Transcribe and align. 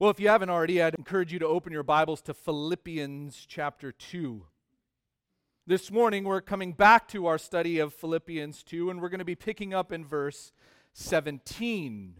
Well, 0.00 0.08
if 0.08 0.18
you 0.18 0.28
haven't 0.28 0.48
already, 0.48 0.80
I'd 0.82 0.94
encourage 0.94 1.30
you 1.30 1.38
to 1.40 1.46
open 1.46 1.74
your 1.74 1.82
Bibles 1.82 2.22
to 2.22 2.32
Philippians 2.32 3.44
chapter 3.46 3.92
2. 3.92 4.46
This 5.66 5.90
morning, 5.90 6.24
we're 6.24 6.40
coming 6.40 6.72
back 6.72 7.06
to 7.08 7.26
our 7.26 7.36
study 7.36 7.78
of 7.78 7.92
Philippians 7.92 8.62
2, 8.62 8.88
and 8.88 9.02
we're 9.02 9.10
going 9.10 9.18
to 9.18 9.26
be 9.26 9.34
picking 9.34 9.74
up 9.74 9.92
in 9.92 10.06
verse 10.06 10.52
17. 10.94 12.14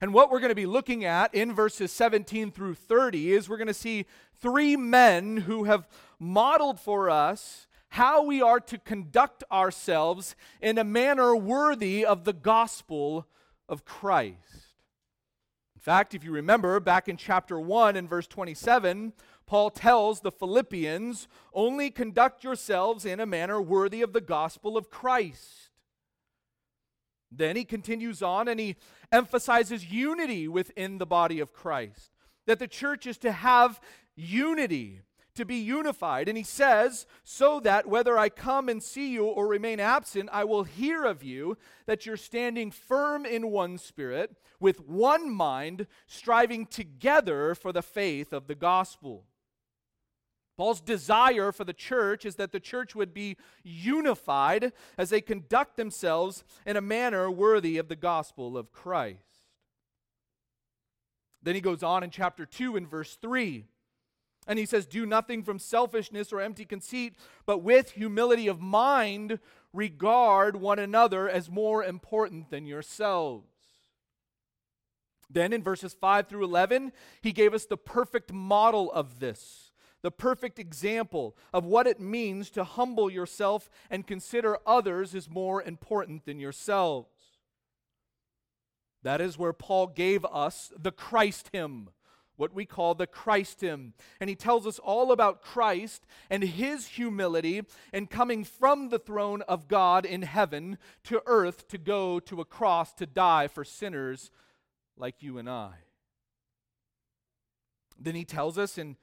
And 0.00 0.14
what 0.14 0.30
we're 0.30 0.38
going 0.38 0.50
to 0.50 0.54
be 0.54 0.64
looking 0.64 1.04
at 1.04 1.34
in 1.34 1.56
verses 1.56 1.90
17 1.90 2.52
through 2.52 2.74
30 2.74 3.32
is 3.32 3.48
we're 3.48 3.56
going 3.56 3.66
to 3.66 3.74
see 3.74 4.06
three 4.40 4.76
men 4.76 5.38
who 5.38 5.64
have 5.64 5.88
modeled 6.20 6.78
for 6.78 7.10
us 7.10 7.66
how 7.88 8.22
we 8.22 8.40
are 8.40 8.60
to 8.60 8.78
conduct 8.78 9.42
ourselves 9.50 10.36
in 10.60 10.78
a 10.78 10.84
manner 10.84 11.34
worthy 11.34 12.06
of 12.06 12.22
the 12.22 12.32
gospel 12.32 13.26
of 13.68 13.84
Christ 13.84 14.61
fact, 15.82 16.14
if 16.14 16.22
you 16.22 16.30
remember 16.30 16.78
back 16.78 17.08
in 17.08 17.16
chapter 17.16 17.58
1 17.58 17.96
and 17.96 18.08
verse 18.08 18.28
27, 18.28 19.12
Paul 19.46 19.70
tells 19.70 20.20
the 20.20 20.30
Philippians, 20.30 21.26
only 21.52 21.90
conduct 21.90 22.44
yourselves 22.44 23.04
in 23.04 23.18
a 23.18 23.26
manner 23.26 23.60
worthy 23.60 24.00
of 24.00 24.12
the 24.12 24.20
gospel 24.20 24.76
of 24.76 24.90
Christ. 24.90 25.70
Then 27.32 27.56
he 27.56 27.64
continues 27.64 28.22
on 28.22 28.46
and 28.46 28.60
he 28.60 28.76
emphasizes 29.10 29.90
unity 29.90 30.46
within 30.46 30.98
the 30.98 31.06
body 31.06 31.40
of 31.40 31.52
Christ, 31.52 32.12
that 32.46 32.60
the 32.60 32.68
church 32.68 33.06
is 33.06 33.18
to 33.18 33.32
have 33.32 33.80
unity 34.14 35.00
to 35.34 35.44
be 35.44 35.56
unified. 35.56 36.28
And 36.28 36.36
he 36.36 36.44
says, 36.44 37.06
So 37.24 37.60
that 37.60 37.86
whether 37.86 38.18
I 38.18 38.28
come 38.28 38.68
and 38.68 38.82
see 38.82 39.12
you 39.12 39.24
or 39.24 39.46
remain 39.46 39.80
absent, 39.80 40.28
I 40.32 40.44
will 40.44 40.64
hear 40.64 41.04
of 41.04 41.22
you 41.22 41.56
that 41.86 42.06
you're 42.06 42.16
standing 42.16 42.70
firm 42.70 43.24
in 43.24 43.50
one 43.50 43.78
spirit, 43.78 44.36
with 44.60 44.80
one 44.80 45.30
mind, 45.30 45.86
striving 46.06 46.66
together 46.66 47.54
for 47.54 47.72
the 47.72 47.82
faith 47.82 48.32
of 48.32 48.46
the 48.46 48.54
gospel. 48.54 49.24
Paul's 50.56 50.80
desire 50.80 51.50
for 51.50 51.64
the 51.64 51.72
church 51.72 52.26
is 52.26 52.36
that 52.36 52.52
the 52.52 52.60
church 52.60 52.94
would 52.94 53.14
be 53.14 53.36
unified 53.62 54.72
as 54.98 55.10
they 55.10 55.20
conduct 55.20 55.76
themselves 55.76 56.44
in 56.66 56.76
a 56.76 56.82
manner 56.82 57.30
worthy 57.30 57.78
of 57.78 57.88
the 57.88 57.96
gospel 57.96 58.58
of 58.58 58.70
Christ. 58.70 59.48
Then 61.42 61.54
he 61.54 61.60
goes 61.60 61.82
on 61.82 62.02
in 62.02 62.10
chapter 62.10 62.46
2 62.46 62.76
in 62.76 62.86
verse 62.86 63.16
3. 63.20 63.64
And 64.46 64.58
he 64.58 64.66
says, 64.66 64.86
Do 64.86 65.06
nothing 65.06 65.42
from 65.42 65.58
selfishness 65.58 66.32
or 66.32 66.40
empty 66.40 66.64
conceit, 66.64 67.16
but 67.46 67.58
with 67.58 67.92
humility 67.92 68.48
of 68.48 68.60
mind, 68.60 69.38
regard 69.72 70.56
one 70.56 70.78
another 70.78 71.28
as 71.28 71.48
more 71.50 71.84
important 71.84 72.50
than 72.50 72.66
yourselves. 72.66 73.46
Then 75.30 75.52
in 75.52 75.62
verses 75.62 75.94
5 75.94 76.28
through 76.28 76.44
11, 76.44 76.92
he 77.22 77.32
gave 77.32 77.54
us 77.54 77.64
the 77.64 77.76
perfect 77.76 78.32
model 78.32 78.92
of 78.92 79.18
this, 79.18 79.72
the 80.02 80.10
perfect 80.10 80.58
example 80.58 81.36
of 81.54 81.64
what 81.64 81.86
it 81.86 82.00
means 82.00 82.50
to 82.50 82.64
humble 82.64 83.08
yourself 83.08 83.70
and 83.88 84.06
consider 84.06 84.58
others 84.66 85.14
as 85.14 85.30
more 85.30 85.62
important 85.62 86.26
than 86.26 86.38
yourselves. 86.38 87.08
That 89.02 89.20
is 89.20 89.38
where 89.38 89.54
Paul 89.54 89.86
gave 89.86 90.24
us 90.26 90.70
the 90.78 90.92
Christ 90.92 91.50
hymn 91.52 91.88
what 92.36 92.54
we 92.54 92.64
call 92.64 92.94
the 92.94 93.06
Christ 93.06 93.60
hymn. 93.60 93.94
And 94.20 94.28
he 94.28 94.36
tells 94.36 94.66
us 94.66 94.78
all 94.78 95.12
about 95.12 95.42
Christ 95.42 96.06
and 96.30 96.42
his 96.42 96.88
humility 96.88 97.62
and 97.92 98.10
coming 98.10 98.44
from 98.44 98.88
the 98.88 98.98
throne 98.98 99.42
of 99.42 99.68
God 99.68 100.04
in 100.04 100.22
heaven 100.22 100.78
to 101.04 101.22
earth 101.26 101.68
to 101.68 101.78
go 101.78 102.20
to 102.20 102.40
a 102.40 102.44
cross 102.44 102.92
to 102.94 103.06
die 103.06 103.48
for 103.48 103.64
sinners 103.64 104.30
like 104.96 105.22
you 105.22 105.38
and 105.38 105.48
I. 105.48 105.72
Then 107.98 108.14
he 108.14 108.24
tells 108.24 108.58
us 108.58 108.78
in 108.78 108.96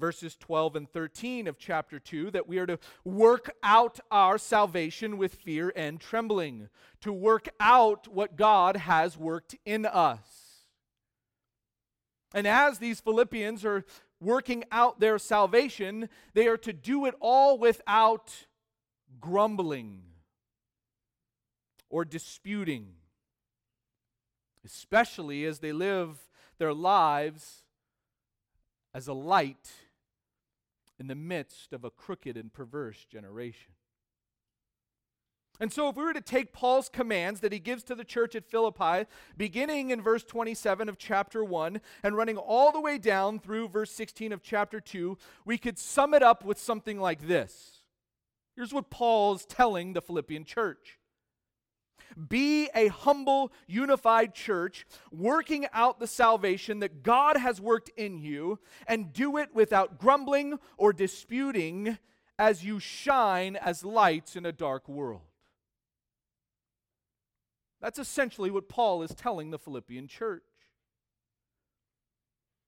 verses 0.00 0.34
12 0.36 0.76
and 0.76 0.90
13 0.90 1.46
of 1.46 1.58
chapter 1.58 1.98
2 1.98 2.30
that 2.30 2.48
we 2.48 2.58
are 2.58 2.66
to 2.66 2.78
work 3.04 3.54
out 3.62 4.00
our 4.10 4.38
salvation 4.38 5.18
with 5.18 5.34
fear 5.34 5.72
and 5.76 6.00
trembling, 6.00 6.68
to 7.02 7.12
work 7.12 7.48
out 7.60 8.08
what 8.08 8.36
God 8.36 8.78
has 8.78 9.16
worked 9.18 9.54
in 9.64 9.84
us. 9.84 10.39
And 12.34 12.46
as 12.46 12.78
these 12.78 13.00
Philippians 13.00 13.64
are 13.64 13.84
working 14.20 14.64
out 14.70 15.00
their 15.00 15.18
salvation, 15.18 16.08
they 16.34 16.46
are 16.46 16.58
to 16.58 16.72
do 16.72 17.06
it 17.06 17.14
all 17.20 17.58
without 17.58 18.46
grumbling 19.20 20.02
or 21.88 22.04
disputing, 22.04 22.94
especially 24.64 25.44
as 25.44 25.58
they 25.58 25.72
live 25.72 26.28
their 26.58 26.72
lives 26.72 27.64
as 28.94 29.08
a 29.08 29.12
light 29.12 29.70
in 30.98 31.08
the 31.08 31.14
midst 31.14 31.72
of 31.72 31.84
a 31.84 31.90
crooked 31.90 32.36
and 32.36 32.52
perverse 32.52 33.04
generation. 33.06 33.72
And 35.60 35.70
so, 35.70 35.90
if 35.90 35.96
we 35.96 36.04
were 36.04 36.14
to 36.14 36.22
take 36.22 36.54
Paul's 36.54 36.88
commands 36.88 37.40
that 37.40 37.52
he 37.52 37.58
gives 37.58 37.82
to 37.84 37.94
the 37.94 38.02
church 38.02 38.34
at 38.34 38.46
Philippi, 38.46 39.06
beginning 39.36 39.90
in 39.90 40.00
verse 40.00 40.24
27 40.24 40.88
of 40.88 40.96
chapter 40.96 41.44
1 41.44 41.82
and 42.02 42.16
running 42.16 42.38
all 42.38 42.72
the 42.72 42.80
way 42.80 42.96
down 42.96 43.38
through 43.38 43.68
verse 43.68 43.90
16 43.92 44.32
of 44.32 44.42
chapter 44.42 44.80
2, 44.80 45.18
we 45.44 45.58
could 45.58 45.78
sum 45.78 46.14
it 46.14 46.22
up 46.22 46.46
with 46.46 46.58
something 46.58 46.98
like 46.98 47.28
this. 47.28 47.82
Here's 48.56 48.72
what 48.72 48.88
Paul's 48.88 49.44
telling 49.44 49.92
the 49.92 50.00
Philippian 50.00 50.44
church 50.44 50.98
Be 52.28 52.70
a 52.74 52.88
humble, 52.88 53.52
unified 53.66 54.34
church, 54.34 54.86
working 55.12 55.66
out 55.74 56.00
the 56.00 56.06
salvation 56.06 56.78
that 56.78 57.02
God 57.02 57.36
has 57.36 57.60
worked 57.60 57.90
in 57.98 58.18
you, 58.18 58.60
and 58.86 59.12
do 59.12 59.36
it 59.36 59.54
without 59.54 59.98
grumbling 59.98 60.58
or 60.78 60.94
disputing 60.94 61.98
as 62.38 62.64
you 62.64 62.80
shine 62.80 63.56
as 63.56 63.84
lights 63.84 64.36
in 64.36 64.46
a 64.46 64.52
dark 64.52 64.88
world. 64.88 65.20
That's 67.80 67.98
essentially 67.98 68.50
what 68.50 68.68
Paul 68.68 69.02
is 69.02 69.14
telling 69.14 69.50
the 69.50 69.58
Philippian 69.58 70.06
church. 70.06 70.42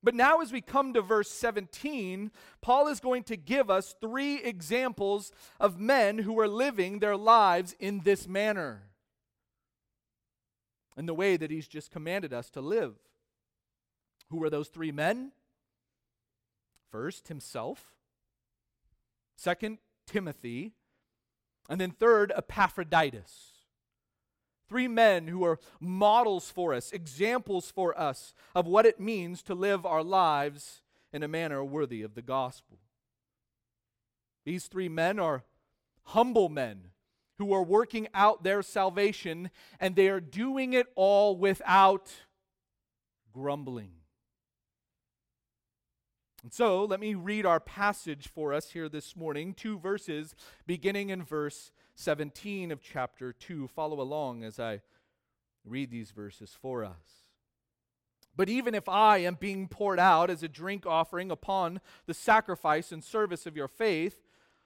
But 0.02 0.14
now, 0.16 0.40
as 0.40 0.50
we 0.50 0.60
come 0.60 0.94
to 0.94 1.02
verse 1.02 1.30
17, 1.30 2.32
Paul 2.60 2.88
is 2.88 2.98
going 2.98 3.22
to 3.24 3.36
give 3.36 3.70
us 3.70 3.94
three 4.00 4.42
examples 4.42 5.30
of 5.60 5.78
men 5.78 6.18
who 6.18 6.40
are 6.40 6.48
living 6.48 6.98
their 6.98 7.16
lives 7.16 7.76
in 7.78 8.00
this 8.00 8.26
manner, 8.26 8.88
in 10.96 11.06
the 11.06 11.14
way 11.14 11.36
that 11.36 11.52
he's 11.52 11.68
just 11.68 11.92
commanded 11.92 12.32
us 12.32 12.50
to 12.50 12.60
live. 12.60 12.94
Who 14.30 14.42
are 14.42 14.50
those 14.50 14.68
three 14.68 14.90
men? 14.90 15.30
First, 16.90 17.28
himself. 17.28 17.94
Second, 19.36 19.78
Timothy. 20.06 20.72
And 21.68 21.80
then 21.80 21.92
third, 21.92 22.32
Epaphroditus. 22.36 23.51
Three 24.68 24.88
men 24.88 25.28
who 25.28 25.44
are 25.44 25.58
models 25.80 26.50
for 26.50 26.72
us, 26.72 26.92
examples 26.92 27.70
for 27.70 27.98
us 27.98 28.32
of 28.54 28.66
what 28.66 28.86
it 28.86 29.00
means 29.00 29.42
to 29.42 29.54
live 29.54 29.84
our 29.84 30.02
lives 30.02 30.82
in 31.12 31.22
a 31.22 31.28
manner 31.28 31.62
worthy 31.64 32.02
of 32.02 32.14
the 32.14 32.22
gospel. 32.22 32.78
These 34.44 34.66
three 34.66 34.88
men 34.88 35.18
are 35.18 35.44
humble 36.04 36.48
men 36.48 36.90
who 37.38 37.52
are 37.52 37.62
working 37.62 38.08
out 38.14 38.42
their 38.44 38.62
salvation, 38.62 39.50
and 39.80 39.96
they 39.96 40.08
are 40.08 40.20
doing 40.20 40.72
it 40.72 40.86
all 40.94 41.36
without 41.36 42.10
grumbling. 43.32 43.92
And 46.42 46.52
so, 46.52 46.84
let 46.84 46.98
me 46.98 47.14
read 47.14 47.46
our 47.46 47.60
passage 47.60 48.28
for 48.28 48.52
us 48.52 48.72
here 48.72 48.88
this 48.88 49.14
morning, 49.14 49.54
two 49.54 49.78
verses 49.78 50.34
beginning 50.66 51.10
in 51.10 51.22
verse 51.22 51.70
17 51.94 52.70
of 52.70 52.80
chapter 52.82 53.32
2. 53.32 53.68
Follow 53.68 54.00
along 54.00 54.44
as 54.44 54.58
I 54.58 54.80
read 55.64 55.90
these 55.90 56.10
verses 56.10 56.56
for 56.60 56.84
us. 56.84 57.26
But 58.34 58.48
even 58.48 58.74
if 58.74 58.88
I 58.88 59.18
am 59.18 59.36
being 59.38 59.68
poured 59.68 59.98
out 59.98 60.30
as 60.30 60.42
a 60.42 60.48
drink 60.48 60.86
offering 60.86 61.30
upon 61.30 61.80
the 62.06 62.14
sacrifice 62.14 62.90
and 62.90 63.04
service 63.04 63.46
of 63.46 63.56
your 63.56 63.68
faith, 63.68 64.22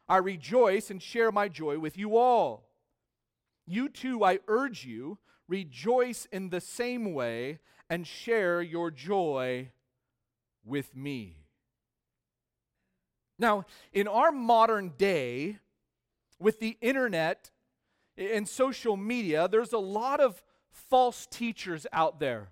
I 0.09 0.19
rejoice 0.19 0.91
and 0.91 1.03
share 1.03 1.33
my 1.33 1.49
joy 1.49 1.79
with 1.79 1.99
you 1.99 2.17
all. 2.17 2.69
You 3.67 3.89
too, 3.89 4.25
I 4.25 4.39
urge 4.47 4.85
you, 4.85 5.19
rejoice 5.49 6.29
in 6.31 6.51
the 6.51 6.61
same 6.61 7.13
way 7.13 7.59
and 7.91 8.07
share 8.07 8.63
your 8.63 8.93
joy 8.93 9.71
with 10.65 10.95
me. 10.95 11.39
Now, 13.39 13.67
in 13.93 14.07
our 14.07 14.33
modern 14.33 14.93
day, 14.97 15.59
with 16.39 16.61
the 16.61 16.77
internet 16.81 17.51
and 18.17 18.49
social 18.49 18.97
media, 18.97 19.49
there's 19.49 19.73
a 19.73 19.79
lot 19.79 20.21
of 20.21 20.43
false 20.71 21.27
teachers 21.31 21.87
out 21.93 22.21
there. 22.21 22.51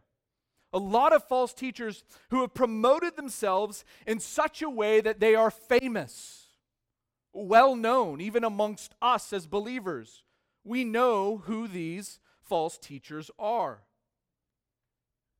A 0.73 0.79
lot 0.79 1.13
of 1.13 1.23
false 1.29 1.55
teachers 1.55 2.03
who 2.31 2.41
have 2.41 2.53
promoted 2.53 3.17
themselves 3.17 3.85
in 4.07 4.19
such 4.19 4.61
a 4.61 4.71
way 4.71 5.01
that 5.01 5.21
they 5.21 5.35
are 5.35 5.51
famous, 5.51 6.49
well 7.33 7.77
known, 7.77 8.21
even 8.21 8.43
amongst 8.43 8.95
us 9.01 9.33
as 9.33 9.47
believers. 9.47 10.25
We 10.65 10.83
know 10.83 11.43
who 11.45 11.69
these 11.69 12.19
false 12.43 12.77
teachers 12.79 13.31
are. 13.39 13.83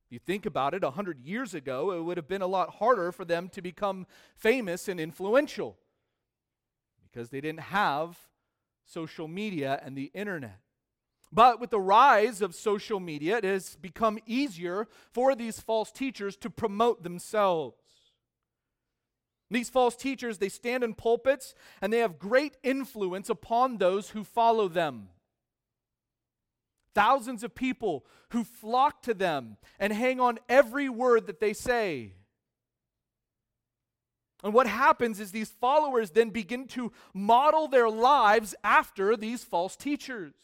you 0.09 0.19
think 0.19 0.45
about 0.45 0.73
it, 0.73 0.83
100 0.83 1.19
years 1.19 1.53
ago, 1.53 1.91
it 1.91 2.01
would 2.01 2.15
have 2.15 2.27
been 2.27 2.41
a 2.41 2.47
lot 2.47 2.75
harder 2.75 3.11
for 3.11 3.25
them 3.25 3.49
to 3.49 3.61
become 3.61 4.07
famous 4.37 4.87
and 4.87 4.99
influential 4.99 5.77
because 7.03 7.29
they 7.29 7.41
didn't 7.41 7.59
have 7.59 8.17
social 8.85 9.27
media 9.27 9.79
and 9.83 9.97
the 9.97 10.11
internet. 10.13 10.59
But 11.31 11.59
with 11.59 11.69
the 11.69 11.79
rise 11.79 12.41
of 12.41 12.55
social 12.55 12.99
media, 12.99 13.37
it 13.37 13.43
has 13.43 13.75
become 13.75 14.19
easier 14.25 14.87
for 15.11 15.35
these 15.35 15.59
false 15.59 15.91
teachers 15.91 16.37
to 16.37 16.49
promote 16.49 17.03
themselves. 17.03 17.75
These 19.51 19.69
false 19.69 19.95
teachers, 19.95 20.37
they 20.37 20.49
stand 20.49 20.83
in 20.83 20.93
pulpits 20.93 21.53
and 21.81 21.91
they 21.91 21.99
have 21.99 22.19
great 22.19 22.57
influence 22.63 23.29
upon 23.29 23.77
those 23.77 24.11
who 24.11 24.23
follow 24.23 24.67
them. 24.67 25.09
Thousands 26.93 27.43
of 27.43 27.53
people 27.53 28.05
who 28.29 28.43
flock 28.43 29.01
to 29.03 29.13
them 29.13 29.57
and 29.77 29.91
hang 29.91 30.19
on 30.19 30.39
every 30.47 30.89
word 30.89 31.27
that 31.27 31.41
they 31.41 31.53
say. 31.53 32.13
And 34.45 34.53
what 34.53 34.67
happens 34.67 35.19
is 35.19 35.31
these 35.31 35.49
followers 35.49 36.11
then 36.11 36.29
begin 36.29 36.67
to 36.67 36.91
model 37.15 37.67
their 37.67 37.89
lives 37.89 38.53
after 38.63 39.17
these 39.17 39.43
false 39.43 39.75
teachers. 39.75 40.35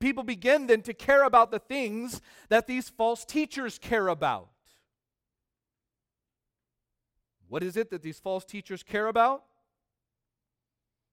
People 0.00 0.24
begin 0.24 0.66
then 0.66 0.82
to 0.82 0.92
care 0.92 1.22
about 1.22 1.52
the 1.52 1.60
things 1.60 2.20
that 2.48 2.66
these 2.66 2.88
false 2.88 3.24
teachers 3.24 3.78
care 3.78 4.08
about. 4.08 4.48
What 7.46 7.62
is 7.62 7.76
it 7.76 7.88
that 7.90 8.02
these 8.02 8.18
false 8.18 8.44
teachers 8.44 8.82
care 8.82 9.06
about? 9.06 9.44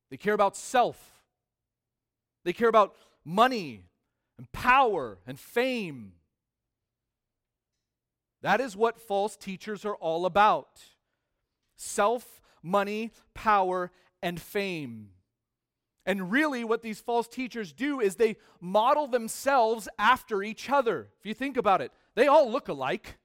They 0.10 0.18
care 0.18 0.34
about 0.34 0.58
self, 0.58 1.22
they 2.44 2.54
care 2.54 2.70
about 2.70 2.96
money 3.24 3.86
and 4.40 4.52
power 4.52 5.20
and 5.28 5.40
fame. 5.40 6.14
That 8.42 8.60
is 8.60 8.76
what 8.76 9.00
false 9.00 9.36
teachers 9.38 9.86
are 9.86 9.96
all 9.96 10.26
about 10.26 10.82
self, 11.76 12.42
money, 12.62 13.12
power, 13.34 13.92
and 14.22 14.40
fame. 14.40 15.10
And 16.06 16.32
really, 16.32 16.64
what 16.64 16.82
these 16.82 17.00
false 17.00 17.28
teachers 17.28 17.74
do 17.74 18.00
is 18.00 18.16
they 18.16 18.38
model 18.60 19.08
themselves 19.08 19.88
after 20.00 20.42
each 20.42 20.70
other. 20.70 21.10
If 21.20 21.26
you 21.26 21.34
think 21.34 21.58
about 21.58 21.82
it, 21.82 21.92
they 22.16 22.28
all 22.28 22.52
look 22.52 22.68
alike, 22.68 23.18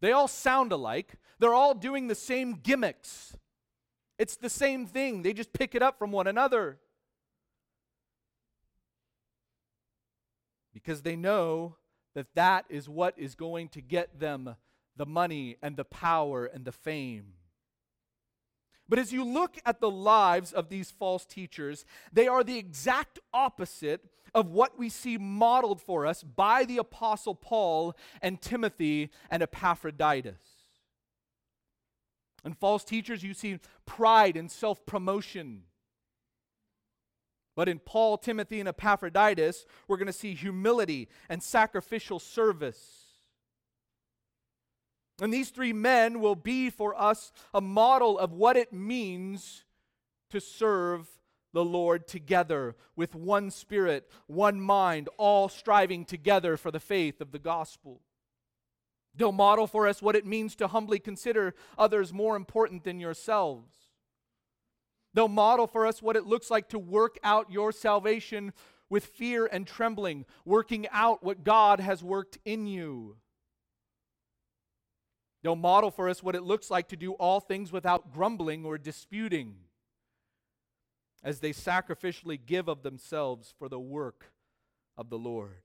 they 0.00 0.12
all 0.12 0.28
sound 0.28 0.72
alike, 0.72 1.14
they're 1.38 1.54
all 1.54 1.74
doing 1.74 2.06
the 2.06 2.14
same 2.14 2.54
gimmicks. 2.62 3.36
It's 4.18 4.36
the 4.36 4.50
same 4.50 4.86
thing, 4.86 5.22
they 5.22 5.32
just 5.32 5.52
pick 5.52 5.74
it 5.74 5.82
up 5.82 5.98
from 5.98 6.12
one 6.12 6.26
another. 6.26 6.78
Because 10.72 11.02
they 11.02 11.16
know 11.16 11.76
that 12.16 12.34
that 12.34 12.64
is 12.70 12.88
what 12.88 13.12
is 13.18 13.34
going 13.34 13.68
to 13.68 13.82
get 13.82 14.18
them 14.18 14.56
the 14.96 15.04
money 15.04 15.58
and 15.62 15.76
the 15.76 15.84
power 15.84 16.46
and 16.46 16.64
the 16.64 16.72
fame. 16.72 17.34
But 18.88 18.98
as 18.98 19.12
you 19.12 19.22
look 19.22 19.58
at 19.66 19.80
the 19.80 19.90
lives 19.90 20.50
of 20.50 20.70
these 20.70 20.90
false 20.90 21.26
teachers, 21.26 21.84
they 22.10 22.26
are 22.26 22.42
the 22.42 22.56
exact 22.56 23.18
opposite 23.34 24.00
of 24.34 24.48
what 24.48 24.78
we 24.78 24.88
see 24.88 25.18
modeled 25.18 25.82
for 25.82 26.06
us 26.06 26.22
by 26.22 26.64
the 26.64 26.78
Apostle 26.78 27.34
Paul 27.34 27.94
and 28.22 28.40
Timothy 28.40 29.10
and 29.30 29.42
Epaphroditus. 29.42 30.40
In 32.46 32.54
false 32.54 32.82
teachers, 32.82 33.22
you 33.22 33.34
see 33.34 33.58
pride 33.84 34.38
and 34.38 34.50
self 34.50 34.86
promotion. 34.86 35.64
But 37.56 37.68
in 37.68 37.78
Paul, 37.78 38.18
Timothy, 38.18 38.60
and 38.60 38.68
Epaphroditus, 38.68 39.64
we're 39.88 39.96
going 39.96 40.06
to 40.06 40.12
see 40.12 40.34
humility 40.34 41.08
and 41.28 41.42
sacrificial 41.42 42.20
service. 42.20 43.06
And 45.20 45.32
these 45.32 45.48
three 45.48 45.72
men 45.72 46.20
will 46.20 46.34
be 46.34 46.68
for 46.68 46.94
us 47.00 47.32
a 47.54 47.62
model 47.62 48.18
of 48.18 48.32
what 48.32 48.58
it 48.58 48.74
means 48.74 49.64
to 50.30 50.40
serve 50.40 51.08
the 51.54 51.64
Lord 51.64 52.06
together 52.06 52.76
with 52.94 53.14
one 53.14 53.50
spirit, 53.50 54.10
one 54.26 54.60
mind, 54.60 55.08
all 55.16 55.48
striving 55.48 56.04
together 56.04 56.58
for 56.58 56.70
the 56.70 56.78
faith 56.78 57.22
of 57.22 57.32
the 57.32 57.38
gospel. 57.38 58.02
They'll 59.14 59.32
model 59.32 59.66
for 59.66 59.88
us 59.88 60.02
what 60.02 60.16
it 60.16 60.26
means 60.26 60.54
to 60.56 60.68
humbly 60.68 60.98
consider 60.98 61.54
others 61.78 62.12
more 62.12 62.36
important 62.36 62.84
than 62.84 63.00
yourselves. 63.00 63.72
They'll 65.16 65.28
model 65.28 65.66
for 65.66 65.86
us 65.86 66.02
what 66.02 66.14
it 66.14 66.26
looks 66.26 66.50
like 66.50 66.68
to 66.68 66.78
work 66.78 67.18
out 67.24 67.50
your 67.50 67.72
salvation 67.72 68.52
with 68.90 69.06
fear 69.06 69.46
and 69.46 69.66
trembling, 69.66 70.26
working 70.44 70.86
out 70.92 71.24
what 71.24 71.42
God 71.42 71.80
has 71.80 72.04
worked 72.04 72.36
in 72.44 72.66
you. 72.66 73.16
They'll 75.42 75.56
model 75.56 75.90
for 75.90 76.10
us 76.10 76.22
what 76.22 76.34
it 76.34 76.42
looks 76.42 76.70
like 76.70 76.88
to 76.88 76.96
do 76.96 77.12
all 77.12 77.40
things 77.40 77.72
without 77.72 78.12
grumbling 78.12 78.66
or 78.66 78.76
disputing 78.76 79.54
as 81.24 81.40
they 81.40 81.54
sacrificially 81.54 82.38
give 82.44 82.68
of 82.68 82.82
themselves 82.82 83.54
for 83.58 83.70
the 83.70 83.80
work 83.80 84.32
of 84.98 85.08
the 85.08 85.18
Lord. 85.18 85.62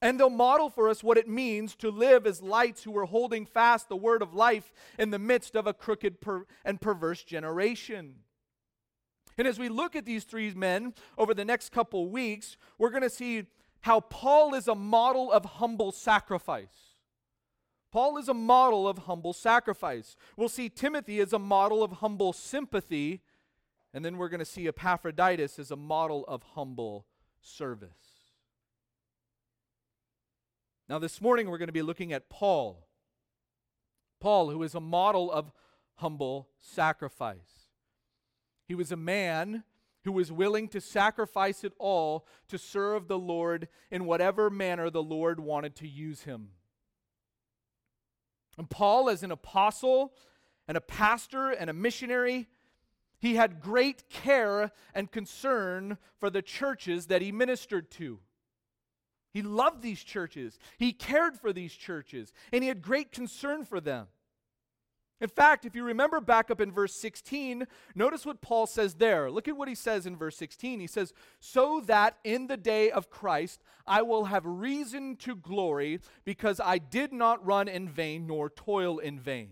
And 0.00 0.18
they'll 0.18 0.30
model 0.30 0.70
for 0.70 0.88
us 0.88 1.04
what 1.04 1.18
it 1.18 1.28
means 1.28 1.76
to 1.76 1.90
live 1.90 2.26
as 2.26 2.40
lights 2.40 2.84
who 2.84 2.96
are 2.96 3.04
holding 3.04 3.44
fast 3.44 3.90
the 3.90 3.96
word 3.96 4.22
of 4.22 4.32
life 4.32 4.72
in 4.98 5.10
the 5.10 5.18
midst 5.18 5.54
of 5.54 5.66
a 5.66 5.74
crooked 5.74 6.22
per- 6.22 6.46
and 6.64 6.80
perverse 6.80 7.22
generation. 7.22 8.14
And 9.38 9.46
as 9.46 9.58
we 9.58 9.68
look 9.68 9.96
at 9.96 10.04
these 10.04 10.24
three 10.24 10.52
men 10.52 10.94
over 11.16 11.34
the 11.34 11.44
next 11.44 11.70
couple 11.70 12.08
weeks, 12.08 12.56
we're 12.78 12.90
going 12.90 13.02
to 13.02 13.10
see 13.10 13.46
how 13.82 14.00
Paul 14.00 14.54
is 14.54 14.68
a 14.68 14.74
model 14.74 15.32
of 15.32 15.44
humble 15.44 15.92
sacrifice. 15.92 16.96
Paul 17.92 18.18
is 18.18 18.28
a 18.28 18.34
model 18.34 18.86
of 18.86 18.98
humble 18.98 19.32
sacrifice. 19.32 20.16
We'll 20.36 20.48
see 20.48 20.68
Timothy 20.68 21.20
as 21.20 21.32
a 21.32 21.38
model 21.38 21.82
of 21.82 21.92
humble 21.92 22.32
sympathy, 22.32 23.22
and 23.92 24.04
then 24.04 24.16
we're 24.16 24.28
going 24.28 24.40
to 24.40 24.44
see 24.44 24.68
Epaphroditus 24.68 25.58
as 25.58 25.70
a 25.70 25.76
model 25.76 26.24
of 26.28 26.42
humble 26.54 27.06
service. 27.40 27.90
Now, 30.88 30.98
this 30.98 31.20
morning 31.20 31.48
we're 31.48 31.58
going 31.58 31.68
to 31.68 31.72
be 31.72 31.82
looking 31.82 32.12
at 32.12 32.28
Paul. 32.28 32.86
Paul, 34.20 34.50
who 34.50 34.62
is 34.62 34.74
a 34.74 34.80
model 34.80 35.30
of 35.30 35.52
humble 35.96 36.48
sacrifice. 36.58 37.59
He 38.70 38.76
was 38.76 38.92
a 38.92 38.96
man 38.96 39.64
who 40.04 40.12
was 40.12 40.30
willing 40.30 40.68
to 40.68 40.80
sacrifice 40.80 41.64
it 41.64 41.72
all 41.80 42.24
to 42.46 42.56
serve 42.56 43.08
the 43.08 43.18
Lord 43.18 43.66
in 43.90 44.04
whatever 44.04 44.48
manner 44.48 44.90
the 44.90 45.02
Lord 45.02 45.40
wanted 45.40 45.74
to 45.74 45.88
use 45.88 46.22
him. 46.22 46.50
And 48.56 48.70
Paul, 48.70 49.10
as 49.10 49.24
an 49.24 49.32
apostle 49.32 50.12
and 50.68 50.76
a 50.76 50.80
pastor 50.80 51.50
and 51.50 51.68
a 51.68 51.72
missionary, 51.72 52.46
he 53.18 53.34
had 53.34 53.60
great 53.60 54.08
care 54.08 54.70
and 54.94 55.10
concern 55.10 55.98
for 56.20 56.30
the 56.30 56.40
churches 56.40 57.06
that 57.06 57.22
he 57.22 57.32
ministered 57.32 57.90
to. 57.90 58.20
He 59.32 59.42
loved 59.42 59.82
these 59.82 60.04
churches, 60.04 60.60
he 60.78 60.92
cared 60.92 61.36
for 61.36 61.52
these 61.52 61.74
churches, 61.74 62.32
and 62.52 62.62
he 62.62 62.68
had 62.68 62.82
great 62.82 63.10
concern 63.10 63.64
for 63.64 63.80
them. 63.80 64.06
In 65.20 65.28
fact, 65.28 65.66
if 65.66 65.74
you 65.74 65.84
remember 65.84 66.20
back 66.20 66.50
up 66.50 66.60
in 66.60 66.72
verse 66.72 66.94
16, 66.94 67.66
notice 67.94 68.24
what 68.24 68.40
Paul 68.40 68.66
says 68.66 68.94
there. 68.94 69.30
Look 69.30 69.48
at 69.48 69.56
what 69.56 69.68
he 69.68 69.74
says 69.74 70.06
in 70.06 70.16
verse 70.16 70.36
16. 70.36 70.80
He 70.80 70.86
says, 70.86 71.12
So 71.40 71.82
that 71.86 72.16
in 72.24 72.46
the 72.46 72.56
day 72.56 72.90
of 72.90 73.10
Christ 73.10 73.62
I 73.86 74.00
will 74.00 74.26
have 74.26 74.46
reason 74.46 75.16
to 75.16 75.36
glory, 75.36 76.00
because 76.24 76.58
I 76.58 76.78
did 76.78 77.12
not 77.12 77.44
run 77.44 77.68
in 77.68 77.88
vain 77.88 78.26
nor 78.26 78.48
toil 78.48 78.98
in 78.98 79.20
vain. 79.20 79.50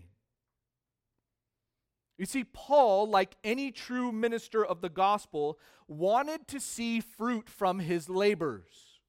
You 2.17 2.25
see, 2.25 2.43
Paul, 2.43 3.07
like 3.07 3.37
any 3.45 3.71
true 3.71 4.11
minister 4.11 4.65
of 4.65 4.81
the 4.81 4.89
gospel, 4.89 5.57
wanted 5.87 6.47
to 6.49 6.59
see 6.59 6.99
fruit 6.99 7.47
from 7.47 7.79
his 7.79 8.09
labors. 8.09 8.99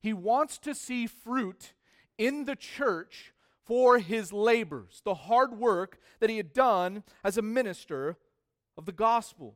He 0.00 0.12
wants 0.12 0.58
to 0.58 0.74
see 0.74 1.06
fruit 1.06 1.72
in 2.18 2.44
the 2.44 2.54
church 2.54 3.33
for 3.64 3.98
his 3.98 4.32
labors, 4.32 5.00
the 5.04 5.14
hard 5.14 5.58
work 5.58 5.98
that 6.20 6.30
he 6.30 6.36
had 6.36 6.52
done 6.52 7.02
as 7.22 7.38
a 7.38 7.42
minister 7.42 8.16
of 8.76 8.86
the 8.86 8.92
gospel. 8.92 9.54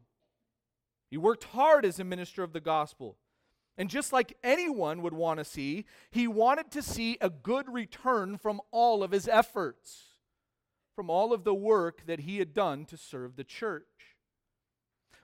He 1.11 1.17
worked 1.17 1.45
hard 1.45 1.85
as 1.85 1.99
a 1.99 2.05
minister 2.05 2.43
of 2.43 2.53
the 2.53 2.61
gospel. 2.61 3.17
And 3.77 3.89
just 3.89 4.13
like 4.13 4.37
anyone 4.43 5.03
would 5.03 5.15
want 5.15 5.39
to 5.39 5.45
see, 5.45 5.85
he 6.11 6.27
wanted 6.27 6.71
to 6.73 6.83
see 6.83 7.17
a 7.21 7.31
good 7.31 7.73
return 7.73 8.37
from 8.37 8.61
all 8.71 9.03
of 9.03 9.13
his 9.13 9.29
efforts, 9.29 10.17
from 10.97 11.09
all 11.09 11.33
of 11.33 11.45
the 11.45 11.55
work 11.55 12.05
that 12.07 12.21
he 12.21 12.39
had 12.39 12.53
done 12.53 12.85
to 12.87 12.97
serve 12.97 13.37
the 13.37 13.45
church. 13.45 13.85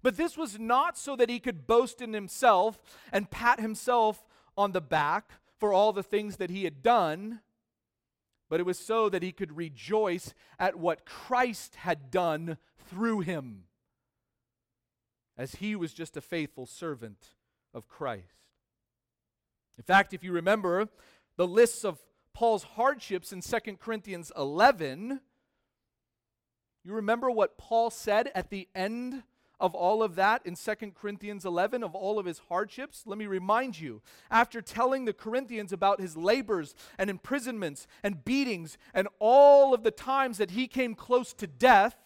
But 0.02 0.16
this 0.16 0.36
was 0.36 0.58
not 0.58 0.96
so 0.96 1.16
that 1.16 1.30
he 1.30 1.40
could 1.40 1.66
boast 1.66 2.00
in 2.00 2.12
himself 2.12 2.78
and 3.10 3.30
pat 3.30 3.58
himself 3.58 4.24
on 4.56 4.72
the 4.72 4.80
back 4.80 5.32
for 5.58 5.72
all 5.72 5.92
the 5.92 6.02
things 6.02 6.36
that 6.36 6.50
he 6.50 6.64
had 6.64 6.82
done 6.82 7.40
but 8.48 8.60
it 8.60 8.66
was 8.66 8.78
so 8.78 9.08
that 9.08 9.22
he 9.22 9.32
could 9.32 9.56
rejoice 9.56 10.34
at 10.58 10.78
what 10.78 11.04
Christ 11.04 11.76
had 11.76 12.10
done 12.10 12.58
through 12.88 13.20
him, 13.20 13.64
as 15.36 15.56
he 15.56 15.74
was 15.74 15.92
just 15.92 16.16
a 16.16 16.20
faithful 16.20 16.66
servant 16.66 17.34
of 17.72 17.88
Christ. 17.88 18.34
In 19.76 19.84
fact, 19.84 20.14
if 20.14 20.22
you 20.22 20.32
remember 20.32 20.88
the 21.36 21.46
lists 21.46 21.84
of 21.84 21.98
Paul's 22.32 22.64
hardships 22.64 23.32
in 23.32 23.40
2 23.40 23.58
Corinthians 23.80 24.30
11, 24.36 25.20
you 26.84 26.92
remember 26.92 27.30
what 27.30 27.58
Paul 27.58 27.90
said 27.90 28.30
at 28.34 28.50
the 28.50 28.68
end 28.74 29.22
of 29.60 29.74
all 29.74 30.02
of 30.02 30.14
that 30.16 30.44
in 30.44 30.54
2 30.54 30.74
Corinthians 30.94 31.44
11, 31.44 31.82
of 31.82 31.94
all 31.94 32.18
of 32.18 32.26
his 32.26 32.40
hardships? 32.48 33.04
Let 33.06 33.18
me 33.18 33.26
remind 33.26 33.78
you. 33.78 34.02
After 34.30 34.60
telling 34.60 35.04
the 35.04 35.12
Corinthians 35.12 35.72
about 35.72 36.00
his 36.00 36.16
labors 36.16 36.74
and 36.98 37.08
imprisonments 37.08 37.86
and 38.02 38.24
beatings 38.24 38.78
and 38.92 39.08
all 39.18 39.74
of 39.74 39.82
the 39.82 39.90
times 39.90 40.38
that 40.38 40.52
he 40.52 40.66
came 40.66 40.94
close 40.94 41.32
to 41.34 41.46
death, 41.46 41.96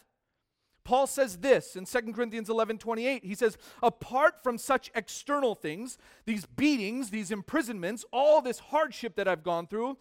Paul 0.88 1.06
says 1.06 1.36
this 1.36 1.76
in 1.76 1.84
2 1.84 2.12
Corinthians 2.14 2.48
11 2.48 2.78
28. 2.78 3.22
He 3.22 3.34
says, 3.34 3.58
Apart 3.82 4.42
from 4.42 4.56
such 4.56 4.90
external 4.94 5.54
things, 5.54 5.98
these 6.24 6.46
beatings, 6.46 7.10
these 7.10 7.30
imprisonments, 7.30 8.06
all 8.10 8.40
this 8.40 8.58
hardship 8.58 9.14
that 9.16 9.28
I've 9.28 9.42
gone 9.42 9.66
through, 9.66 9.98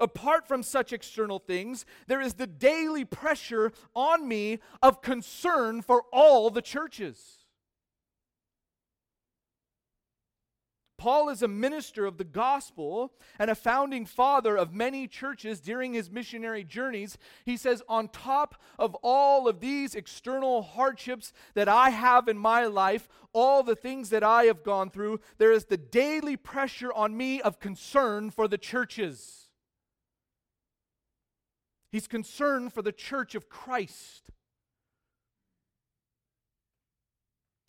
apart 0.00 0.48
from 0.48 0.62
such 0.62 0.92
external 0.92 1.38
things, 1.38 1.84
there 2.06 2.20
is 2.20 2.34
the 2.34 2.46
daily 2.46 3.04
pressure 3.04 3.72
on 3.94 4.26
me 4.26 4.58
of 4.82 5.02
concern 5.02 5.82
for 5.82 6.04
all 6.12 6.50
the 6.50 6.62
churches. 6.62 7.40
Paul 11.00 11.30
is 11.30 11.40
a 11.42 11.48
minister 11.48 12.04
of 12.04 12.18
the 12.18 12.24
gospel 12.24 13.14
and 13.38 13.50
a 13.50 13.54
founding 13.54 14.04
father 14.04 14.54
of 14.54 14.74
many 14.74 15.08
churches 15.08 15.58
during 15.58 15.94
his 15.94 16.10
missionary 16.10 16.62
journeys. 16.62 17.16
He 17.46 17.56
says, 17.56 17.82
On 17.88 18.08
top 18.08 18.60
of 18.78 18.94
all 18.96 19.48
of 19.48 19.60
these 19.60 19.94
external 19.94 20.60
hardships 20.60 21.32
that 21.54 21.70
I 21.70 21.88
have 21.88 22.28
in 22.28 22.36
my 22.36 22.66
life, 22.66 23.08
all 23.32 23.62
the 23.62 23.74
things 23.74 24.10
that 24.10 24.22
I 24.22 24.44
have 24.44 24.62
gone 24.62 24.90
through, 24.90 25.20
there 25.38 25.52
is 25.52 25.64
the 25.64 25.78
daily 25.78 26.36
pressure 26.36 26.92
on 26.92 27.16
me 27.16 27.40
of 27.40 27.60
concern 27.60 28.30
for 28.30 28.46
the 28.46 28.58
churches. 28.58 29.39
He's 31.90 32.06
concerned 32.06 32.72
for 32.72 32.82
the 32.82 32.92
church 32.92 33.34
of 33.34 33.48
Christ. 33.48 34.30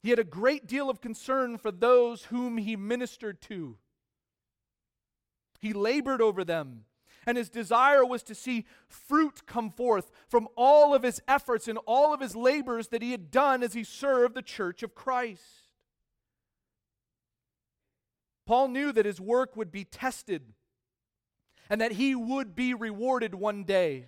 He 0.03 0.09
had 0.09 0.19
a 0.19 0.23
great 0.23 0.67
deal 0.67 0.89
of 0.89 1.01
concern 1.01 1.57
for 1.57 1.71
those 1.71 2.25
whom 2.25 2.57
he 2.57 2.75
ministered 2.75 3.41
to. 3.43 3.77
He 5.59 5.73
labored 5.73 6.21
over 6.21 6.43
them, 6.43 6.85
and 7.25 7.37
his 7.37 7.49
desire 7.49 8.03
was 8.03 8.23
to 8.23 8.35
see 8.35 8.65
fruit 8.87 9.45
come 9.45 9.69
forth 9.69 10.11
from 10.27 10.47
all 10.55 10.95
of 10.95 11.03
his 11.03 11.21
efforts 11.27 11.67
and 11.67 11.77
all 11.85 12.13
of 12.13 12.19
his 12.19 12.35
labors 12.35 12.87
that 12.87 13.03
he 13.03 13.11
had 13.11 13.29
done 13.29 13.61
as 13.61 13.73
he 13.73 13.83
served 13.83 14.33
the 14.33 14.41
church 14.41 14.81
of 14.81 14.95
Christ. 14.95 15.43
Paul 18.47 18.69
knew 18.69 18.91
that 18.91 19.05
his 19.05 19.21
work 19.21 19.55
would 19.55 19.71
be 19.71 19.83
tested 19.83 20.53
and 21.71 21.79
that 21.79 21.93
he 21.93 22.13
would 22.13 22.53
be 22.53 22.73
rewarded 22.73 23.33
one 23.33 23.63
day. 23.63 24.07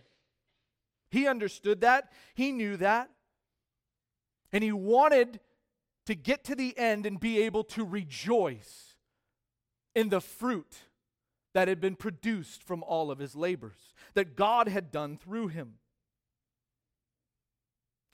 He 1.10 1.28
understood 1.28 1.80
that, 1.80 2.12
he 2.36 2.52
knew 2.52 2.76
that, 2.76 3.10
and 4.52 4.62
he 4.62 4.74
wanted 4.74 5.40
to 6.06 6.14
get 6.14 6.44
to 6.44 6.56
the 6.56 6.78
end 6.78 7.06
and 7.06 7.22
be 7.22 7.42
able 7.44 7.64
to 7.64 7.86
rejoice 7.86 8.96
in 9.96 10.10
the 10.10 10.20
fruit 10.20 10.76
that 11.54 11.70
had 11.70 11.80
been 11.80 11.96
produced 11.96 12.62
from 12.62 12.84
all 12.84 13.10
of 13.10 13.20
his 13.20 13.34
labors, 13.34 13.94
that 14.14 14.36
God 14.36 14.68
had 14.68 14.92
done 14.92 15.16
through 15.16 15.48
him. 15.48 15.76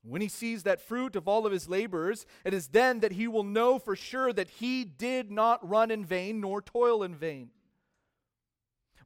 When 0.03 0.21
he 0.21 0.27
sees 0.27 0.61
that 0.61 0.79
fruit 0.79 1.15
of 1.15 1.27
all 1.27 1.47
of 1.47 1.51
his 1.51 1.67
labors, 1.67 2.27
it 2.45 2.53
is 2.53 2.67
then 2.67 2.99
that 2.99 3.13
he 3.13 3.27
will 3.27 3.43
know 3.43 3.79
for 3.79 3.95
sure 3.95 4.31
that 4.31 4.49
he 4.49 4.83
did 4.83 5.31
not 5.31 5.67
run 5.67 5.89
in 5.89 6.05
vain 6.05 6.39
nor 6.39 6.61
toil 6.61 7.01
in 7.01 7.15
vain. 7.15 7.49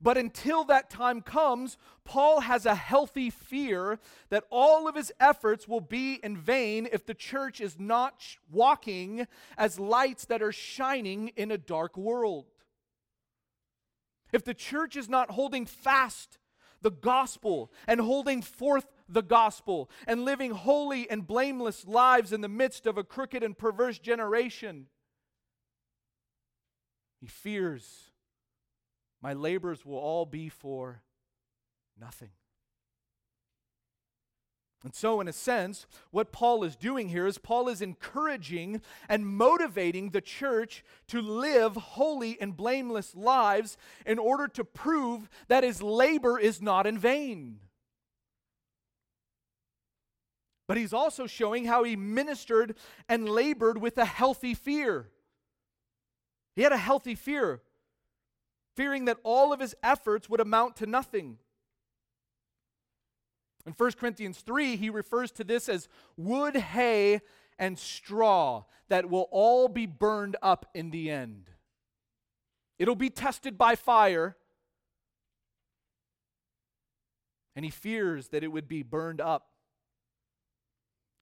But 0.03 0.17
until 0.17 0.65
that 0.65 0.89
time 0.89 1.21
comes, 1.21 1.77
Paul 2.03 2.41
has 2.41 2.65
a 2.65 2.75
healthy 2.75 3.29
fear 3.29 3.99
that 4.29 4.43
all 4.49 4.85
of 4.85 4.95
his 4.95 5.13
efforts 5.17 5.65
will 5.65 5.79
be 5.79 6.15
in 6.15 6.35
vain 6.35 6.89
if 6.91 7.05
the 7.05 7.13
church 7.13 7.61
is 7.61 7.79
not 7.79 8.21
walking 8.51 9.27
as 9.57 9.79
lights 9.79 10.25
that 10.25 10.41
are 10.41 10.51
shining 10.51 11.29
in 11.37 11.51
a 11.51 11.57
dark 11.57 11.95
world. 11.95 12.47
If 14.33 14.43
the 14.43 14.53
church 14.53 14.97
is 14.97 15.07
not 15.07 15.31
holding 15.31 15.65
fast 15.65 16.37
the 16.81 16.91
gospel 16.91 17.71
and 17.87 18.01
holding 18.01 18.41
forth 18.41 18.87
the 19.07 19.23
gospel 19.23 19.89
and 20.05 20.25
living 20.25 20.51
holy 20.51 21.09
and 21.09 21.25
blameless 21.25 21.87
lives 21.87 22.33
in 22.33 22.41
the 22.41 22.49
midst 22.49 22.85
of 22.85 22.97
a 22.97 23.05
crooked 23.05 23.41
and 23.41 23.57
perverse 23.57 23.99
generation, 23.99 24.87
he 27.21 27.27
fears 27.27 28.09
my 29.23 29.31
labors 29.31 29.85
will 29.85 29.97
all 29.97 30.25
be 30.25 30.49
for 30.49 31.01
nothing. 31.99 32.31
And 34.83 34.93
so, 34.93 35.21
in 35.21 35.29
a 35.29 35.33
sense, 35.33 35.87
what 36.11 36.33
Paul 36.33 36.65
is 36.65 36.75
doing 36.75 37.07
here 37.07 37.25
is 37.25 37.37
Paul 37.37 37.69
is 37.69 37.81
encouraging 37.81 38.81
and 39.07 39.25
motivating 39.25 40.09
the 40.09 40.19
church 40.19 40.83
to 41.07 41.21
live 41.21 41.75
holy 41.75 42.39
and 42.41 42.57
blameless 42.57 43.15
lives 43.15 43.77
in 44.05 44.19
order 44.19 44.49
to 44.49 44.65
prove 44.65 45.29
that 45.47 45.63
his 45.63 45.81
labor 45.81 46.37
is 46.37 46.61
not 46.61 46.85
in 46.85 46.97
vain. 46.97 47.59
But 50.67 50.75
he's 50.75 50.91
also 50.91 51.27
showing 51.27 51.63
how 51.63 51.85
he 51.85 51.95
ministered 51.95 52.75
and 53.07 53.29
labored 53.29 53.77
with 53.77 53.97
a 53.97 54.05
healthy 54.05 54.53
fear. 54.53 55.09
He 56.57 56.63
had 56.63 56.73
a 56.73 56.77
healthy 56.77 57.15
fear 57.15 57.61
fearing 58.75 59.05
that 59.05 59.17
all 59.23 59.53
of 59.53 59.59
his 59.59 59.75
efforts 59.83 60.29
would 60.29 60.39
amount 60.39 60.75
to 60.77 60.85
nothing. 60.85 61.37
In 63.65 63.73
1 63.73 63.91
Corinthians 63.93 64.39
3, 64.39 64.75
he 64.75 64.89
refers 64.89 65.31
to 65.31 65.43
this 65.43 65.69
as 65.69 65.87
wood, 66.17 66.55
hay, 66.55 67.21
and 67.57 67.77
straw 67.79 68.63
that 68.89 69.09
will 69.09 69.27
all 69.31 69.67
be 69.67 69.85
burned 69.85 70.35
up 70.41 70.65
in 70.73 70.91
the 70.91 71.09
end. 71.09 71.49
It'll 72.77 72.95
be 72.95 73.09
tested 73.09 73.57
by 73.57 73.75
fire. 73.75 74.35
And 77.55 77.63
he 77.63 77.71
fears 77.71 78.29
that 78.29 78.43
it 78.43 78.49
would 78.49 78.67
be 78.67 78.83
burned 78.83 79.21
up. 79.21 79.47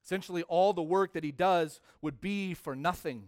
Essentially, 0.03 0.43
all 0.43 0.73
the 0.73 0.81
work 0.81 1.13
that 1.13 1.23
he 1.23 1.31
does 1.31 1.79
would 2.01 2.19
be 2.19 2.53
for 2.53 2.75
nothing. 2.75 3.25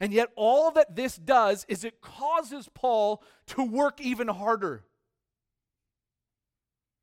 And 0.00 0.14
yet, 0.14 0.30
all 0.34 0.70
that 0.72 0.96
this 0.96 1.16
does 1.16 1.66
is 1.68 1.84
it 1.84 2.00
causes 2.00 2.70
Paul 2.72 3.22
to 3.48 3.62
work 3.62 4.00
even 4.00 4.28
harder. 4.28 4.82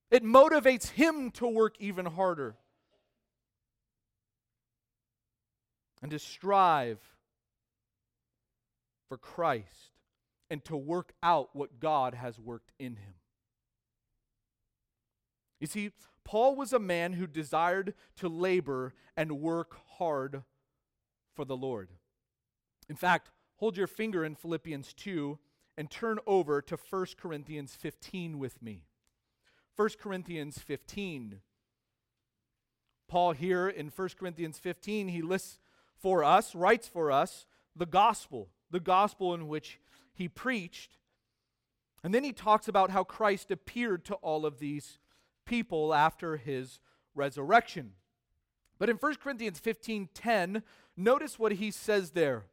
It 0.10 0.24
motivates 0.24 0.90
him 0.90 1.30
to 1.32 1.48
work 1.48 1.76
even 1.80 2.08
harder 2.08 2.56
and 6.02 6.10
to 6.12 6.20
strive 6.20 7.00
for 9.08 9.18
Christ 9.18 9.92
and 10.50 10.64
to 10.66 10.78
work 10.78 11.14
out 11.22 11.50
what 11.54 11.80
God 11.80 12.14
has 12.14 12.40
worked 12.40 12.72
in 12.80 12.96
him. 12.96 13.14
You 15.60 15.68
see, 15.68 15.92
Paul 16.24 16.56
was 16.56 16.74
a 16.74 16.80
man 16.80 17.14
who 17.14 17.28
desired 17.28 17.94
to 18.18 18.28
labor 18.28 18.94
and 19.16 19.40
work 19.40 19.78
hard 19.98 20.44
for 21.36 21.46
the 21.46 21.58
Lord. 21.58 21.90
In 22.90 22.96
fact, 22.96 23.30
hold 23.58 23.78
your 23.78 23.88
finger 23.88 24.24
in 24.24 24.36
Philippians 24.36 24.94
2 24.94 25.38
and 25.78 25.90
turn 25.92 26.20
over 26.26 26.62
to 26.62 26.78
1 26.78 27.06
Corinthians 27.20 27.76
15 27.76 28.40
with 28.40 28.62
me. 28.62 28.86
1 29.76 29.90
Corinthians 30.02 30.58
15. 30.60 31.40
Paul 33.08 33.32
here 33.34 33.70
in 33.70 33.88
1 33.88 34.10
Corinthians 34.20 34.60
15, 34.60 35.10
he 35.10 35.22
lists 35.22 35.60
for 35.98 36.24
us, 36.24 36.56
writes 36.56 36.88
for 36.88 37.12
us, 37.12 37.46
the 37.76 37.86
gospel, 37.86 38.50
the 38.72 38.80
gospel 38.80 39.34
in 39.34 39.48
which 39.48 39.80
he 40.14 40.28
preached. 40.28 40.98
And 42.04 42.14
then 42.14 42.24
he 42.24 42.34
talks 42.34 42.68
about 42.68 42.90
how 42.90 43.04
Christ 43.04 43.52
appeared 43.52 44.04
to 44.06 44.16
all 44.16 44.46
of 44.46 44.60
these 44.60 45.00
people 45.46 45.94
after 45.94 46.38
his 46.38 46.80
resurrection. 47.16 47.94
But 48.80 48.90
in 48.90 48.98
1 48.98 49.16
Corinthians 49.16 49.60
15:10, 49.60 50.64
notice 50.96 51.40
what 51.40 51.54
he 51.54 51.72
says 51.72 52.12
there. 52.12 52.46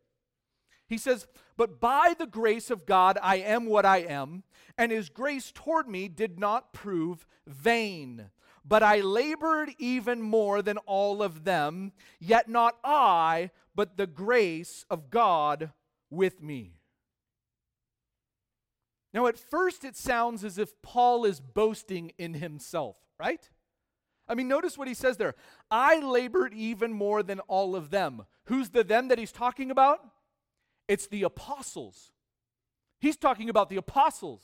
He 0.86 0.98
says, 0.98 1.26
But 1.56 1.80
by 1.80 2.14
the 2.18 2.26
grace 2.26 2.70
of 2.70 2.86
God 2.86 3.18
I 3.22 3.36
am 3.36 3.66
what 3.66 3.86
I 3.86 3.98
am, 3.98 4.42
and 4.76 4.92
his 4.92 5.08
grace 5.08 5.52
toward 5.52 5.88
me 5.88 6.08
did 6.08 6.38
not 6.38 6.72
prove 6.72 7.26
vain. 7.46 8.30
But 8.64 8.82
I 8.82 9.00
labored 9.00 9.70
even 9.78 10.22
more 10.22 10.62
than 10.62 10.78
all 10.78 11.22
of 11.22 11.44
them, 11.44 11.92
yet 12.18 12.48
not 12.48 12.76
I, 12.82 13.50
but 13.74 13.96
the 13.96 14.06
grace 14.06 14.86
of 14.88 15.10
God 15.10 15.72
with 16.10 16.42
me. 16.42 16.78
Now, 19.12 19.26
at 19.26 19.38
first, 19.38 19.84
it 19.84 19.96
sounds 19.96 20.44
as 20.44 20.58
if 20.58 20.80
Paul 20.82 21.24
is 21.24 21.40
boasting 21.40 22.12
in 22.18 22.34
himself, 22.34 22.96
right? 23.18 23.48
I 24.26 24.34
mean, 24.34 24.48
notice 24.48 24.78
what 24.78 24.88
he 24.88 24.94
says 24.94 25.18
there. 25.18 25.34
I 25.70 26.00
labored 26.00 26.54
even 26.54 26.92
more 26.92 27.22
than 27.22 27.40
all 27.40 27.76
of 27.76 27.90
them. 27.90 28.24
Who's 28.46 28.70
the 28.70 28.82
them 28.82 29.08
that 29.08 29.18
he's 29.18 29.30
talking 29.30 29.70
about? 29.70 30.00
It's 30.88 31.06
the 31.06 31.22
apostles. 31.22 32.12
He's 33.00 33.16
talking 33.16 33.48
about 33.50 33.68
the 33.68 33.76
apostles. 33.76 34.42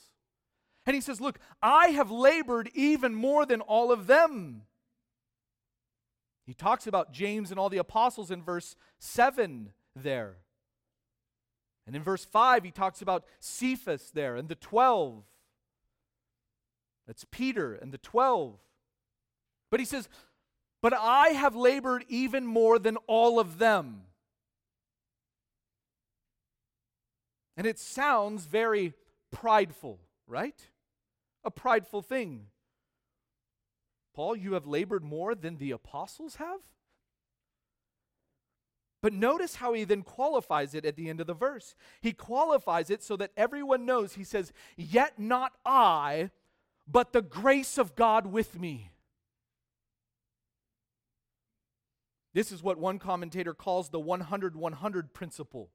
And 0.85 0.95
he 0.95 1.01
says, 1.01 1.21
Look, 1.21 1.39
I 1.61 1.87
have 1.87 2.11
labored 2.11 2.69
even 2.73 3.13
more 3.13 3.45
than 3.45 3.61
all 3.61 3.91
of 3.91 4.07
them. 4.07 4.63
He 6.45 6.53
talks 6.53 6.87
about 6.87 7.13
James 7.13 7.51
and 7.51 7.59
all 7.59 7.69
the 7.69 7.77
apostles 7.77 8.31
in 8.31 8.41
verse 8.41 8.75
7 8.99 9.69
there. 9.95 10.37
And 11.87 11.95
in 11.95 12.03
verse 12.03 12.25
5, 12.25 12.63
he 12.63 12.71
talks 12.71 13.01
about 13.01 13.25
Cephas 13.39 14.11
there 14.13 14.35
and 14.35 14.49
the 14.49 14.55
12. 14.55 15.23
That's 17.07 17.25
Peter 17.31 17.73
and 17.73 17.91
the 17.91 17.97
12. 17.97 18.59
But 19.69 19.79
he 19.79 19.85
says, 19.85 20.09
But 20.81 20.93
I 20.93 21.29
have 21.29 21.55
labored 21.55 22.05
even 22.07 22.45
more 22.45 22.79
than 22.79 22.97
all 23.07 23.39
of 23.39 23.57
them. 23.57 24.03
And 27.61 27.67
it 27.67 27.77
sounds 27.77 28.47
very 28.47 28.95
prideful, 29.31 29.99
right? 30.25 30.59
A 31.43 31.51
prideful 31.51 32.01
thing. 32.01 32.47
Paul, 34.15 34.35
you 34.35 34.53
have 34.53 34.65
labored 34.65 35.03
more 35.03 35.35
than 35.35 35.57
the 35.57 35.69
apostles 35.69 36.37
have? 36.37 36.61
But 39.03 39.13
notice 39.13 39.57
how 39.57 39.73
he 39.73 39.83
then 39.83 40.01
qualifies 40.01 40.73
it 40.73 40.85
at 40.85 40.95
the 40.95 41.07
end 41.07 41.21
of 41.21 41.27
the 41.27 41.35
verse. 41.35 41.75
He 42.01 42.13
qualifies 42.13 42.89
it 42.89 43.03
so 43.03 43.15
that 43.17 43.29
everyone 43.37 43.85
knows. 43.85 44.15
He 44.15 44.23
says, 44.23 44.51
Yet 44.75 45.19
not 45.19 45.53
I, 45.63 46.31
but 46.87 47.13
the 47.13 47.21
grace 47.21 47.77
of 47.77 47.95
God 47.95 48.25
with 48.25 48.59
me. 48.59 48.89
This 52.33 52.51
is 52.51 52.63
what 52.63 52.79
one 52.79 52.97
commentator 52.97 53.53
calls 53.53 53.89
the 53.89 53.99
100 53.99 54.55
100 54.55 55.13
principle. 55.13 55.69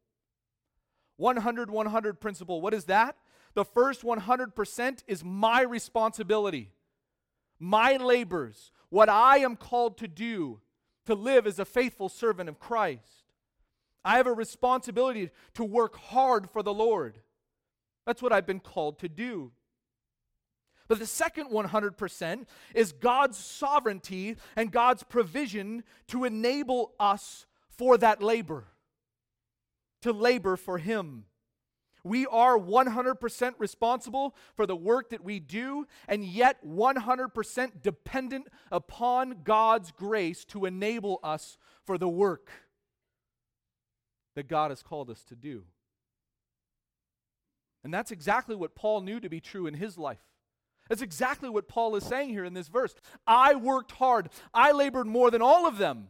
100 1.17 1.71
100 1.71 2.21
principle. 2.21 2.61
What 2.61 2.75
is 2.75 2.85
that? 2.85 3.17
The 3.55 3.65
first 3.65 4.03
100% 4.03 5.03
is 5.07 5.25
my 5.25 5.63
responsibility, 5.63 6.73
my 7.59 7.97
labors, 7.97 8.71
what 8.91 9.09
I 9.09 9.39
am 9.39 9.57
called 9.57 9.97
to 9.99 10.09
do 10.09 10.61
to 11.07 11.15
live 11.15 11.47
as 11.47 11.59
a 11.59 11.65
faithful 11.65 12.09
servant 12.09 12.49
of 12.49 12.59
Christ. 12.59 13.33
I 14.05 14.19
have 14.19 14.27
a 14.27 14.33
responsibility 14.33 15.31
to 15.55 15.65
work 15.65 15.97
hard 15.97 16.51
for 16.51 16.63
the 16.63 16.75
Lord. 16.75 17.19
That's 18.05 18.23
what 18.23 18.33
I've 18.33 18.47
been 18.47 18.61
called 18.61 18.99
to 19.01 19.09
do. 19.09 19.53
But 20.89 20.99
the 20.99 21.07
second 21.07 21.51
100% 21.51 22.47
is 22.75 22.93
God's 22.93 23.39
sovereignty 23.39 24.37
and 24.55 24.71
God's 24.71 25.03
provision 25.03 25.83
to 26.09 26.25
enable 26.25 26.93
us 27.01 27.47
for 27.69 27.99
that 27.99 28.23
labor, 28.23 28.65
to 30.07 30.13
labor 30.13 30.57
for 30.57 30.79
Him. 30.79 31.25
We 32.05 32.27
are 32.27 32.57
100% 32.57 33.55
responsible 33.59 34.37
for 34.55 34.65
the 34.65 34.77
work 34.77 35.11
that 35.11 35.25
we 35.25 35.41
do, 35.41 35.89
and 36.07 36.25
yet 36.25 36.65
100% 36.65 37.83
dependent 37.83 38.47
upon 38.71 39.43
God's 39.43 39.91
grace 39.91 40.45
to 40.47 40.65
enable 40.65 41.19
us 41.25 41.59
for 41.85 41.99
the 41.99 42.09
work 42.09 42.51
that 44.37 44.47
God 44.47 44.71
has 44.71 44.85
called 44.85 45.11
us 45.11 45.25
to 45.25 45.35
do. 45.35 45.65
And 47.83 47.93
that's 47.93 48.13
exactly 48.13 48.55
what 48.55 48.77
Paul 48.77 49.01
knew 49.01 49.19
to 49.19 49.29
be 49.29 49.41
true 49.41 49.67
in 49.67 49.75
his 49.75 49.99
life. 49.99 50.23
That's 50.89 51.03
exactly 51.03 51.49
what 51.49 51.67
Paul 51.67 51.97
is 51.97 52.05
saying 52.05 52.29
here 52.29 52.45
in 52.45 52.55
this 52.55 52.69
verse. 52.69 52.95
I 53.27 53.57
worked 53.57 53.91
hard, 53.91 54.29
I 54.55 54.71
labored 54.71 55.09
more 55.09 55.33
than 55.33 55.43
all 55.43 55.67
of 55.67 55.79
them. 55.79 56.07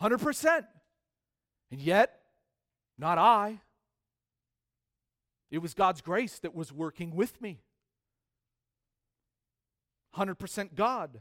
100%. 0.00 0.64
And 1.70 1.80
yet, 1.80 2.20
not 2.98 3.18
I. 3.18 3.60
It 5.50 5.58
was 5.58 5.74
God's 5.74 6.00
grace 6.00 6.38
that 6.40 6.54
was 6.54 6.72
working 6.72 7.14
with 7.14 7.40
me. 7.40 7.60
100% 10.16 10.74
God. 10.74 11.20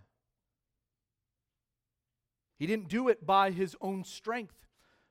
He 2.57 2.67
didn't 2.67 2.89
do 2.89 3.07
it 3.07 3.25
by 3.25 3.51
his 3.51 3.75
own 3.79 4.03
strength, 4.03 4.67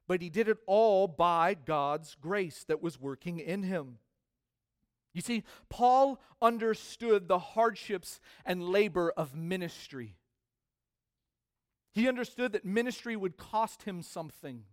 but 0.07 0.21
he 0.21 0.29
did 0.29 0.49
it 0.49 0.59
all 0.67 1.09
by 1.09 1.55
God's 1.55 2.17
grace 2.21 2.65
that 2.65 2.83
was 2.83 3.01
working 3.01 3.39
in 3.39 3.63
him. 3.63 3.99
You 5.15 5.23
see, 5.23 5.45
Paul 5.69 6.21
understood 6.43 7.27
the 7.27 7.39
hardships 7.39 8.21
and 8.45 8.69
labor 8.69 9.11
of 9.17 9.35
ministry. 9.35 10.17
He 11.93 12.07
understood 12.07 12.53
that 12.53 12.65
ministry 12.65 13.17
would 13.17 13.37
cost 13.37 13.83
him 13.83 14.03
something. 14.03 14.65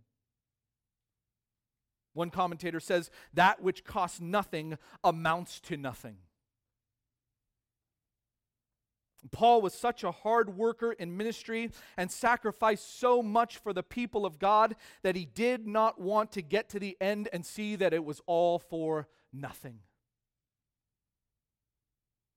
One 2.16 2.30
commentator 2.30 2.80
says, 2.80 3.10
That 3.34 3.62
which 3.62 3.84
costs 3.84 4.22
nothing 4.22 4.78
amounts 5.04 5.60
to 5.60 5.76
nothing. 5.76 6.16
Paul 9.30 9.60
was 9.60 9.74
such 9.74 10.02
a 10.02 10.12
hard 10.12 10.56
worker 10.56 10.92
in 10.92 11.16
ministry 11.16 11.70
and 11.96 12.10
sacrificed 12.10 12.98
so 12.98 13.22
much 13.22 13.58
for 13.58 13.74
the 13.74 13.82
people 13.82 14.24
of 14.24 14.38
God 14.38 14.76
that 15.02 15.14
he 15.14 15.26
did 15.26 15.66
not 15.66 16.00
want 16.00 16.32
to 16.32 16.42
get 16.42 16.70
to 16.70 16.78
the 16.78 16.96
end 17.02 17.28
and 17.34 17.44
see 17.44 17.76
that 17.76 17.92
it 17.92 18.04
was 18.04 18.22
all 18.26 18.58
for 18.58 19.08
nothing. 19.30 19.80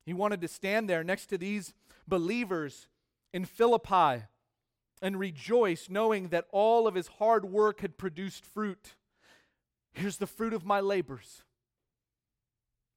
He 0.05 0.13
wanted 0.13 0.41
to 0.41 0.49
stand 0.49 0.89
there 0.89 1.05
next 1.05 1.27
to 1.27 1.37
these 1.37 1.73
believers 2.05 2.89
in 3.31 3.45
Philippi 3.45 4.25
and 5.01 5.17
rejoice, 5.17 5.87
knowing 5.89 6.29
that 6.29 6.47
all 6.51 6.85
of 6.85 6.95
his 6.95 7.07
hard 7.07 7.45
work 7.45 7.79
had 7.79 7.97
produced 7.97 8.43
fruit. 8.43 8.95
Here's 9.93 10.17
the 10.17 10.27
fruit 10.27 10.53
of 10.53 10.65
my 10.65 10.79
labors, 10.79 11.43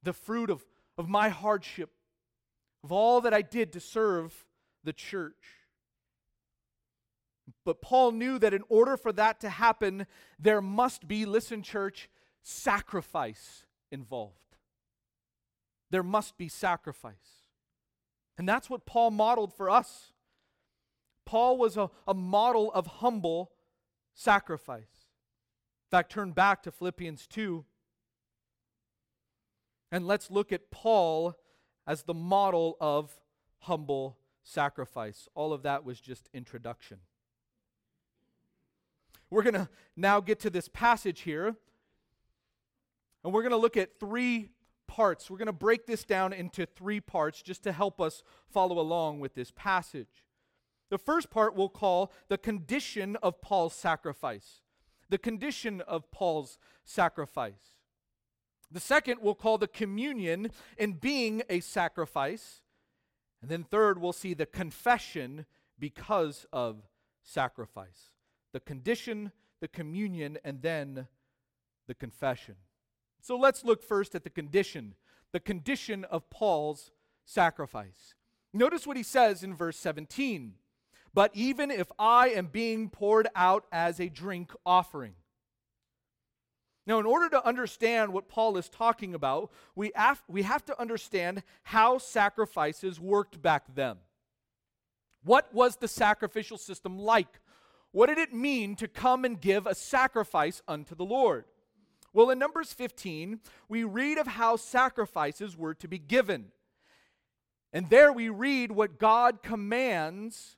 the 0.03 0.13
fruit 0.13 0.51
of, 0.51 0.65
of 0.99 1.09
my 1.09 1.29
hardship, 1.29 1.91
of 2.85 2.93
all 2.93 3.21
that 3.23 3.35
I 3.35 3.43
did 3.43 3.73
to 3.73 3.81
serve 3.81 4.45
the 4.85 4.93
church. 4.93 5.59
But 7.65 7.81
Paul 7.81 8.13
knew 8.13 8.39
that 8.39 8.55
in 8.55 8.65
order 8.69 8.97
for 8.97 9.13
that 9.13 9.41
to 9.41 9.49
happen, 9.49 10.07
there 10.39 10.61
must 10.61 11.07
be, 11.07 11.25
listen, 11.25 11.63
church, 11.63 12.09
sacrifice 12.43 13.65
involved. 13.91 14.37
There 15.91 16.03
must 16.03 16.39
be 16.39 16.49
sacrifice. 16.49 17.15
And 18.39 18.49
that's 18.49 18.71
what 18.71 18.87
Paul 18.87 19.11
modeled 19.11 19.53
for 19.53 19.69
us. 19.69 20.13
Paul 21.25 21.59
was 21.59 21.77
a, 21.77 21.91
a 22.07 22.15
model 22.15 22.73
of 22.73 22.87
humble 22.87 23.53
sacrifice. 24.15 25.02
Fact, 25.93 26.11
turn 26.11 26.33
back 26.33 26.63
to 26.63 26.71
Philippians 26.71 27.27
2 27.27 27.67
and 29.91 30.07
let's 30.07 30.31
look 30.31 30.51
at 30.51 30.71
Paul 30.71 31.35
as 31.87 32.05
the 32.05 32.15
model 32.15 32.79
of 32.81 33.21
humble 33.59 34.17
sacrifice. 34.43 35.29
All 35.35 35.53
of 35.53 35.65
that 35.65 35.85
was 35.85 36.01
just 36.01 36.31
introduction. 36.33 37.01
We're 39.29 39.43
going 39.43 39.53
to 39.53 39.69
now 39.95 40.21
get 40.21 40.41
to 40.41 40.49
this 40.49 40.67
passage 40.67 41.21
here, 41.21 41.57
and 43.23 43.35
we're 43.35 43.43
going 43.43 43.51
to 43.51 43.59
look 43.59 43.77
at 43.77 44.01
three 44.01 44.49
parts. 44.87 45.31
We're 45.31 45.37
going 45.37 45.45
to 45.45 45.53
break 45.53 45.85
this 45.85 46.05
down 46.05 46.33
into 46.33 46.65
three 46.65 47.01
parts 47.01 47.43
just 47.43 47.63
to 47.65 47.73
help 47.73 48.01
us 48.01 48.23
follow 48.51 48.79
along 48.79 49.21
with 49.21 49.35
this 49.35 49.53
passage. 49.55 50.25
The 50.89 50.97
first 50.97 51.29
part 51.29 51.55
we'll 51.55 51.69
call 51.69 52.11
the 52.29 52.39
condition 52.39 53.17
of 53.17 53.43
Paul's 53.43 53.75
sacrifice. 53.75 54.63
The 55.13 55.19
condition 55.19 55.83
of 55.83 56.11
Paul's 56.11 56.57
sacrifice. 56.87 57.77
The 58.71 58.81
second 58.81 59.19
we'll 59.21 59.35
call 59.35 59.59
the 59.59 59.69
communion 59.69 60.51
in 60.79 60.95
being 60.95 61.43
a 61.51 61.61
sacrifice. 61.61 62.63
And 63.43 63.51
then 63.51 63.63
third, 63.63 64.01
we'll 64.01 64.15
see 64.15 64.33
the 64.33 64.47
confession 64.47 65.45
because 65.79 66.47
of 66.51 66.89
sacrifice. 67.23 68.13
The 68.55 68.61
condition, 68.61 69.33
the 69.61 69.69
communion, 69.69 70.39
and 70.47 70.63
then 70.63 71.09
the 71.89 71.95
confession. 71.95 72.55
So 73.21 73.37
let's 73.37 73.67
look 73.67 73.83
first 73.83 74.15
at 74.15 74.25
the 74.25 74.31
condition, 74.31 74.95
the 75.33 75.41
condition 75.41 76.05
of 76.05 76.31
Paul's 76.31 76.91
sacrifice. 77.27 78.15
Notice 78.55 78.87
what 78.87 78.97
he 78.97 79.03
says 79.03 79.43
in 79.43 79.55
verse 79.55 79.77
17. 79.77 80.55
But 81.15 81.31
even 81.35 81.71
if 81.71 81.91
I 81.99 82.29
am 82.29 82.47
being 82.47 82.89
poured 82.89 83.29
out 83.35 83.67
as 83.71 84.01
a 84.01 84.09
drink 84.09 84.53
offering. 84.65 85.15
Now, 86.87 86.99
in 86.99 87.07
order 87.07 87.29
to 87.29 87.47
understand 87.47 88.13
what 88.13 88.29
Paul 88.29 88.57
is 88.57 88.69
talking 88.69 89.15
about, 89.15 89.53
we 89.77 89.93
have, 89.95 90.23
we 90.27 90.43
have 90.43 90.65
to 90.65 90.81
understand 90.81 91.45
how 91.63 91.99
sacrifices 91.99 92.99
worked 92.99 93.41
back 93.41 93.65
then. 93.75 93.99
What 95.23 95.53
was 95.55 95.77
the 95.77 95.87
sacrificial 95.87 96.59
system 96.59 96.99
like? 96.99 97.41
What 97.93 98.09
did 98.09 98.19
it 98.19 98.35
mean 98.35 98.75
to 98.77 98.89
come 98.89 99.25
and 99.25 99.41
give 99.41 99.67
a 99.67 99.75
sacrifice 99.75 100.61
unto 100.67 100.97
the 100.97 101.05
Lord? 101.05 101.45
Well, 102.13 102.31
in 102.31 102.39
Numbers 102.39 102.73
15, 102.73 103.41
we 103.69 103.85
read 103.85 104.19
of 104.19 104.27
how 104.27 104.57
sacrifices 104.57 105.57
were 105.57 105.75
to 105.75 105.87
be 105.87 105.99
given. 105.99 106.47
And 107.73 107.89
there 107.89 108.13
we 108.13 108.29
read 108.29 108.73
what 108.73 108.99
God 108.99 109.43
commands 109.43 110.57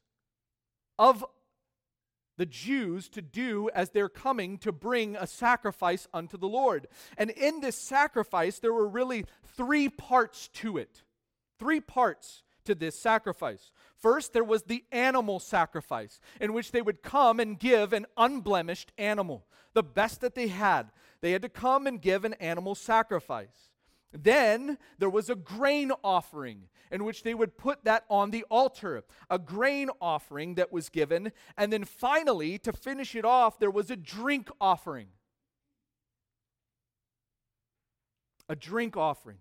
of 0.98 1.24
the 2.36 2.46
Jews 2.46 3.08
to 3.10 3.22
do 3.22 3.70
as 3.74 3.90
they're 3.90 4.08
coming 4.08 4.58
to 4.58 4.72
bring 4.72 5.16
a 5.16 5.26
sacrifice 5.26 6.08
unto 6.12 6.36
the 6.36 6.48
Lord. 6.48 6.88
And 7.16 7.30
in 7.30 7.60
this 7.60 7.76
sacrifice, 7.76 8.58
there 8.58 8.72
were 8.72 8.88
really 8.88 9.24
three 9.56 9.88
parts 9.88 10.48
to 10.54 10.76
it. 10.76 11.02
Three 11.58 11.80
parts 11.80 12.42
to 12.64 12.74
this 12.74 12.98
sacrifice. 12.98 13.70
First, 13.96 14.32
there 14.32 14.44
was 14.44 14.64
the 14.64 14.84
animal 14.90 15.38
sacrifice, 15.38 16.20
in 16.40 16.52
which 16.52 16.72
they 16.72 16.82
would 16.82 17.02
come 17.02 17.38
and 17.38 17.58
give 17.58 17.92
an 17.92 18.06
unblemished 18.16 18.92
animal, 18.98 19.46
the 19.74 19.82
best 19.82 20.20
that 20.22 20.34
they 20.34 20.48
had. 20.48 20.90
They 21.20 21.32
had 21.32 21.42
to 21.42 21.48
come 21.48 21.86
and 21.86 22.00
give 22.00 22.24
an 22.24 22.34
animal 22.34 22.74
sacrifice. 22.74 23.70
Then 24.14 24.78
there 24.98 25.10
was 25.10 25.28
a 25.28 25.34
grain 25.34 25.90
offering 26.04 26.68
in 26.90 27.04
which 27.04 27.24
they 27.24 27.34
would 27.34 27.58
put 27.58 27.84
that 27.84 28.04
on 28.08 28.30
the 28.30 28.44
altar, 28.48 29.02
a 29.28 29.38
grain 29.38 29.90
offering 30.00 30.54
that 30.54 30.72
was 30.72 30.88
given. 30.88 31.32
And 31.56 31.72
then 31.72 31.84
finally, 31.84 32.56
to 32.58 32.72
finish 32.72 33.16
it 33.16 33.24
off, 33.24 33.58
there 33.58 33.70
was 33.70 33.90
a 33.90 33.96
drink 33.96 34.48
offering. 34.60 35.08
A 38.48 38.54
drink 38.54 38.96
offering. 38.96 39.38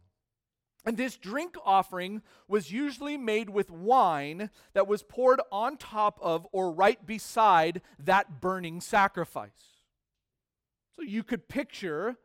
And 0.86 0.98
this 0.98 1.16
drink 1.16 1.56
offering 1.64 2.24
was 2.48 2.72
usually 2.72 3.18
made 3.18 3.50
with 3.50 3.70
wine 3.70 4.50
that 4.74 4.88
was 4.88 5.04
poured 5.04 5.40
on 5.52 5.78
top 5.78 6.20
of 6.22 6.48
or 6.52 6.72
right 6.72 7.06
beside 7.06 7.82
that 8.00 8.42
burning 8.42 8.82
sacrifice. 8.82 9.52
So 10.96 11.04
you 11.04 11.24
could 11.24 11.48
picture 11.48 12.18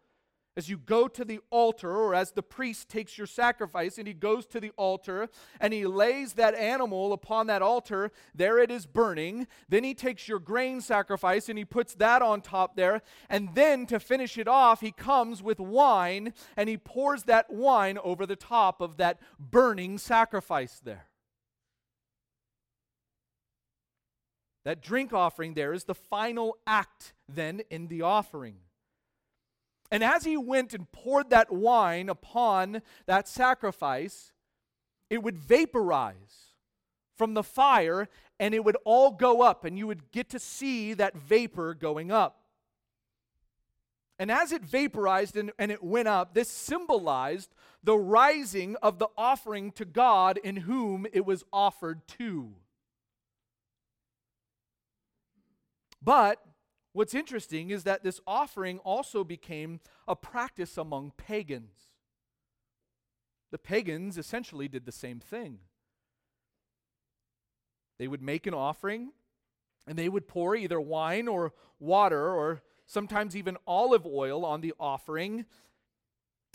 as 0.59 0.69
you 0.69 0.77
go 0.77 1.07
to 1.07 1.25
the 1.25 1.39
altar, 1.51 1.97
or 1.97 2.17
as 2.17 2.33
the 2.33 2.43
priest 2.43 2.89
takes 2.89 3.17
your 3.17 3.29
sacrifice 3.29 3.97
and 3.97 4.09
he 4.09 4.13
goes 4.13 4.45
to 4.45 4.59
the 4.59 4.73
altar 4.77 5.29
and 5.61 5.73
he 5.73 5.87
lays 5.87 6.33
that 6.33 6.53
animal 6.57 7.13
upon 7.13 7.47
that 7.47 7.63
altar, 7.63 8.11
there 8.35 8.59
it 8.59 8.69
is 8.69 8.85
burning. 8.85 9.47
Then 9.69 9.85
he 9.85 9.95
takes 9.95 10.27
your 10.27 10.41
grain 10.41 10.81
sacrifice 10.81 11.49
and 11.49 11.57
he 11.57 11.65
puts 11.65 11.95
that 11.95 12.23
on 12.23 12.41
top 12.41 12.75
there. 12.75 13.03
And 13.31 13.55
then 13.55 13.87
to 13.87 14.01
finish 14.01 14.37
it 14.37 14.49
off, 14.49 14.81
he 14.81 14.91
comes 14.91 15.45
with 15.45 15.61
wine 15.61 16.35
and 16.57 16.69
he 16.69 16.77
pours 16.77 17.23
that 17.25 17.51
wine 17.51 17.97
over 18.03 18.27
the 18.27 18.35
top 18.35 18.81
of 18.81 18.97
that 18.97 19.21
burning 19.39 19.97
sacrifice 19.97 20.81
there. 20.83 21.07
That 24.65 24.83
drink 24.83 25.13
offering 25.13 25.55
there 25.55 25.73
is 25.73 25.85
the 25.85 25.95
final 25.95 26.57
act 26.67 27.15
then 27.29 27.63
in 27.71 27.87
the 27.87 28.03
offering. 28.03 28.57
And 29.91 30.05
as 30.05 30.25
he 30.25 30.37
went 30.37 30.75
and 30.75 30.91
poured 30.93 31.31
that 31.31 31.51
wine 31.51 32.09
upon 32.09 32.83
that 33.07 33.27
sacrifice, 33.27 34.33
it 35.09 35.23
would 35.23 35.39
vaporize 35.39 36.55
from 37.17 37.35
the 37.35 37.43
fire 37.43 38.09
and 38.39 38.55
it 38.55 38.65
would 38.65 38.77
all 38.85 39.11
go 39.11 39.43
up, 39.43 39.65
and 39.65 39.77
you 39.77 39.87
would 39.89 40.13
get 40.13 40.29
to 40.31 40.39
see 40.39 40.95
that 40.95 41.17
vapor 41.17 41.75
going 41.75 42.13
up. 42.13 42.45
And 44.19 44.31
as 44.31 44.53
it 44.53 44.63
vaporized 44.63 45.37
and, 45.37 45.51
and 45.59 45.73
it 45.73 45.83
went 45.83 46.09
up, 46.09 46.35
this 46.35 46.49
symbolized 46.49 47.53
the 47.83 47.97
rising 47.97 48.77
of 48.83 48.99
the 48.99 49.09
offering 49.17 49.73
to 49.73 49.85
God 49.85 50.39
in 50.43 50.57
whom 50.57 51.07
it 51.13 51.25
was 51.25 51.45
offered 51.53 52.07
to. 52.19 52.53
But 56.03 56.41
What's 56.99 57.15
interesting 57.15 57.71
is 57.71 57.85
that 57.85 58.03
this 58.03 58.21
offering 58.27 58.81
also 58.81 59.23
became 59.23 59.79
a 60.09 60.17
practice 60.17 60.77
among 60.77 61.13
pagans. 61.17 61.93
The 63.53 63.59
pagans 63.59 64.19
essentially 64.19 64.67
did 64.67 64.85
the 64.85 64.91
same 64.91 65.21
thing. 65.21 65.61
They 68.01 68.09
would 68.09 68.21
make 68.21 68.49
an 68.49 68.55
offering 68.55 69.13
and 69.87 69.97
they 69.97 70.09
would 70.09 70.27
pour 70.27 70.57
either 70.57 70.81
wine 70.81 71.29
or 71.29 71.53
water 71.79 72.35
or 72.35 72.63
sometimes 72.85 73.37
even 73.37 73.57
olive 73.65 74.05
oil 74.05 74.45
on 74.45 74.61
the 74.61 74.75
offering. 74.81 75.47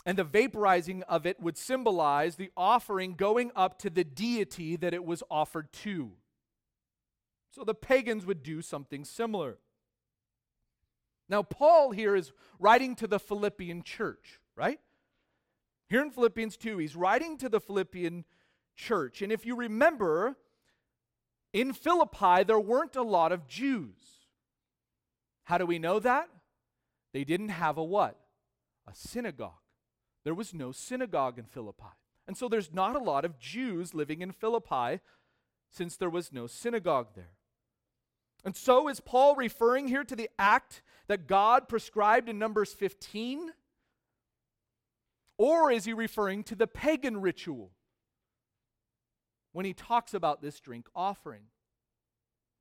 And 0.04 0.18
the 0.18 0.26
vaporizing 0.26 1.04
of 1.08 1.24
it 1.24 1.40
would 1.40 1.56
symbolize 1.56 2.36
the 2.36 2.50
offering 2.54 3.14
going 3.14 3.50
up 3.56 3.78
to 3.78 3.88
the 3.88 4.04
deity 4.04 4.76
that 4.76 4.92
it 4.92 5.06
was 5.06 5.22
offered 5.30 5.72
to. 5.72 6.10
So 7.50 7.64
the 7.64 7.72
pagans 7.72 8.26
would 8.26 8.42
do 8.42 8.60
something 8.60 9.06
similar. 9.06 9.56
Now, 11.34 11.42
Paul 11.42 11.90
here 11.90 12.14
is 12.14 12.30
writing 12.60 12.94
to 12.94 13.08
the 13.08 13.18
Philippian 13.18 13.82
church, 13.82 14.38
right? 14.54 14.78
Here 15.88 16.00
in 16.00 16.12
Philippians 16.12 16.56
2, 16.56 16.78
he's 16.78 16.94
writing 16.94 17.36
to 17.38 17.48
the 17.48 17.58
Philippian 17.58 18.24
church. 18.76 19.20
And 19.20 19.32
if 19.32 19.44
you 19.44 19.56
remember, 19.56 20.36
in 21.52 21.72
Philippi, 21.72 22.44
there 22.44 22.60
weren't 22.60 22.94
a 22.94 23.02
lot 23.02 23.32
of 23.32 23.48
Jews. 23.48 24.28
How 25.42 25.58
do 25.58 25.66
we 25.66 25.80
know 25.80 25.98
that? 25.98 26.28
They 27.12 27.24
didn't 27.24 27.48
have 27.48 27.78
a 27.78 27.82
what? 27.82 28.16
A 28.86 28.94
synagogue. 28.94 29.54
There 30.22 30.34
was 30.34 30.54
no 30.54 30.70
synagogue 30.70 31.36
in 31.36 31.46
Philippi. 31.46 31.96
And 32.28 32.36
so 32.36 32.48
there's 32.48 32.72
not 32.72 32.94
a 32.94 33.02
lot 33.02 33.24
of 33.24 33.40
Jews 33.40 33.92
living 33.92 34.22
in 34.22 34.30
Philippi 34.30 35.00
since 35.68 35.96
there 35.96 36.08
was 36.08 36.32
no 36.32 36.46
synagogue 36.46 37.08
there. 37.16 37.32
And 38.44 38.54
so 38.54 38.88
is 38.88 39.00
Paul 39.00 39.34
referring 39.36 39.88
here 39.88 40.04
to 40.04 40.14
the 40.14 40.28
act 40.38 40.82
that 41.06 41.26
God 41.26 41.68
prescribed 41.68 42.28
in 42.28 42.38
Numbers 42.38 42.72
15? 42.74 43.52
Or 45.38 45.70
is 45.70 45.84
he 45.84 45.92
referring 45.92 46.44
to 46.44 46.54
the 46.54 46.66
pagan 46.66 47.20
ritual 47.20 47.72
when 49.52 49.64
he 49.64 49.72
talks 49.72 50.14
about 50.14 50.42
this 50.42 50.60
drink 50.60 50.86
offering? 50.94 51.44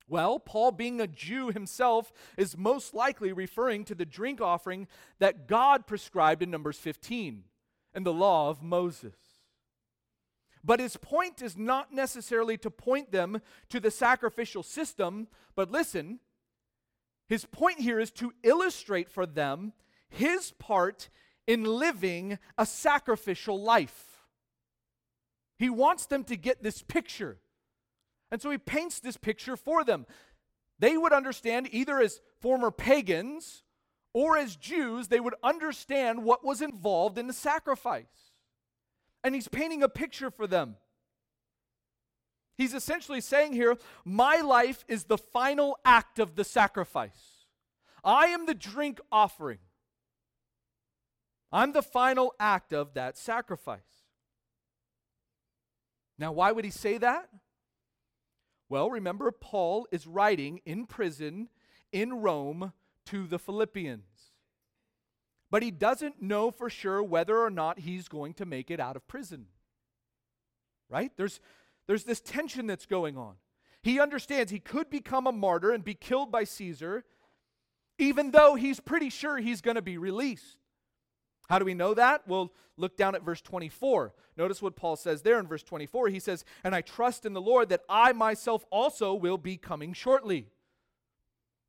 Well, 0.07 0.39
Paul, 0.39 0.71
being 0.71 0.99
a 0.99 1.07
Jew 1.07 1.49
himself, 1.49 2.11
is 2.37 2.57
most 2.57 2.93
likely 2.93 3.31
referring 3.31 3.85
to 3.85 3.95
the 3.95 4.05
drink 4.05 4.41
offering 4.41 4.87
that 5.19 5.47
God 5.47 5.87
prescribed 5.87 6.43
in 6.43 6.51
Numbers 6.51 6.77
15 6.77 7.43
and 7.93 8.05
the 8.05 8.13
law 8.13 8.49
of 8.49 8.61
Moses. 8.61 9.15
But 10.63 10.79
his 10.79 10.95
point 10.95 11.41
is 11.41 11.57
not 11.57 11.91
necessarily 11.91 12.57
to 12.59 12.71
point 12.71 13.11
them 13.11 13.41
to 13.69 13.79
the 13.79 13.91
sacrificial 13.91 14.63
system, 14.63 15.27
but 15.55 15.71
listen, 15.71 16.19
his 17.27 17.45
point 17.45 17.79
here 17.79 17.99
is 17.99 18.11
to 18.11 18.33
illustrate 18.43 19.09
for 19.09 19.25
them 19.25 19.73
his 20.09 20.51
part 20.51 21.09
in 21.47 21.63
living 21.63 22.39
a 22.57 22.65
sacrificial 22.65 23.61
life. 23.61 24.25
He 25.57 25.69
wants 25.69 26.05
them 26.05 26.23
to 26.25 26.37
get 26.37 26.63
this 26.63 26.81
picture. 26.81 27.39
And 28.31 28.41
so 28.41 28.49
he 28.49 28.57
paints 28.57 28.99
this 28.99 29.17
picture 29.17 29.57
for 29.57 29.83
them. 29.83 30.05
They 30.79 30.97
would 30.97 31.13
understand 31.13 31.69
either 31.71 31.99
as 31.99 32.21
former 32.41 32.71
pagans 32.71 33.63
or 34.13 34.37
as 34.37 34.55
Jews, 34.55 35.07
they 35.07 35.19
would 35.19 35.35
understand 35.43 36.23
what 36.23 36.45
was 36.45 36.61
involved 36.61 37.17
in 37.17 37.27
the 37.27 37.33
sacrifice. 37.33 38.32
And 39.23 39.33
he's 39.35 39.47
painting 39.47 39.83
a 39.83 39.89
picture 39.89 40.29
for 40.29 40.47
them. 40.47 40.75
He's 42.55 42.73
essentially 42.73 43.21
saying 43.21 43.53
here, 43.53 43.77
My 44.05 44.37
life 44.37 44.83
is 44.87 45.05
the 45.05 45.17
final 45.17 45.77
act 45.85 46.19
of 46.19 46.35
the 46.35 46.43
sacrifice. 46.43 47.45
I 48.03 48.27
am 48.27 48.45
the 48.45 48.53
drink 48.53 48.99
offering. 49.11 49.59
I'm 51.51 51.71
the 51.71 51.81
final 51.81 52.33
act 52.39 52.73
of 52.73 52.93
that 52.95 53.17
sacrifice. 53.17 53.81
Now, 56.17 56.31
why 56.31 56.51
would 56.51 56.65
he 56.65 56.71
say 56.71 56.97
that? 56.97 57.29
Well, 58.69 58.89
remember, 58.89 59.31
Paul 59.31 59.87
is 59.91 60.07
writing 60.07 60.61
in 60.65 60.85
prison 60.85 61.49
in 61.91 62.21
Rome 62.21 62.73
to 63.05 63.27
the 63.27 63.39
Philippians. 63.39 64.12
But 65.53 65.61
he 65.61 65.69
doesn't 65.69 66.19
know 66.19 66.49
for 66.49 66.67
sure 66.67 67.03
whether 67.03 67.37
or 67.37 67.51
not 67.51 67.77
he's 67.77 68.07
going 68.07 68.33
to 68.35 68.45
make 68.45 68.71
it 68.71 68.79
out 68.79 68.95
of 68.95 69.07
prison. 69.07 69.45
Right? 70.89 71.11
There's, 71.15 71.39
there's 71.85 72.05
this 72.05 72.21
tension 72.21 72.65
that's 72.65 72.87
going 72.87 73.19
on. 73.19 73.35
He 73.83 73.99
understands 73.99 74.51
he 74.51 74.57
could 74.57 74.89
become 74.89 75.27
a 75.27 75.31
martyr 75.31 75.69
and 75.69 75.83
be 75.83 75.93
killed 75.93 76.31
by 76.31 76.45
Caesar, 76.45 77.03
even 77.99 78.31
though 78.31 78.55
he's 78.55 78.79
pretty 78.79 79.11
sure 79.11 79.37
he's 79.37 79.61
going 79.61 79.75
to 79.75 79.83
be 79.83 79.99
released. 79.99 80.57
How 81.47 81.59
do 81.59 81.65
we 81.65 81.75
know 81.75 81.93
that? 81.93 82.27
Well, 82.27 82.51
look 82.75 82.97
down 82.97 83.13
at 83.13 83.21
verse 83.21 83.41
24. 83.43 84.11
Notice 84.35 84.59
what 84.59 84.75
Paul 84.75 84.95
says 84.95 85.21
there 85.21 85.37
in 85.37 85.45
verse 85.45 85.61
24. 85.61 86.07
He 86.07 86.19
says, 86.19 86.45
And 86.63 86.73
I 86.73 86.81
trust 86.81 87.27
in 87.27 87.33
the 87.33 87.39
Lord 87.39 87.69
that 87.69 87.83
I 87.87 88.11
myself 88.13 88.65
also 88.71 89.13
will 89.13 89.37
be 89.37 89.57
coming 89.57 89.93
shortly. 89.93 90.47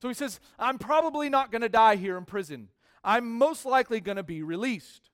So 0.01 0.09
he 0.09 0.15
says, 0.15 0.41
I'm 0.59 0.79
probably 0.79 1.29
not 1.29 1.53
going 1.53 1.61
to 1.61 1.69
die 1.69 1.97
here 1.97 2.17
in 2.17 2.25
prison. 2.25 2.69
I'm 3.05 3.37
most 3.37 3.67
likely 3.67 4.01
going 4.01 4.17
to 4.17 4.23
be 4.23 4.43
released. 4.43 5.11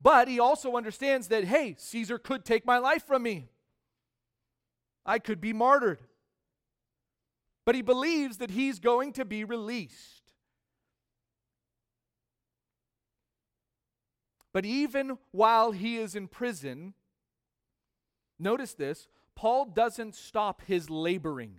But 0.00 0.28
he 0.28 0.38
also 0.38 0.76
understands 0.76 1.28
that, 1.28 1.44
hey, 1.44 1.74
Caesar 1.78 2.18
could 2.18 2.44
take 2.44 2.64
my 2.64 2.78
life 2.78 3.04
from 3.04 3.22
me. 3.22 3.48
I 5.04 5.18
could 5.18 5.40
be 5.40 5.52
martyred. 5.52 6.00
But 7.64 7.74
he 7.74 7.82
believes 7.82 8.38
that 8.38 8.50
he's 8.50 8.78
going 8.78 9.12
to 9.14 9.24
be 9.24 9.44
released. 9.44 10.32
But 14.52 14.64
even 14.64 15.18
while 15.30 15.72
he 15.72 15.96
is 15.96 16.14
in 16.14 16.28
prison, 16.28 16.94
notice 18.38 18.74
this 18.74 19.08
Paul 19.34 19.66
doesn't 19.66 20.14
stop 20.14 20.62
his 20.66 20.90
laboring. 20.90 21.54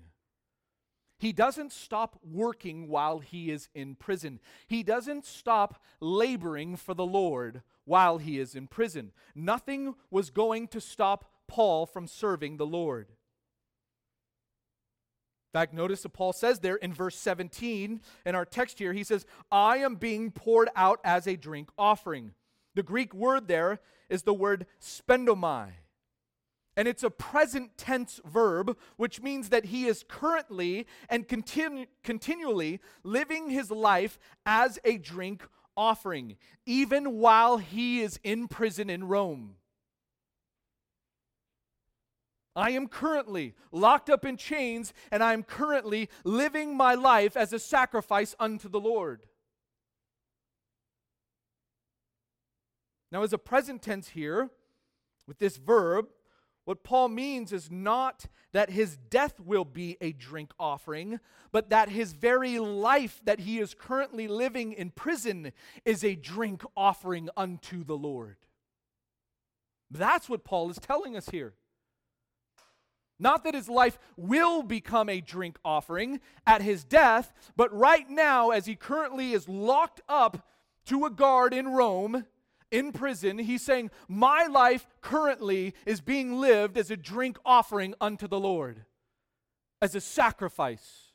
He 1.23 1.31
doesn't 1.31 1.71
stop 1.71 2.19
working 2.21 2.89
while 2.89 3.19
he 3.19 3.49
is 3.49 3.69
in 3.73 3.95
prison. 3.95 4.41
He 4.67 4.83
doesn't 4.83 5.25
stop 5.25 5.81
laboring 6.01 6.75
for 6.75 6.93
the 6.93 7.05
Lord 7.05 7.61
while 7.85 8.17
he 8.17 8.39
is 8.39 8.55
in 8.55 8.67
prison. 8.67 9.13
Nothing 9.33 9.95
was 10.11 10.29
going 10.29 10.67
to 10.67 10.81
stop 10.81 11.31
Paul 11.47 11.85
from 11.85 12.07
serving 12.07 12.57
the 12.57 12.65
Lord. 12.65 13.07
In 15.53 15.59
fact, 15.59 15.73
notice 15.73 16.01
that 16.01 16.09
Paul 16.09 16.33
says 16.33 16.59
there 16.59 16.75
in 16.75 16.93
verse 16.93 17.15
17 17.15 18.01
in 18.25 18.35
our 18.35 18.43
text 18.43 18.77
here, 18.77 18.91
he 18.91 19.05
says, 19.05 19.25
I 19.49 19.77
am 19.77 19.95
being 19.95 20.29
poured 20.29 20.67
out 20.75 20.99
as 21.05 21.25
a 21.25 21.37
drink 21.37 21.69
offering. 21.77 22.33
The 22.75 22.83
Greek 22.83 23.13
word 23.13 23.47
there 23.47 23.79
is 24.09 24.23
the 24.23 24.33
word 24.33 24.65
spendomai. 24.81 25.69
And 26.75 26.87
it's 26.87 27.03
a 27.03 27.09
present 27.09 27.77
tense 27.77 28.19
verb, 28.25 28.77
which 28.97 29.21
means 29.21 29.49
that 29.49 29.65
he 29.65 29.85
is 29.85 30.03
currently 30.07 30.87
and 31.07 31.27
continu- 31.27 31.87
continually 32.03 32.79
living 33.03 33.49
his 33.49 33.69
life 33.69 34.17
as 34.45 34.79
a 34.83 34.97
drink 34.97 35.43
offering, 35.77 36.37
even 36.65 37.19
while 37.19 37.57
he 37.57 38.01
is 38.01 38.19
in 38.23 38.47
prison 38.47 38.89
in 38.89 39.07
Rome. 39.07 39.55
I 42.55 42.71
am 42.71 42.87
currently 42.87 43.55
locked 43.71 44.09
up 44.09 44.25
in 44.25 44.37
chains, 44.37 44.93
and 45.11 45.23
I 45.23 45.33
am 45.33 45.43
currently 45.43 46.09
living 46.23 46.77
my 46.77 46.93
life 46.93 47.35
as 47.35 47.51
a 47.51 47.59
sacrifice 47.59 48.35
unto 48.39 48.69
the 48.69 48.79
Lord. 48.79 49.25
Now, 53.11 53.23
as 53.23 53.33
a 53.33 53.37
present 53.37 53.81
tense 53.81 54.09
here, 54.09 54.49
with 55.27 55.39
this 55.39 55.57
verb, 55.57 56.07
what 56.65 56.83
Paul 56.83 57.09
means 57.09 57.51
is 57.51 57.69
not 57.69 58.25
that 58.53 58.69
his 58.69 58.97
death 58.97 59.39
will 59.39 59.65
be 59.65 59.97
a 59.99 60.13
drink 60.13 60.51
offering, 60.59 61.19
but 61.51 61.69
that 61.69 61.89
his 61.89 62.13
very 62.13 62.59
life 62.59 63.19
that 63.25 63.41
he 63.41 63.59
is 63.59 63.73
currently 63.73 64.27
living 64.27 64.71
in 64.73 64.91
prison 64.91 65.51
is 65.85 66.03
a 66.03 66.15
drink 66.15 66.63
offering 66.77 67.29
unto 67.35 67.83
the 67.83 67.97
Lord. 67.97 68.37
That's 69.91 70.29
what 70.29 70.43
Paul 70.43 70.69
is 70.69 70.77
telling 70.77 71.17
us 71.17 71.29
here. 71.29 71.53
Not 73.19 73.43
that 73.43 73.53
his 73.53 73.69
life 73.69 73.99
will 74.17 74.63
become 74.63 75.07
a 75.07 75.21
drink 75.21 75.57
offering 75.63 76.19
at 76.47 76.61
his 76.61 76.83
death, 76.83 77.33
but 77.55 77.73
right 77.73 78.09
now, 78.09 78.49
as 78.49 78.65
he 78.65 78.75
currently 78.75 79.33
is 79.33 79.47
locked 79.47 80.01
up 80.09 80.47
to 80.85 81.05
a 81.05 81.09
guard 81.09 81.53
in 81.53 81.67
Rome, 81.67 82.25
in 82.73 82.91
prison, 82.91 83.37
he's 83.37 83.61
saying, 83.61 83.91
My 84.09 84.47
life 84.47 84.87
currently 84.99 85.75
is 85.85 86.01
being 86.01 86.41
lived 86.41 86.77
as 86.77 86.89
a 86.89 86.97
drink 86.97 87.37
offering 87.45 87.93
unto 88.01 88.27
the 88.27 88.39
Lord, 88.39 88.83
as 89.81 89.95
a 89.95 90.01
sacrifice 90.01 91.13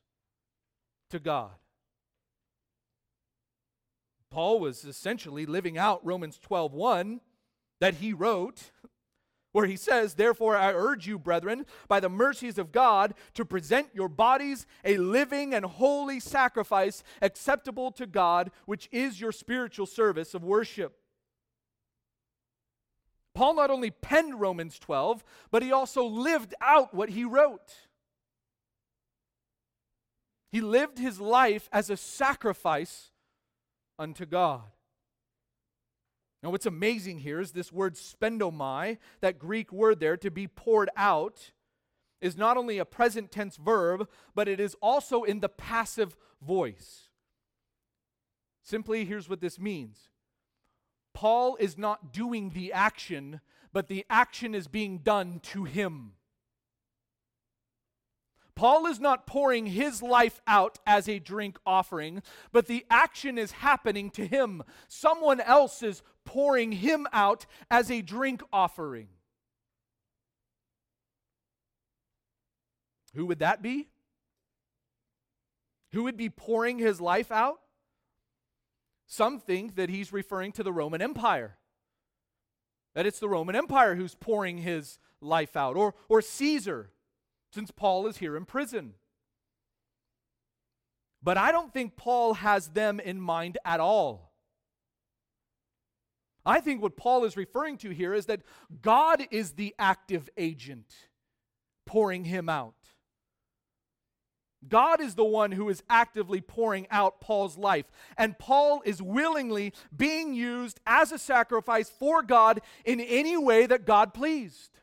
to 1.11 1.19
God. 1.19 1.51
Paul 4.31 4.61
was 4.61 4.85
essentially 4.85 5.47
living 5.47 5.77
out 5.77 6.05
Romans 6.07 6.39
12:1 6.39 7.21
that 7.81 7.95
he 7.95 8.13
wrote 8.13 8.71
where 9.53 9.67
he 9.67 9.77
says, 9.77 10.15
Therefore, 10.15 10.57
I 10.57 10.73
urge 10.73 11.09
you, 11.09 11.19
brethren, 11.19 11.67
by 11.89 11.99
the 11.99 12.09
mercies 12.09 12.59
of 12.59 12.71
God, 12.71 13.15
to 13.35 13.45
present 13.45 13.89
your 13.95 14.09
bodies 14.09 14.67
a 14.85 14.99
living 14.99 15.55
and 15.55 15.65
holy 15.65 16.21
sacrifice 16.21 17.03
acceptable 17.21 17.91
to 17.93 18.07
God, 18.07 18.53
which 18.67 18.89
is 18.93 19.21
your 19.21 19.33
spiritual 19.33 19.87
service 19.87 20.35
of 20.35 20.45
worship. 20.45 20.98
Paul 23.39 23.55
not 23.55 23.71
only 23.71 23.93
penned 23.93 24.41
Romans 24.41 24.81
12, 24.81 25.23
but 25.53 25.63
he 25.63 25.71
also 25.71 26.05
lived 26.05 26.57
out 26.61 26.93
what 26.93 27.11
he 27.11 27.23
wrote. 27.23 27.73
He 30.51 30.61
lived 30.61 30.99
his 30.99 31.21
life 31.21 31.69
as 31.73 31.89
a 31.89 31.97
sacrifice 31.97 33.13
unto 33.97 34.27
God. 34.27 34.65
Now, 36.43 36.51
what's 36.51 36.67
amazing 36.67 37.21
here 37.21 37.39
is 37.39 37.53
this 37.53 37.71
word 37.71 37.95
spendomai, 37.95 38.99
that 39.21 39.39
Greek 39.39 39.73
word 39.73 40.01
there, 40.01 40.17
to 40.17 40.33
be 40.33 40.49
poured 40.49 40.91
out, 40.97 41.53
is 42.21 42.37
not 42.37 42.57
only 42.57 42.79
a 42.79 42.85
present 42.85 43.31
tense 43.31 43.57
verb, 43.57 44.09
but 44.35 44.49
it 44.49 44.59
is 44.59 44.75
also 44.83 45.23
in 45.23 45.39
the 45.39 45.49
passive 45.49 46.17
voice. 46.45 47.09
Simply, 48.65 49.05
here's 49.05 49.29
what 49.29 49.41
this 49.41 49.61
means 49.61 50.09
Paul 51.19 51.57
is 51.59 51.77
not 51.77 52.13
doing 52.13 52.51
the 52.51 52.73
action, 52.73 53.41
but 53.73 53.89
the 53.89 54.07
action 54.09 54.55
is 54.55 54.69
being 54.69 54.99
done 54.99 55.41
to 55.47 55.65
him. 55.65 56.13
Paul 58.55 58.87
is 58.87 59.01
not 59.01 59.27
pouring 59.27 59.67
his 59.67 60.01
life 60.01 60.41
out 60.47 60.79
as 60.87 61.09
a 61.09 61.19
drink 61.19 61.59
offering, 61.67 62.23
but 62.53 62.69
the 62.69 62.87
action 62.89 63.37
is 63.37 63.51
happening 63.51 64.11
to 64.11 64.29
him. 64.29 64.63
Someone 64.87 65.41
else 65.41 65.83
is 65.83 66.05
pouring 66.25 66.71
him 66.71 67.09
out 67.13 67.47
as 67.69 67.91
a 67.91 68.01
drink 68.01 68.41
offering. 68.53 69.09
Who 73.17 73.27
would 73.27 73.41
that 73.41 73.61
be? 73.61 73.89
Who 75.91 76.05
would 76.05 76.17
be 76.17 76.31
pouring 76.31 76.79
his 76.79 77.01
life 77.01 77.33
out? 77.33 77.59
Some 79.09 79.41
think 79.41 79.77
that 79.77 79.89
he's 79.89 80.13
referring 80.13 80.53
to 80.53 80.63
the 80.63 80.73
Roman 80.73 81.01
Empire, 81.01 81.57
that 82.95 83.07
it's 83.07 83.19
the 83.19 83.29
Roman 83.29 83.57
Empire 83.57 83.95
who's 83.95 84.15
pouring 84.15 84.59
his 84.59 84.99
life 85.23 85.57
out, 85.57 85.77
or, 85.77 85.95
or 86.11 86.21
Caesar, 86.21 86.91
since 87.53 87.71
Paul 87.71 88.07
is 88.07 88.19
here 88.19 88.37
in 88.37 88.45
prison. 88.45 88.93
But 91.23 91.39
I 91.39 91.51
don't 91.51 91.73
think 91.73 91.97
Paul 91.97 92.35
has 92.35 92.69
them 92.69 93.01
in 93.01 93.19
mind 93.19 93.57
at 93.65 93.81
all. 93.81 94.35
I 96.45 96.61
think 96.61 96.83
what 96.83 96.97
Paul 96.97 97.25
is 97.25 97.37
referring 97.37 97.79
to 97.79 97.91
here 97.91 98.13
is 98.13 98.27
that 98.27 98.43
God 98.83 99.27
is 99.31 99.53
the 99.53 99.75
active 99.79 100.29
agent 100.37 100.95
pouring 101.87 102.25
him 102.25 102.49
out. 102.49 102.78
God 104.67 105.01
is 105.01 105.15
the 105.15 105.25
one 105.25 105.53
who 105.53 105.69
is 105.69 105.83
actively 105.89 106.41
pouring 106.41 106.87
out 106.91 107.21
Paul's 107.21 107.57
life. 107.57 107.87
And 108.17 108.39
Paul 108.39 108.83
is 108.85 109.01
willingly 109.01 109.73
being 109.97 110.35
used 110.35 110.81
as 110.87 111.13
a 111.13 111.19
sacrifice 111.19 111.89
for 111.89 112.23
God 112.23 112.61
in 112.85 113.01
any 113.01 113.37
way 113.37 113.67
that 113.67 113.87
God 113.87 114.13
pleased. 114.13 114.79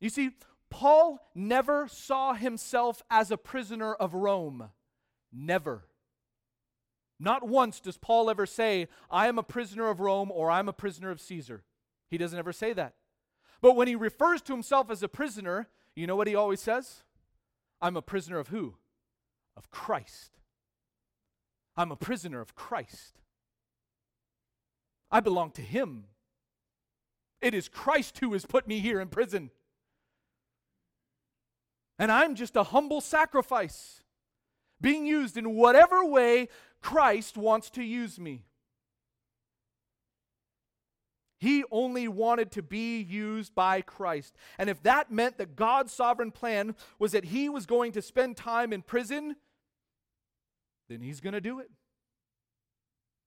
You 0.00 0.08
see, 0.08 0.30
Paul 0.70 1.30
never 1.34 1.86
saw 1.86 2.32
himself 2.32 3.02
as 3.10 3.30
a 3.30 3.36
prisoner 3.36 3.92
of 3.92 4.14
Rome. 4.14 4.70
Never. 5.30 5.84
Not 7.20 7.46
once 7.46 7.78
does 7.78 7.98
Paul 7.98 8.30
ever 8.30 8.46
say, 8.46 8.88
I 9.10 9.28
am 9.28 9.38
a 9.38 9.44
prisoner 9.44 9.88
of 9.88 10.00
Rome 10.00 10.32
or 10.32 10.50
I'm 10.50 10.68
a 10.68 10.72
prisoner 10.72 11.10
of 11.10 11.20
Caesar. 11.20 11.62
He 12.08 12.18
doesn't 12.18 12.38
ever 12.38 12.52
say 12.52 12.72
that. 12.72 12.94
But 13.60 13.76
when 13.76 13.86
he 13.86 13.94
refers 13.94 14.42
to 14.42 14.52
himself 14.52 14.90
as 14.90 15.02
a 15.02 15.08
prisoner, 15.08 15.68
you 15.94 16.06
know 16.06 16.16
what 16.16 16.28
he 16.28 16.34
always 16.34 16.60
says? 16.60 17.02
I'm 17.80 17.96
a 17.96 18.02
prisoner 18.02 18.38
of 18.38 18.48
who? 18.48 18.76
Of 19.56 19.70
Christ. 19.70 20.38
I'm 21.76 21.90
a 21.90 21.96
prisoner 21.96 22.40
of 22.40 22.54
Christ. 22.54 23.18
I 25.10 25.20
belong 25.20 25.50
to 25.52 25.62
Him. 25.62 26.04
It 27.40 27.54
is 27.54 27.68
Christ 27.68 28.18
who 28.18 28.32
has 28.32 28.46
put 28.46 28.66
me 28.66 28.78
here 28.78 29.00
in 29.00 29.08
prison. 29.08 29.50
And 31.98 32.10
I'm 32.10 32.34
just 32.34 32.56
a 32.56 32.62
humble 32.62 33.00
sacrifice 33.00 34.02
being 34.80 35.06
used 35.06 35.36
in 35.36 35.54
whatever 35.54 36.04
way 36.04 36.48
Christ 36.80 37.36
wants 37.36 37.70
to 37.70 37.82
use 37.82 38.18
me. 38.18 38.44
He 41.42 41.64
only 41.72 42.06
wanted 42.06 42.52
to 42.52 42.62
be 42.62 43.00
used 43.00 43.52
by 43.52 43.80
Christ. 43.80 44.36
And 44.58 44.70
if 44.70 44.80
that 44.84 45.10
meant 45.10 45.38
that 45.38 45.56
God's 45.56 45.92
sovereign 45.92 46.30
plan 46.30 46.76
was 47.00 47.10
that 47.10 47.24
he 47.24 47.48
was 47.48 47.66
going 47.66 47.90
to 47.92 48.00
spend 48.00 48.36
time 48.36 48.72
in 48.72 48.80
prison, 48.80 49.34
then 50.88 51.00
he's 51.00 51.18
going 51.18 51.32
to 51.32 51.40
do 51.40 51.58
it. 51.58 51.68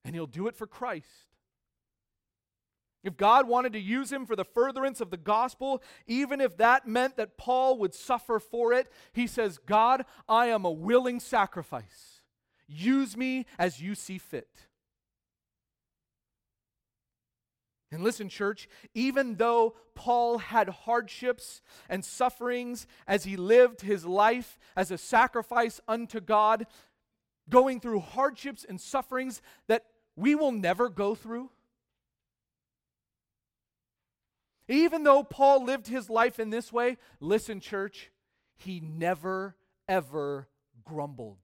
And 0.06 0.16
he'll 0.16 0.28
do 0.28 0.48
it 0.48 0.56
for 0.56 0.66
Christ. 0.66 1.10
If 3.04 3.18
God 3.18 3.50
wanted 3.50 3.74
to 3.74 3.82
use 3.82 4.14
him 4.14 4.26
for 4.26 4.38
the 4.38 4.46
furtherance 4.46 5.02
of 5.02 5.10
the 5.10 5.18
gospel, 5.18 5.84
even 6.08 6.40
if 6.40 6.56
that 6.56 6.88
meant 6.88 7.18
that 7.18 7.38
Paul 7.38 7.78
would 7.80 7.94
suffer 7.94 8.40
for 8.40 8.72
it, 8.72 8.90
he 9.12 9.28
says, 9.28 9.58
God, 9.58 10.06
I 10.30 10.46
am 10.46 10.64
a 10.64 10.72
willing 10.72 11.20
sacrifice. 11.20 12.22
Use 12.66 13.18
me 13.18 13.46
as 13.60 13.82
you 13.82 13.94
see 13.94 14.20
fit. 14.20 14.68
And 17.96 18.04
listen, 18.04 18.28
church, 18.28 18.68
even 18.94 19.36
though 19.36 19.76
Paul 19.94 20.38
had 20.38 20.68
hardships 20.68 21.62
and 21.88 22.04
sufferings 22.04 22.88
as 23.08 23.24
he 23.24 23.38
lived 23.38 23.80
his 23.80 24.06
life 24.06 24.60
as 24.76 24.92
a 24.92 24.98
sacrifice 24.98 25.80
unto 25.88 26.20
God, 26.20 26.68
going 27.50 27.80
through 27.80 28.02
hardships 28.02 28.66
and 28.68 28.82
sufferings 28.82 29.42
that 29.68 29.86
we 30.18 30.36
will 30.36 30.52
never 30.52 30.90
go 30.90 31.16
through, 31.16 31.52
even 34.68 35.04
though 35.04 35.24
Paul 35.24 35.64
lived 35.64 35.88
his 35.88 36.10
life 36.10 36.38
in 36.38 36.50
this 36.50 36.74
way, 36.74 36.98
listen, 37.22 37.62
church, 37.62 38.12
he 38.58 38.82
never, 38.82 39.56
ever 39.88 40.50
grumbled. 40.84 41.38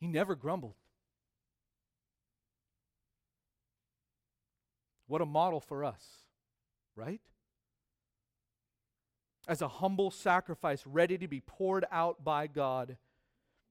He 0.00 0.06
never 0.06 0.34
grumbled. 0.34 0.74
What 5.06 5.22
a 5.22 5.26
model 5.26 5.60
for 5.60 5.84
us, 5.84 6.04
right? 6.94 7.20
As 9.48 9.62
a 9.62 9.68
humble 9.68 10.10
sacrifice 10.10 10.82
ready 10.86 11.16
to 11.18 11.26
be 11.26 11.40
poured 11.40 11.86
out 11.90 12.22
by 12.22 12.46
God, 12.46 12.98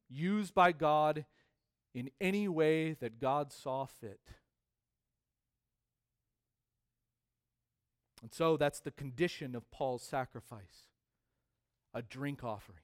used 0.10 0.54
by 0.54 0.72
God 0.72 1.26
in 1.94 2.10
any 2.20 2.48
way 2.48 2.94
that 2.94 3.20
God 3.20 3.54
saw 3.54 3.86
fit. 3.86 4.20
And 8.24 8.34
so 8.34 8.58
that's 8.58 8.80
the 8.80 8.92
condition 8.92 9.56
of 9.56 9.70
Paul's 9.70 10.04
sacrifice 10.04 10.88
a 11.94 12.02
drink 12.02 12.44
offering 12.44 12.80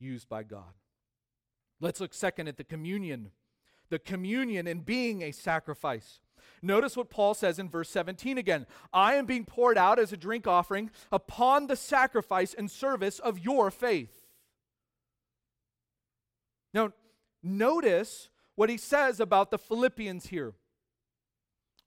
used 0.00 0.28
by 0.28 0.42
God. 0.42 0.74
Let's 1.80 2.00
look 2.00 2.14
second 2.14 2.48
at 2.48 2.56
the 2.56 2.64
communion. 2.64 3.30
The 3.90 3.98
communion 3.98 4.66
in 4.66 4.80
being 4.80 5.22
a 5.22 5.32
sacrifice. 5.32 6.20
Notice 6.62 6.96
what 6.96 7.10
Paul 7.10 7.34
says 7.34 7.58
in 7.58 7.68
verse 7.68 7.88
17 7.90 8.38
again 8.38 8.66
I 8.92 9.14
am 9.14 9.26
being 9.26 9.44
poured 9.44 9.78
out 9.78 9.98
as 9.98 10.12
a 10.12 10.16
drink 10.16 10.46
offering 10.46 10.90
upon 11.12 11.66
the 11.66 11.76
sacrifice 11.76 12.54
and 12.54 12.70
service 12.70 13.18
of 13.18 13.38
your 13.38 13.70
faith. 13.70 14.26
Now, 16.74 16.92
notice 17.42 18.28
what 18.54 18.70
he 18.70 18.76
says 18.76 19.20
about 19.20 19.50
the 19.50 19.58
Philippians 19.58 20.26
here. 20.26 20.54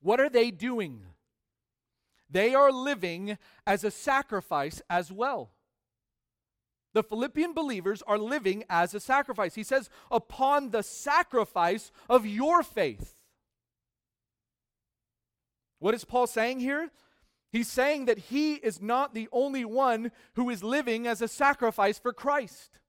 What 0.01 0.19
are 0.19 0.29
they 0.29 0.51
doing? 0.51 1.03
They 2.29 2.55
are 2.55 2.71
living 2.71 3.37
as 3.67 3.83
a 3.83 3.91
sacrifice 3.91 4.81
as 4.89 5.11
well. 5.11 5.51
The 6.93 7.03
Philippian 7.03 7.53
believers 7.53 8.03
are 8.05 8.17
living 8.17 8.63
as 8.69 8.93
a 8.93 8.99
sacrifice. 8.99 9.55
He 9.55 9.63
says, 9.63 9.89
upon 10.09 10.71
the 10.71 10.83
sacrifice 10.83 11.91
of 12.09 12.25
your 12.25 12.63
faith. 12.63 13.15
What 15.79 15.93
is 15.93 16.03
Paul 16.03 16.27
saying 16.27 16.59
here? 16.59 16.91
He's 17.51 17.69
saying 17.69 18.05
that 18.05 18.17
he 18.17 18.55
is 18.55 18.81
not 18.81 19.13
the 19.13 19.27
only 19.31 19.65
one 19.65 20.11
who 20.35 20.49
is 20.49 20.63
living 20.63 21.07
as 21.07 21.21
a 21.21 21.27
sacrifice 21.27 21.99
for 21.99 22.13
Christ. 22.13 22.79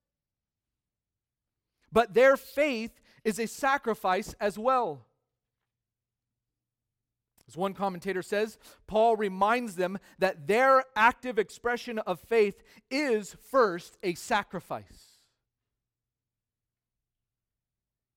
But 1.91 2.15
their 2.15 2.37
faith 2.37 3.01
is 3.25 3.39
a 3.39 3.47
sacrifice 3.47 4.35
as 4.41 4.59
well. 4.59 5.07
As 7.53 7.57
one 7.59 7.75
commentator 7.75 8.23
says, 8.23 8.57
Paul 8.87 9.15
reminds 9.15 9.75
them 9.75 9.99
that 10.19 10.47
their 10.47 10.85
active 10.97 11.39
expression 11.39 11.99
of 11.99 12.19
faith 12.19 12.63
is 12.91 13.37
first 13.51 13.99
a 14.03 14.15
sacrifice. 14.15 15.19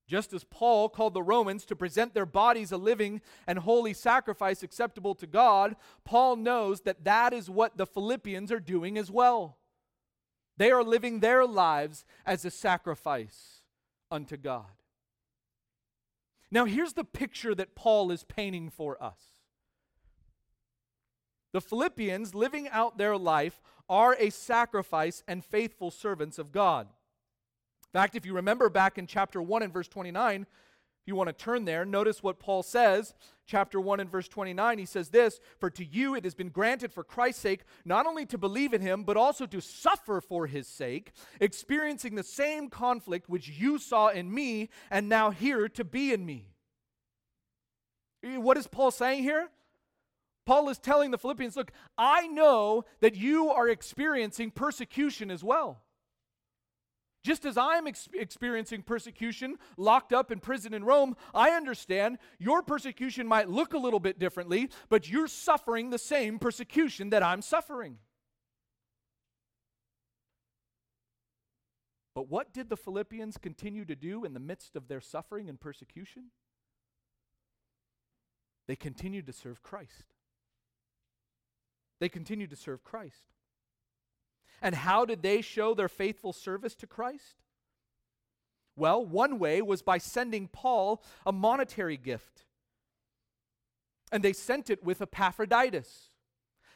Just 0.08 0.32
as 0.32 0.46
Paul 0.46 0.88
called 0.88 1.14
the 1.14 1.22
Romans 1.22 1.66
to 1.66 1.76
present 1.76 2.14
their 2.14 2.26
bodies 2.26 2.72
a 2.72 2.78
living 2.78 3.20
and 3.46 3.60
holy 3.60 3.94
sacrifice 3.94 4.64
acceptable 4.64 5.16
to 5.16 5.28
God, 5.28 5.76
Paul 6.06 6.38
knows 6.38 6.82
that 6.82 7.04
that 7.04 7.34
is 7.34 7.50
what 7.50 7.76
the 7.76 7.86
Philippians 7.86 8.54
are 8.54 8.62
doing 8.62 8.98
as 8.98 9.12
well. 9.12 9.58
They 10.56 10.72
are 10.72 10.82
living 10.82 11.20
their 11.20 11.46
lives 11.46 12.06
as 12.26 12.46
a 12.46 12.52
sacrifice 12.52 13.64
unto 14.10 14.38
God. 14.38 14.72
Now, 16.52 16.66
here's 16.66 16.94
the 16.94 17.04
picture 17.04 17.56
that 17.56 17.76
Paul 17.76 18.12
is 18.12 18.24
painting 18.24 18.70
for 18.70 19.02
us. 19.02 19.20
The 21.54 21.62
Philippians, 21.62 22.36
living 22.36 22.68
out 22.70 22.98
their 22.98 23.18
life, 23.18 23.62
are 23.90 24.16
a 24.20 24.30
sacrifice 24.30 25.24
and 25.28 25.44
faithful 25.44 25.92
servants 25.92 26.38
of 26.38 26.52
God. 26.52 26.88
In 26.88 28.00
fact, 28.00 28.16
if 28.16 28.26
you 28.26 28.34
remember 28.34 28.70
back 28.70 28.98
in 28.98 29.08
chapter 29.08 29.42
1 29.42 29.64
and 29.64 29.72
verse 29.72 29.88
29, 29.88 30.46
if 31.06 31.10
you 31.10 31.16
want 31.16 31.28
to 31.28 31.34
turn 31.34 31.66
there, 31.66 31.86
notice 31.86 32.24
what 32.24 32.40
Paul 32.40 32.64
says. 32.64 33.14
Chapter 33.46 33.80
1 33.80 34.00
and 34.00 34.10
verse 34.10 34.28
29, 34.28 34.80
he 34.80 34.88
says 34.88 35.10
this 35.10 35.40
For 35.60 35.70
to 35.70 35.86
you 35.86 36.16
it 36.16 36.24
has 36.24 36.34
been 36.34 36.50
granted 36.50 36.92
for 36.92 37.04
Christ's 37.04 37.44
sake 37.44 37.62
not 37.86 38.08
only 38.08 38.26
to 38.26 38.40
believe 38.40 38.74
in 38.74 38.82
him, 38.82 39.04
but 39.04 39.16
also 39.16 39.46
to 39.46 39.62
suffer 39.62 40.20
for 40.20 40.48
his 40.48 40.68
sake, 40.68 41.12
experiencing 41.40 42.16
the 42.16 42.24
same 42.24 42.72
conflict 42.72 43.30
which 43.30 43.50
you 43.50 43.78
saw 43.78 44.08
in 44.08 44.34
me 44.34 44.70
and 44.90 45.08
now 45.08 45.30
hear 45.30 45.70
to 45.70 45.84
be 45.84 46.12
in 46.12 46.26
me. 46.26 46.48
What 48.24 48.58
is 48.58 48.66
Paul 48.66 48.90
saying 48.90 49.22
here? 49.22 49.50
Paul 50.48 50.70
is 50.70 50.80
telling 50.80 51.12
the 51.12 51.20
Philippians, 51.20 51.56
look, 51.56 51.72
I 52.00 52.26
know 52.26 52.86
that 53.02 53.14
you 53.14 53.52
are 53.52 53.70
experiencing 53.70 54.50
persecution 54.50 55.30
as 55.30 55.44
well. 55.44 55.84
Just 57.26 57.44
as 57.44 57.58
I'm 57.58 57.88
ex- 57.88 58.08
experiencing 58.14 58.84
persecution 58.84 59.56
locked 59.78 60.14
up 60.14 60.32
in 60.32 60.40
prison 60.40 60.76
in 60.76 60.84
Rome, 60.84 61.18
I 61.34 61.50
understand 61.50 62.20
your 62.38 62.62
persecution 62.62 63.26
might 63.26 63.50
look 63.50 63.74
a 63.74 63.80
little 63.80 64.00
bit 64.00 64.20
differently, 64.20 64.70
but 64.90 65.10
you're 65.10 65.28
suffering 65.28 65.90
the 65.90 65.98
same 65.98 66.38
persecution 66.38 67.10
that 67.10 67.24
I'm 67.24 67.42
suffering. 67.42 67.98
But 72.14 72.30
what 72.30 72.54
did 72.54 72.70
the 72.70 72.78
Philippians 72.78 73.40
continue 73.40 73.86
to 73.86 73.96
do 73.96 74.24
in 74.24 74.36
the 74.36 74.40
midst 74.40 74.76
of 74.76 74.88
their 74.88 75.02
suffering 75.02 75.50
and 75.50 75.60
persecution? 75.60 76.26
They 78.68 78.76
continued 78.76 79.26
to 79.26 79.34
serve 79.34 79.64
Christ. 79.64 80.14
They 82.00 82.08
continued 82.08 82.52
to 82.52 82.56
serve 82.56 82.84
Christ. 82.84 83.35
And 84.62 84.76
how 84.76 85.06
did 85.06 85.22
they 85.22 85.42
show 85.42 85.74
their 85.74 85.90
faithful 85.90 86.34
service 86.34 86.76
to 86.76 86.88
Christ? 86.88 87.44
Well, 88.76 89.06
one 89.06 89.40
way 89.40 89.62
was 89.62 89.82
by 89.82 89.98
sending 89.98 90.48
Paul 90.48 91.04
a 91.26 91.32
monetary 91.32 91.98
gift. 91.98 92.46
And 94.12 94.24
they 94.24 94.34
sent 94.34 94.70
it 94.70 94.84
with 94.84 95.02
Epaphroditus. 95.02 96.10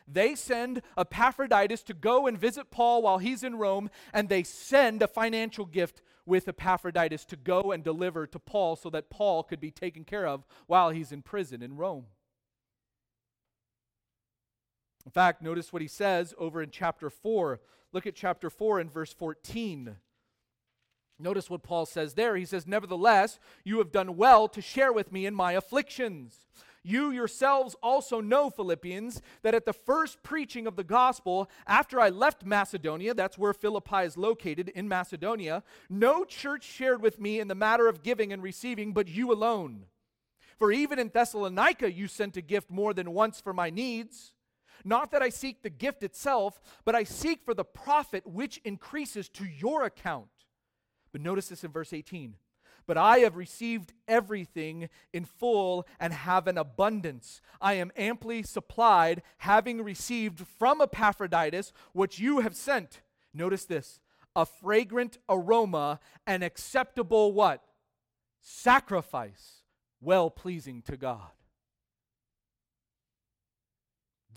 They 0.07 0.33
send 0.35 0.81
Epaphroditus 0.97 1.83
to 1.83 1.93
go 1.93 2.25
and 2.25 2.37
visit 2.37 2.71
Paul 2.71 3.03
while 3.03 3.19
he's 3.19 3.43
in 3.43 3.57
Rome, 3.57 3.89
and 4.11 4.27
they 4.27 4.43
send 4.43 5.03
a 5.03 5.07
financial 5.07 5.65
gift 5.65 6.01
with 6.25 6.47
Epaphroditus 6.47 7.25
to 7.25 7.35
go 7.35 7.71
and 7.71 7.83
deliver 7.83 8.25
to 8.27 8.39
Paul 8.39 8.75
so 8.75 8.89
that 8.89 9.09
Paul 9.09 9.43
could 9.43 9.59
be 9.59 9.71
taken 9.71 10.03
care 10.03 10.25
of 10.25 10.45
while 10.67 10.89
he's 10.89 11.11
in 11.11 11.21
prison 11.21 11.61
in 11.61 11.75
Rome. 11.75 12.05
In 15.09 15.11
fact, 15.11 15.41
notice 15.41 15.73
what 15.73 15.81
he 15.81 15.87
says 15.87 16.35
over 16.37 16.61
in 16.61 16.69
chapter 16.69 17.09
4. 17.09 17.59
Look 17.93 18.05
at 18.05 18.13
chapter 18.13 18.47
4 18.47 18.79
and 18.79 18.93
verse 18.93 19.11
14. 19.11 19.95
Notice 21.17 21.49
what 21.49 21.63
Paul 21.63 21.87
says 21.87 22.13
there. 22.13 22.35
He 22.35 22.45
says, 22.45 22.67
Nevertheless, 22.67 23.39
you 23.63 23.79
have 23.79 23.91
done 23.91 24.17
well 24.17 24.47
to 24.49 24.61
share 24.61 24.93
with 24.93 25.11
me 25.11 25.25
in 25.25 25.33
my 25.33 25.53
afflictions. 25.53 26.45
You 26.83 27.09
yourselves 27.09 27.75
also 27.81 28.21
know, 28.21 28.51
Philippians, 28.51 29.23
that 29.41 29.55
at 29.55 29.65
the 29.65 29.73
first 29.73 30.21
preaching 30.21 30.67
of 30.67 30.75
the 30.75 30.83
gospel, 30.83 31.49
after 31.65 31.99
I 31.99 32.09
left 32.09 32.45
Macedonia, 32.45 33.15
that's 33.15 33.35
where 33.35 33.55
Philippi 33.55 34.03
is 34.03 34.15
located 34.15 34.69
in 34.69 34.87
Macedonia, 34.87 35.63
no 35.89 36.23
church 36.23 36.63
shared 36.63 37.01
with 37.01 37.19
me 37.19 37.39
in 37.39 37.47
the 37.47 37.55
matter 37.55 37.87
of 37.87 38.03
giving 38.03 38.31
and 38.31 38.43
receiving, 38.43 38.93
but 38.93 39.07
you 39.07 39.31
alone. 39.31 39.85
For 40.59 40.71
even 40.71 40.99
in 40.99 41.09
Thessalonica, 41.09 41.91
you 41.91 42.07
sent 42.07 42.37
a 42.37 42.41
gift 42.41 42.69
more 42.69 42.93
than 42.93 43.15
once 43.15 43.41
for 43.41 43.53
my 43.53 43.71
needs. 43.71 44.33
Not 44.83 45.11
that 45.11 45.21
I 45.21 45.29
seek 45.29 45.61
the 45.61 45.69
gift 45.69 46.03
itself, 46.03 46.59
but 46.85 46.95
I 46.95 47.03
seek 47.03 47.43
for 47.43 47.53
the 47.53 47.65
profit 47.65 48.25
which 48.25 48.57
increases 48.63 49.29
to 49.29 49.45
your 49.45 49.83
account. 49.83 50.29
But 51.11 51.21
notice 51.21 51.49
this 51.49 51.63
in 51.63 51.71
verse 51.71 51.93
18. 51.93 52.35
But 52.85 52.97
I 52.97 53.19
have 53.19 53.35
received 53.35 53.93
everything 54.07 54.89
in 55.13 55.25
full 55.25 55.85
and 55.99 56.11
have 56.11 56.47
an 56.47 56.57
abundance. 56.57 57.39
I 57.61 57.75
am 57.75 57.91
amply 57.95 58.41
supplied, 58.41 59.21
having 59.37 59.83
received 59.83 60.47
from 60.57 60.81
Epaphroditus 60.81 61.71
what 61.93 62.17
you 62.17 62.39
have 62.39 62.55
sent. 62.55 63.01
Notice 63.33 63.65
this 63.65 63.99
a 64.35 64.45
fragrant 64.45 65.17
aroma, 65.27 65.99
an 66.25 66.41
acceptable 66.43 67.31
what? 67.33 67.63
Sacrifice, 68.41 69.63
well 70.01 70.29
pleasing 70.29 70.81
to 70.83 70.97
God. 70.97 71.29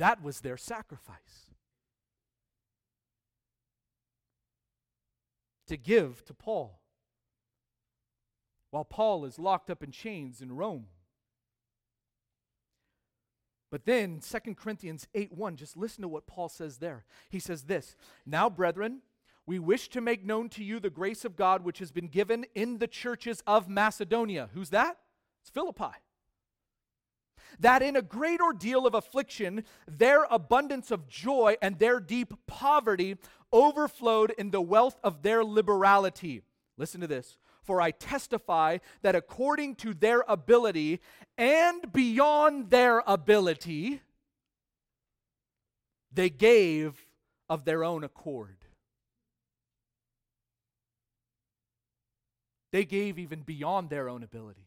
That 0.03 0.20
was 0.20 0.40
their 0.40 0.57
sacrifice. 0.57 1.53
To 5.68 5.76
give 5.76 6.24
to 6.24 6.34
Paul. 6.34 6.80
While 8.72 8.84
Paul 8.84 9.24
is 9.24 9.38
locked 9.38 9.70
up 9.70 9.84
in 9.84 9.92
chains 9.92 10.40
in 10.40 10.57
Rome. 10.57 10.86
But 13.70 13.84
then 13.84 14.18
2 14.18 14.55
Corinthians 14.57 15.07
8 15.14 15.34
1, 15.34 15.55
just 15.55 15.76
listen 15.76 16.03
to 16.03 16.09
what 16.09 16.26
Paul 16.26 16.48
says 16.48 16.78
there. 16.78 17.05
He 17.30 17.38
says 17.38 17.62
this 17.62 17.94
Now, 18.26 18.50
brethren, 18.50 19.03
we 19.46 19.61
wish 19.61 19.88
to 19.90 20.00
make 20.00 20.24
known 20.24 20.48
to 20.48 20.64
you 20.64 20.80
the 20.80 20.90
grace 20.90 21.24
of 21.24 21.36
God 21.36 21.62
which 21.62 21.78
has 21.78 21.92
been 21.92 22.09
given 22.09 22.44
in 22.57 22.78
the 22.78 22.88
churches 22.88 23.40
of 23.46 23.68
Macedonia. 23.68 24.50
Who's 24.53 24.70
that? 24.70 24.96
It's 25.42 25.50
Philippi. 25.50 25.94
That 27.61 27.82
in 27.82 27.96
a 27.96 28.03
great 28.03 28.40
ordeal 28.40 28.86
of 28.86 28.94
affliction, 28.94 29.64
their 29.86 30.24
abundance 30.30 30.90
of 30.90 31.09
joy 31.09 31.57
and 31.61 31.78
their 31.78 32.00
deep 32.00 32.34
poverty 32.46 33.16
overflowed 33.53 34.32
in 34.38 34.50
the 34.50 34.61
wealth 34.61 34.98
of 35.05 35.22
their 35.22 35.44
liberality. 35.44 36.42
Listen 36.76 37.00
to 37.00 37.07
this. 37.07 37.38
For 37.62 37.80
I 37.80 37.92
testify 37.92 38.78
that 39.03 39.14
according 39.14 39.76
to 39.76 39.94
their 39.94 40.24
ability 40.26 41.00
and 41.38 41.92
beyond 41.92 42.70
their 42.70 43.03
ability, 43.07 44.00
they 46.12 46.28
gave 46.28 47.07
of 47.48 47.64
their 47.64 47.84
own 47.84 48.03
accord. 48.03 48.57
They 52.72 52.84
gave 52.84 53.18
even 53.18 53.42
beyond 53.42 53.90
their 53.90 54.09
own 54.09 54.22
ability. 54.22 54.66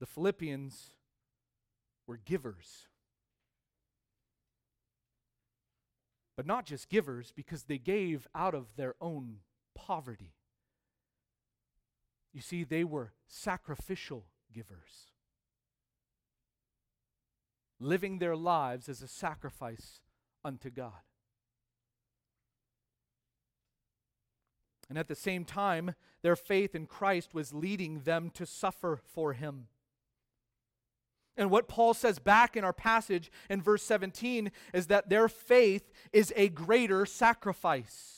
The 0.00 0.06
Philippians 0.06 0.90
were 2.06 2.18
givers. 2.18 2.86
But 6.36 6.46
not 6.46 6.66
just 6.66 6.90
givers, 6.90 7.32
because 7.34 7.64
they 7.64 7.78
gave 7.78 8.28
out 8.34 8.54
of 8.54 8.76
their 8.76 8.94
own 9.00 9.38
poverty. 9.74 10.34
You 12.34 12.42
see, 12.42 12.64
they 12.64 12.84
were 12.84 13.14
sacrificial 13.26 14.26
givers, 14.52 15.12
living 17.80 18.18
their 18.18 18.36
lives 18.36 18.90
as 18.90 19.00
a 19.00 19.08
sacrifice 19.08 20.00
unto 20.44 20.68
God. 20.68 20.92
And 24.90 24.98
at 24.98 25.08
the 25.08 25.14
same 25.14 25.44
time, 25.44 25.94
their 26.22 26.36
faith 26.36 26.74
in 26.74 26.86
Christ 26.86 27.32
was 27.32 27.54
leading 27.54 28.00
them 28.00 28.30
to 28.34 28.44
suffer 28.44 29.00
for 29.02 29.32
him. 29.32 29.68
And 31.36 31.50
what 31.50 31.68
Paul 31.68 31.92
says 31.94 32.18
back 32.18 32.56
in 32.56 32.64
our 32.64 32.72
passage 32.72 33.30
in 33.50 33.60
verse 33.60 33.82
17 33.82 34.50
is 34.72 34.86
that 34.86 35.08
their 35.08 35.28
faith 35.28 35.92
is 36.12 36.32
a 36.34 36.48
greater 36.48 37.04
sacrifice. 37.04 38.12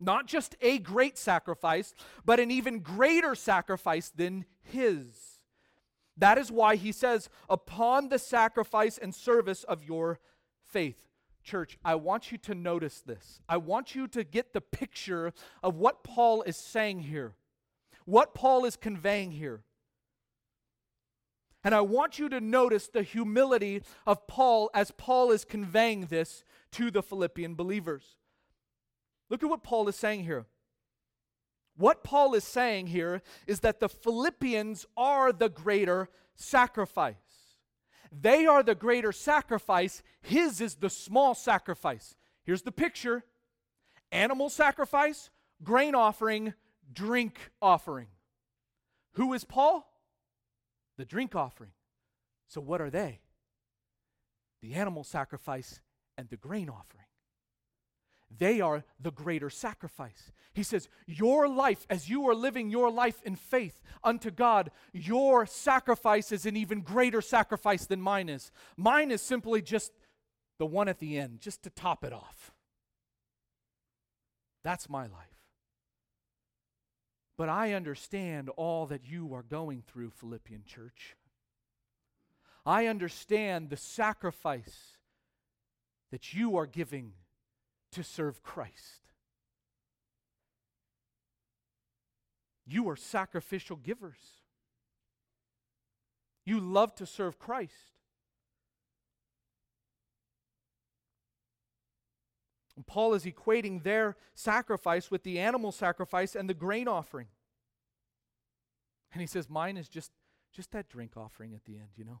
Not 0.00 0.26
just 0.26 0.56
a 0.60 0.78
great 0.78 1.18
sacrifice, 1.18 1.94
but 2.24 2.40
an 2.40 2.50
even 2.50 2.80
greater 2.80 3.34
sacrifice 3.34 4.10
than 4.10 4.44
his. 4.62 5.40
That 6.16 6.38
is 6.38 6.50
why 6.50 6.76
he 6.76 6.92
says, 6.92 7.28
upon 7.48 8.08
the 8.08 8.18
sacrifice 8.18 8.98
and 8.98 9.14
service 9.14 9.64
of 9.64 9.84
your 9.84 10.18
faith. 10.66 10.96
Church, 11.44 11.78
I 11.84 11.94
want 11.94 12.32
you 12.32 12.38
to 12.38 12.54
notice 12.54 13.00
this. 13.02 13.40
I 13.48 13.58
want 13.58 13.94
you 13.94 14.08
to 14.08 14.24
get 14.24 14.52
the 14.52 14.60
picture 14.60 15.32
of 15.62 15.76
what 15.76 16.02
Paul 16.02 16.42
is 16.42 16.56
saying 16.56 17.00
here, 17.00 17.34
what 18.04 18.34
Paul 18.34 18.64
is 18.64 18.76
conveying 18.76 19.32
here. 19.32 19.62
And 21.66 21.74
I 21.74 21.80
want 21.80 22.20
you 22.20 22.28
to 22.28 22.40
notice 22.40 22.86
the 22.86 23.02
humility 23.02 23.82
of 24.06 24.28
Paul 24.28 24.70
as 24.72 24.92
Paul 24.92 25.32
is 25.32 25.44
conveying 25.44 26.06
this 26.06 26.44
to 26.70 26.92
the 26.92 27.02
Philippian 27.02 27.56
believers. 27.56 28.04
Look 29.30 29.42
at 29.42 29.50
what 29.50 29.64
Paul 29.64 29.88
is 29.88 29.96
saying 29.96 30.22
here. 30.22 30.46
What 31.76 32.04
Paul 32.04 32.34
is 32.34 32.44
saying 32.44 32.86
here 32.86 33.20
is 33.48 33.60
that 33.60 33.80
the 33.80 33.88
Philippians 33.88 34.86
are 34.96 35.32
the 35.32 35.48
greater 35.48 36.08
sacrifice. 36.36 37.16
They 38.12 38.46
are 38.46 38.62
the 38.62 38.76
greater 38.76 39.10
sacrifice, 39.10 40.04
His 40.22 40.60
is 40.60 40.76
the 40.76 40.88
small 40.88 41.34
sacrifice. 41.34 42.14
Here's 42.44 42.62
the 42.62 42.70
picture 42.70 43.24
animal 44.12 44.50
sacrifice, 44.50 45.30
grain 45.64 45.96
offering, 45.96 46.54
drink 46.92 47.50
offering. 47.60 48.06
Who 49.14 49.32
is 49.32 49.42
Paul? 49.42 49.95
The 50.96 51.04
drink 51.04 51.34
offering. 51.34 51.72
So, 52.48 52.60
what 52.60 52.80
are 52.80 52.90
they? 52.90 53.20
The 54.62 54.74
animal 54.74 55.04
sacrifice 55.04 55.80
and 56.16 56.28
the 56.28 56.36
grain 56.36 56.68
offering. 56.68 57.04
They 58.36 58.60
are 58.60 58.84
the 59.00 59.12
greater 59.12 59.50
sacrifice. 59.50 60.32
He 60.52 60.62
says, 60.62 60.88
Your 61.06 61.48
life, 61.48 61.86
as 61.88 62.08
you 62.08 62.28
are 62.28 62.34
living 62.34 62.70
your 62.70 62.90
life 62.90 63.22
in 63.24 63.36
faith 63.36 63.80
unto 64.02 64.30
God, 64.30 64.70
your 64.92 65.46
sacrifice 65.46 66.32
is 66.32 66.46
an 66.46 66.56
even 66.56 66.80
greater 66.80 67.20
sacrifice 67.20 67.86
than 67.86 68.00
mine 68.00 68.28
is. 68.28 68.50
Mine 68.76 69.10
is 69.10 69.22
simply 69.22 69.62
just 69.62 69.92
the 70.58 70.66
one 70.66 70.88
at 70.88 70.98
the 70.98 71.18
end, 71.18 71.40
just 71.40 71.62
to 71.64 71.70
top 71.70 72.04
it 72.04 72.12
off. 72.12 72.52
That's 74.64 74.88
my 74.88 75.02
life. 75.02 75.35
But 77.36 77.48
I 77.48 77.74
understand 77.74 78.48
all 78.56 78.86
that 78.86 79.04
you 79.04 79.34
are 79.34 79.42
going 79.42 79.82
through, 79.86 80.10
Philippian 80.10 80.62
church. 80.64 81.16
I 82.64 82.86
understand 82.86 83.68
the 83.70 83.76
sacrifice 83.76 84.96
that 86.10 86.32
you 86.32 86.56
are 86.56 86.66
giving 86.66 87.12
to 87.92 88.02
serve 88.02 88.42
Christ. 88.42 89.02
You 92.66 92.88
are 92.88 92.96
sacrificial 92.96 93.76
givers. 93.76 94.18
You 96.44 96.58
love 96.58 96.94
to 96.96 97.06
serve 97.06 97.38
Christ. 97.38 97.95
Paul 102.84 103.14
is 103.14 103.24
equating 103.24 103.82
their 103.82 104.16
sacrifice 104.34 105.10
with 105.10 105.22
the 105.22 105.38
animal 105.38 105.72
sacrifice 105.72 106.34
and 106.34 106.48
the 106.48 106.54
grain 106.54 106.88
offering. 106.88 107.28
And 109.12 109.20
he 109.20 109.26
says, 109.26 109.48
Mine 109.48 109.76
is 109.76 109.88
just, 109.88 110.10
just 110.52 110.72
that 110.72 110.88
drink 110.88 111.16
offering 111.16 111.54
at 111.54 111.64
the 111.64 111.76
end, 111.76 111.90
you 111.96 112.04
know? 112.04 112.20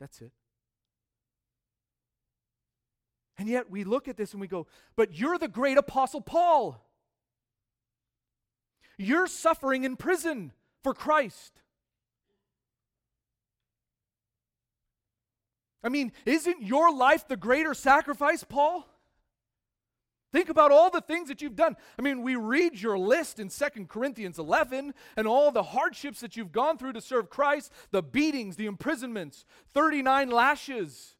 That's 0.00 0.20
it. 0.20 0.32
And 3.38 3.48
yet 3.48 3.70
we 3.70 3.84
look 3.84 4.08
at 4.08 4.16
this 4.16 4.32
and 4.32 4.40
we 4.40 4.46
go, 4.46 4.66
but 4.96 5.18
you're 5.18 5.38
the 5.38 5.48
great 5.48 5.78
apostle 5.78 6.20
Paul. 6.20 6.84
You're 8.98 9.26
suffering 9.26 9.84
in 9.84 9.96
prison 9.96 10.52
for 10.82 10.92
Christ. 10.92 11.60
I 15.82 15.88
mean, 15.88 16.12
isn't 16.24 16.62
your 16.62 16.94
life 16.94 17.26
the 17.26 17.36
greater 17.36 17.74
sacrifice, 17.74 18.44
Paul? 18.44 18.86
Think 20.32 20.48
about 20.48 20.72
all 20.72 20.90
the 20.90 21.02
things 21.02 21.28
that 21.28 21.42
you've 21.42 21.56
done. 21.56 21.76
I 21.98 22.02
mean, 22.02 22.22
we 22.22 22.36
read 22.36 22.80
your 22.80 22.98
list 22.98 23.38
in 23.38 23.50
Second 23.50 23.90
Corinthians 23.90 24.38
11 24.38 24.94
and 25.16 25.26
all 25.26 25.50
the 25.50 25.62
hardships 25.62 26.20
that 26.20 26.36
you've 26.36 26.52
gone 26.52 26.78
through 26.78 26.94
to 26.94 27.02
serve 27.02 27.28
Christ 27.28 27.70
the 27.90 28.02
beatings, 28.02 28.56
the 28.56 28.64
imprisonments, 28.64 29.44
39 29.74 30.30
lashes, 30.30 31.16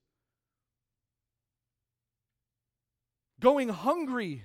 going 3.38 3.68
hungry. 3.68 4.44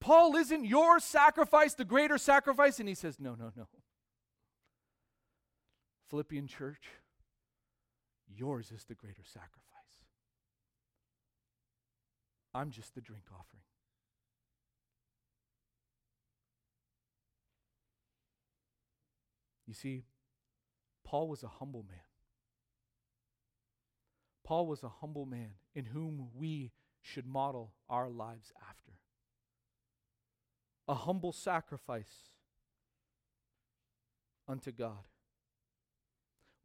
Paul, 0.00 0.34
isn't 0.34 0.64
your 0.64 0.98
sacrifice 0.98 1.74
the 1.74 1.84
greater 1.84 2.18
sacrifice? 2.18 2.80
And 2.80 2.88
he 2.88 2.94
says, 2.96 3.20
No, 3.20 3.36
no, 3.36 3.52
no. 3.56 3.68
Philippian 6.08 6.48
church, 6.48 6.88
yours 8.34 8.70
is 8.70 8.84
the 8.84 8.94
greater 8.94 9.24
sacrifice. 9.24 9.70
I'm 12.54 12.70
just 12.70 12.94
the 12.94 13.00
drink 13.00 13.24
offering. 13.32 13.62
You 19.66 19.74
see, 19.74 20.04
Paul 21.04 21.28
was 21.28 21.44
a 21.44 21.48
humble 21.48 21.84
man. 21.88 21.98
Paul 24.44 24.66
was 24.66 24.82
a 24.82 24.88
humble 24.88 25.26
man 25.26 25.50
in 25.76 25.84
whom 25.84 26.28
we 26.34 26.72
should 27.02 27.26
model 27.26 27.72
our 27.88 28.08
lives 28.08 28.52
after. 28.68 28.94
A 30.88 30.94
humble 30.94 31.32
sacrifice 31.32 32.30
unto 34.48 34.72
God. 34.72 35.06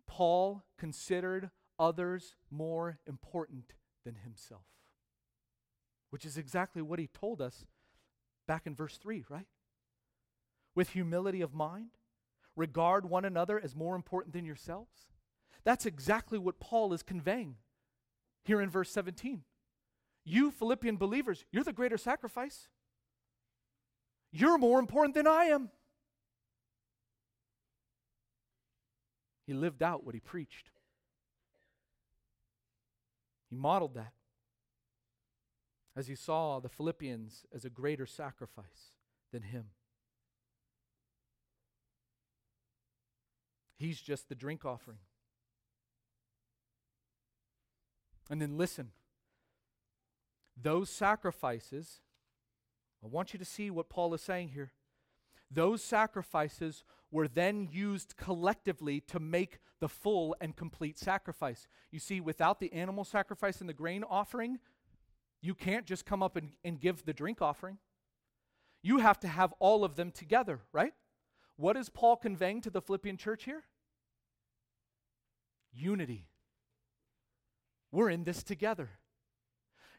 Paul 0.08 0.64
considered 0.78 1.50
others 1.78 2.36
more 2.50 3.00
important 3.08 3.74
than 4.06 4.16
himself, 4.24 4.66
which 6.10 6.26
is 6.26 6.38
exactly 6.38 6.82
what 6.82 7.00
he 7.00 7.08
told 7.08 7.42
us 7.42 7.66
back 8.48 8.66
in 8.66 8.76
verse 8.76 8.98
3, 8.98 9.26
right? 9.30 9.48
With 10.76 10.90
humility 10.90 11.42
of 11.42 11.54
mind, 11.54 11.92
regard 12.56 13.10
one 13.10 13.26
another 13.26 13.60
as 13.60 13.76
more 13.76 13.96
important 13.96 14.34
than 14.34 14.46
yourselves. 14.46 15.08
That's 15.64 15.86
exactly 15.86 16.38
what 16.38 16.60
Paul 16.60 16.94
is 16.94 17.04
conveying 17.04 17.56
here 18.44 18.62
in 18.62 18.70
verse 18.70 18.92
17. 18.92 19.42
You, 20.24 20.52
Philippian 20.52 20.98
believers, 20.98 21.46
you're 21.52 21.64
the 21.64 21.74
greater 21.74 21.98
sacrifice. 21.98 22.70
You're 24.32 24.58
more 24.58 24.80
important 24.80 25.16
than 25.16 25.28
I 25.28 25.46
am. 25.46 25.70
He 29.46 29.54
lived 29.54 29.84
out 29.84 30.06
what 30.06 30.16
he 30.16 30.20
preached. 30.20 30.70
He 33.50 33.56
modeled 33.56 33.94
that 33.96 34.14
as 35.96 36.08
he 36.08 36.16
saw 36.16 36.60
the 36.60 36.70
Philippians 36.70 37.46
as 37.54 37.64
a 37.64 37.70
greater 37.70 38.06
sacrifice 38.06 38.92
than 39.32 39.44
him. 39.44 39.66
He's 43.78 44.02
just 44.02 44.30
the 44.30 44.36
drink 44.36 44.66
offering. 44.66 45.00
And 48.30 48.42
then 48.42 48.58
listen 48.58 48.92
those 50.62 50.90
sacrifices, 50.90 52.00
I 53.04 53.08
want 53.08 53.34
you 53.34 53.40
to 53.40 53.46
see 53.46 53.70
what 53.70 53.90
Paul 53.90 54.14
is 54.14 54.22
saying 54.22 54.50
here. 54.50 54.72
Those 55.52 55.84
sacrifices 55.84 56.84
were 57.12 57.28
then 57.28 57.68
used 57.72 58.18
collectively 58.18 59.00
to 59.00 59.20
make 59.20 59.60
the 59.80 59.90
full 59.90 60.36
and 60.42 60.56
complete 60.56 60.98
sacrifice. 60.98 61.68
You 61.92 62.00
see, 62.00 62.20
without 62.20 62.60
the 62.60 62.74
animal 62.74 63.04
sacrifice 63.04 63.60
and 63.60 63.70
the 63.70 63.74
grain 63.74 64.04
offering, 64.04 64.60
you 65.42 65.54
can't 65.54 65.86
just 65.86 66.06
come 66.06 66.24
up 66.24 66.36
and, 66.36 66.52
and 66.64 66.80
give 66.80 67.06
the 67.06 67.14
drink 67.14 67.42
offering. 67.42 67.78
You 68.82 69.00
have 69.00 69.20
to 69.22 69.28
have 69.28 69.54
all 69.60 69.84
of 69.84 69.96
them 69.96 70.12
together, 70.12 70.62
right? 70.72 70.94
What 71.58 71.78
is 71.78 71.90
Paul 71.90 72.18
conveying 72.18 72.62
to 72.62 72.70
the 72.70 72.82
Philippian 72.82 73.18
church 73.18 73.44
here? 73.46 73.64
Unity. 75.74 76.28
We're 77.92 78.10
in 78.10 78.24
this 78.24 78.44
together. 78.44 78.90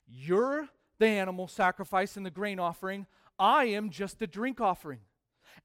You're 0.06 0.68
the 0.98 1.06
animal 1.06 1.48
sacrifice 1.48 2.16
and 2.16 2.24
the 2.24 2.30
grain 2.30 2.58
offering. 2.58 3.06
I 3.38 3.66
am 3.66 3.90
just 3.90 4.18
the 4.18 4.26
drink 4.26 4.60
offering. 4.60 5.00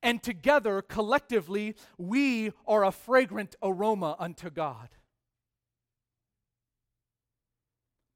And 0.04 0.22
together, 0.22 0.82
collectively, 0.82 1.76
we 1.98 2.52
are 2.68 2.84
a 2.84 2.92
fragrant 2.92 3.56
aroma 3.62 4.16
unto 4.20 4.50
God. 4.50 4.90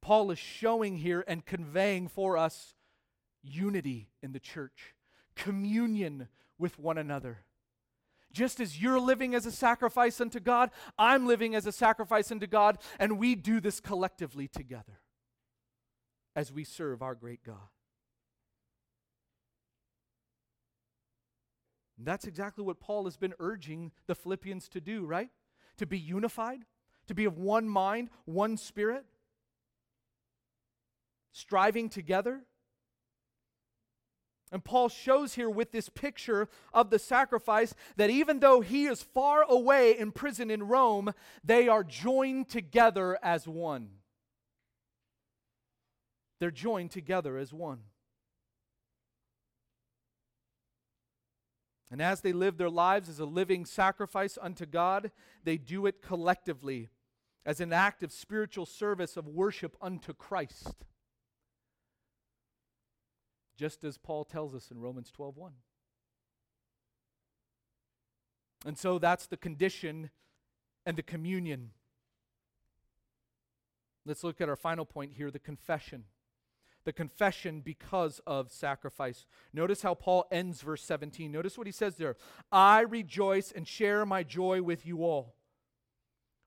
Paul 0.02 0.30
is 0.32 0.40
showing 0.40 0.98
here 0.98 1.24
and 1.28 1.46
conveying 1.46 2.08
for 2.08 2.38
us 2.38 2.76
unity 3.44 4.10
in 4.22 4.34
the 4.34 4.40
church, 4.40 4.94
communion 5.36 6.28
with 6.60 6.78
one 6.78 6.98
another. 6.98 7.40
Just 8.32 8.60
as 8.60 8.82
you're 8.82 9.00
living 9.00 9.34
as 9.34 9.46
a 9.46 9.52
sacrifice 9.52 10.20
unto 10.20 10.40
God, 10.40 10.70
I'm 11.00 11.26
living 11.26 11.56
as 11.56 11.66
a 11.66 11.72
sacrifice 11.72 12.32
unto 12.32 12.48
God, 12.48 12.78
and 13.00 13.18
we 13.18 13.34
do 13.34 13.60
this 13.60 13.80
collectively 13.80 14.48
together 14.48 15.00
as 16.36 16.52
we 16.52 16.64
serve 16.64 17.02
our 17.02 17.16
great 17.16 17.44
God. 17.44 17.70
That's 22.06 22.26
exactly 22.26 22.64
what 22.64 22.80
Paul 22.80 23.06
has 23.06 23.18
been 23.18 23.34
urging 23.40 23.92
the 24.08 24.16
Philippians 24.16 24.68
to 24.70 24.82
do, 24.82 25.06
right? 25.06 25.30
To 25.78 25.86
be 25.86 25.98
unified, 25.98 26.66
to 27.08 27.16
be 27.16 27.26
of 27.26 27.38
one 27.38 27.68
mind, 27.68 28.10
one 28.26 28.58
spirit, 28.58 29.06
striving 31.32 31.90
together. 31.90 32.42
And 34.52 34.64
Paul 34.64 34.90
shows 34.90 35.34
here 35.34 35.50
with 35.50 35.72
this 35.72 35.90
picture 35.90 36.48
of 36.74 36.90
the 36.90 37.00
sacrifice 37.00 37.74
that 37.98 38.10
even 38.10 38.40
though 38.40 38.62
he 38.62 38.86
is 38.86 39.02
far 39.02 39.44
away 39.44 39.98
in 39.98 40.12
prison 40.12 40.52
in 40.52 40.64
Rome, 40.64 41.14
they 41.44 41.68
are 41.68 41.84
joined 41.84 42.48
together 42.48 43.18
as 43.22 43.48
one. 43.48 43.90
They're 46.40 46.52
joined 46.52 46.92
together 46.92 47.38
as 47.38 47.52
one. 47.52 47.80
And 51.96 52.02
as 52.02 52.20
they 52.20 52.34
live 52.34 52.58
their 52.58 52.70
lives 52.70 53.08
as 53.08 53.20
a 53.20 53.26
living 53.26 53.64
sacrifice 53.64 54.38
unto 54.42 54.66
God, 54.66 55.12
they 55.46 55.56
do 55.56 55.86
it 55.86 56.02
collectively 56.02 56.90
as 57.46 57.62
an 57.62 57.72
act 57.72 58.04
of 58.04 58.12
spiritual 58.12 58.66
service 58.66 59.16
of 59.16 59.30
worship 59.30 59.78
unto 59.82 60.14
Christ. 60.14 60.84
Just 63.56 63.86
as 63.86 63.98
Paul 63.98 64.26
tells 64.26 64.54
us 64.54 64.72
in 64.72 64.82
Romans 64.82 65.10
12:1. 65.10 65.54
And 68.66 68.78
so 68.78 69.00
that's 69.00 69.26
the 69.26 69.38
condition 69.38 70.12
and 70.86 70.98
the 70.98 71.02
communion. 71.02 71.72
Let's 74.04 74.22
look 74.22 74.42
at 74.42 74.50
our 74.50 74.58
final 74.58 74.86
point 74.86 75.14
here, 75.14 75.32
the 75.32 75.40
confession 75.40 76.04
the 76.86 76.94
confession 76.94 77.62
because 77.62 78.22
of 78.26 78.52
sacrifice. 78.52 79.26
Notice 79.54 79.82
how 79.82 79.96
Paul 79.96 80.26
ends 80.32 80.62
verse 80.62 80.84
17. 80.84 81.32
Notice 81.32 81.58
what 81.58 81.68
he 81.68 81.74
says 81.74 81.96
there 81.96 82.16
I 82.52 82.82
rejoice 82.82 83.52
and 83.52 83.68
share 83.68 84.06
my 84.06 84.24
joy 84.24 84.62
with 84.62 84.86
you 84.86 85.04
all. 85.04 85.36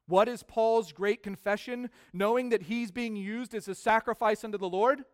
What 0.06 0.26
is 0.26 0.42
Paul's 0.42 0.92
great 0.92 1.22
confession, 1.22 1.90
knowing 2.14 2.48
that 2.48 2.62
he's 2.62 2.90
being 2.90 3.14
used 3.14 3.54
as 3.54 3.68
a 3.68 3.74
sacrifice 3.74 4.42
unto 4.42 4.56
the 4.56 4.68
Lord? 4.68 5.04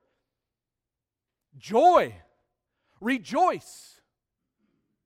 Joy. 1.58 2.14
Rejoice. 3.00 4.00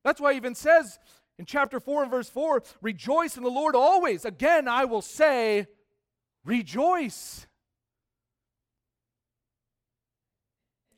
That's 0.05 0.21
why 0.21 0.33
he 0.33 0.37
even 0.37 0.55
says 0.55 0.99
in 1.39 1.47
chapter 1.47 1.81
4 1.81 2.03
and 2.03 2.11
verse 2.11 2.29
4 2.29 2.63
Rejoice 2.83 3.37
in 3.37 3.43
the 3.43 3.51
Lord 3.51 3.75
always. 3.75 4.25
Again, 4.25 4.69
I 4.69 4.85
will 4.85 5.03
say, 5.03 5.67
Rejoice. 6.45 7.48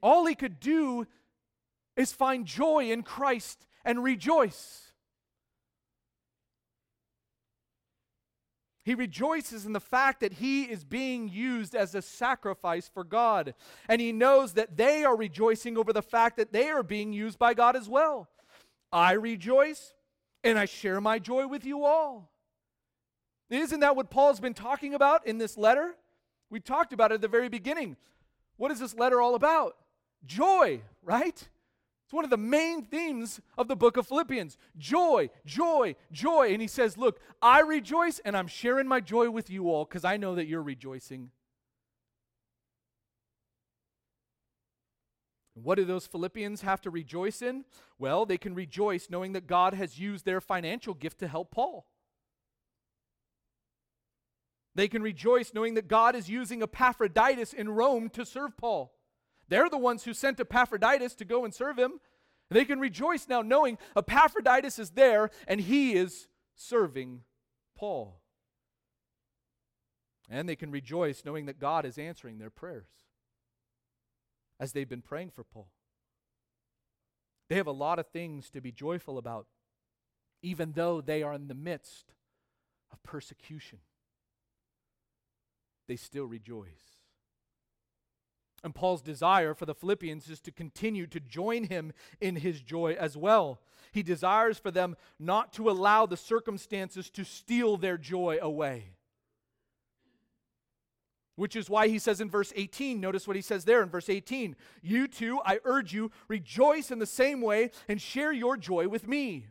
All 0.03 0.27
he 0.27 0.35
could 0.35 0.61
do 0.61 1.07
is 1.97 2.13
find 2.13 2.47
joy 2.47 2.91
in 2.91 3.03
Christ 3.03 3.67
and 3.85 4.03
rejoice. 4.03 4.91
He 8.83 8.95
rejoices 8.95 9.67
in 9.67 9.73
the 9.73 9.81
fact 9.81 10.21
that 10.21 10.33
he 10.33 10.65
is 10.65 10.85
being 10.85 11.29
used 11.29 11.75
as 11.75 11.95
a 11.95 12.03
sacrifice 12.03 12.89
for 12.89 13.05
God. 13.05 13.55
And 13.89 14.01
he 14.01 14.11
knows 14.11 14.55
that 14.55 14.77
they 14.77 15.05
are 15.05 15.17
rejoicing 15.17 15.77
over 15.77 15.93
the 15.93 16.03
fact 16.03 16.39
that 16.39 16.53
they 16.53 16.69
are 16.71 16.83
being 16.83 17.13
used 17.13 17.39
by 17.39 17.55
God 17.55 17.77
as 17.77 17.89
well. 17.89 18.29
I 18.91 19.13
rejoice 19.13 19.95
and 20.43 20.59
I 20.59 20.65
share 20.65 21.01
my 21.01 21.19
joy 21.19 21.47
with 21.47 21.65
you 21.65 21.85
all. 21.85 22.31
Isn't 23.51 23.81
that 23.81 23.97
what 23.97 24.11
Paul's 24.11 24.41
been 24.41 24.55
talking 24.55 24.95
about 24.95 25.27
in 25.27 25.39
this 25.39 25.59
letter? 25.59 25.95
We 26.49 26.61
talked 26.61 26.93
about 26.93 27.13
it 27.13 27.17
at 27.17 27.21
the 27.21 27.29
very 27.29 27.49
beginning. 27.49 27.97
What 28.57 28.71
is 28.71 28.81
this 28.81 28.95
letter 28.95 29.21
all 29.21 29.35
about? 29.35 29.77
Joy, 30.25 30.83
right? 31.03 31.49
It's 32.11 32.13
one 32.13 32.25
of 32.25 32.31
the 32.31 32.37
main 32.37 32.83
themes 32.83 33.41
of 33.57 33.69
the 33.69 33.77
book 33.77 33.97
of 33.97 34.07
Philippians 34.09 34.59
joy, 34.77 35.31
joy, 35.47 35.95
joy. 36.11 36.53
And 36.53 36.61
he 36.61 36.67
says, 36.67 36.99
Look, 36.99 37.21
I 37.41 37.61
rejoice 37.61 38.19
and 38.25 38.37
I'm 38.37 38.49
sharing 38.49 38.89
my 38.89 38.99
joy 38.99 39.31
with 39.31 39.49
you 39.49 39.71
all 39.71 39.85
because 39.85 40.05
I 40.05 40.17
know 40.17 40.35
that 40.35 40.47
you're 40.47 40.61
rejoicing. 40.61 41.31
What 45.55 45.77
do 45.77 45.85
those 45.85 46.07
Philippians 46.07 46.63
have 46.63 46.81
to 46.81 46.91
rejoice 46.91 47.43
in? 47.43 47.65
Well, 47.97 48.27
they 48.27 48.39
can 48.39 48.55
rejoice 48.55 49.09
knowing 49.09 49.33
that 49.35 49.47
God 49.47 49.75
has 49.75 49.99
used 49.99 50.25
their 50.25 50.41
financial 50.41 50.95
gift 50.95 51.19
to 51.21 51.29
help 51.29 51.53
Paul. 51.53 51.87
They 54.75 54.89
can 54.89 55.03
rejoice 55.03 55.53
knowing 55.55 55.75
that 55.75 55.87
God 55.87 56.15
is 56.17 56.29
using 56.29 56.63
Epaphroditus 56.63 57.53
in 57.53 57.69
Rome 57.69 58.09
to 58.11 58.25
serve 58.25 58.57
Paul. 58.57 58.93
They're 59.51 59.69
the 59.69 59.77
ones 59.77 60.05
who 60.05 60.15
sent 60.15 60.41
Epaphroditus 60.41 61.15
to 61.17 61.25
go 61.27 61.45
and 61.45 61.53
serve 61.53 61.79
him. 61.79 62.01
They 62.49 62.65
can 62.65 62.81
rejoice 62.81 63.29
now 63.29 63.43
knowing 63.43 63.79
Epaphroditus 63.97 64.79
is 64.79 64.91
there 64.91 65.31
and 65.47 65.61
he 65.61 65.93
is 65.93 66.29
serving 66.55 67.23
Paul. 67.77 68.21
And 70.31 70.49
they 70.49 70.57
can 70.57 70.71
rejoice 70.71 71.25
knowing 71.25 71.47
that 71.47 71.59
God 71.59 71.85
is 71.85 71.99
answering 71.99 72.39
their 72.39 72.51
prayers 72.51 72.87
as 74.61 74.73
they've 74.73 74.89
been 74.89 75.03
praying 75.03 75.31
for 75.31 75.43
Paul. 75.43 75.69
They 77.49 77.57
have 77.57 77.67
a 77.67 77.73
lot 77.73 77.99
of 77.99 78.07
things 78.07 78.51
to 78.51 78.61
be 78.61 78.71
joyful 78.71 79.19
about, 79.19 79.47
even 80.43 80.73
though 80.73 81.01
they 81.01 81.25
are 81.25 81.35
in 81.35 81.49
the 81.49 81.55
midst 81.55 82.13
of 82.93 83.03
persecution. 83.03 83.81
They 85.89 85.97
still 85.97 86.27
rejoice. 86.27 87.00
And 88.63 88.75
Paul's 88.75 89.03
desire 89.03 89.55
for 89.55 89.65
the 89.65 89.75
Philippians 89.75 90.29
is 90.29 90.41
to 90.41 90.53
continue 90.53 91.07
to 91.07 91.21
join 91.21 91.65
him 91.65 91.93
in 92.21 92.37
his 92.37 92.61
joy 92.61 92.95
as 92.99 93.17
well. 93.17 93.61
He 93.93 94.03
desires 94.03 94.59
for 94.59 94.71
them 94.71 94.97
not 95.19 95.53
to 95.55 95.71
allow 95.71 96.07
the 96.07 96.17
circumstances 96.17 97.09
to 97.11 97.25
steal 97.25 97.77
their 97.77 97.97
joy 97.97 98.39
away. 98.41 98.93
Which 101.37 101.57
is 101.57 101.71
why 101.71 101.89
he 101.89 101.99
says 101.99 102.21
in 102.21 102.29
verse 102.29 102.53
18, 102.55 103.01
notice 103.01 103.27
what 103.27 103.35
he 103.35 103.41
says 103.41 103.65
there 103.65 103.83
in 103.83 103.89
verse 103.89 104.11
18 104.11 104.57
You 104.83 105.09
too, 105.09 105.41
I 105.45 105.59
urge 105.65 105.95
you, 105.95 106.11
rejoice 106.29 106.91
in 106.91 106.99
the 106.99 107.07
same 107.07 107.41
way 107.41 107.71
and 107.89 108.01
share 108.01 108.33
your 108.33 108.59
joy 108.59 108.89
with 108.89 109.09
me. 109.09 109.47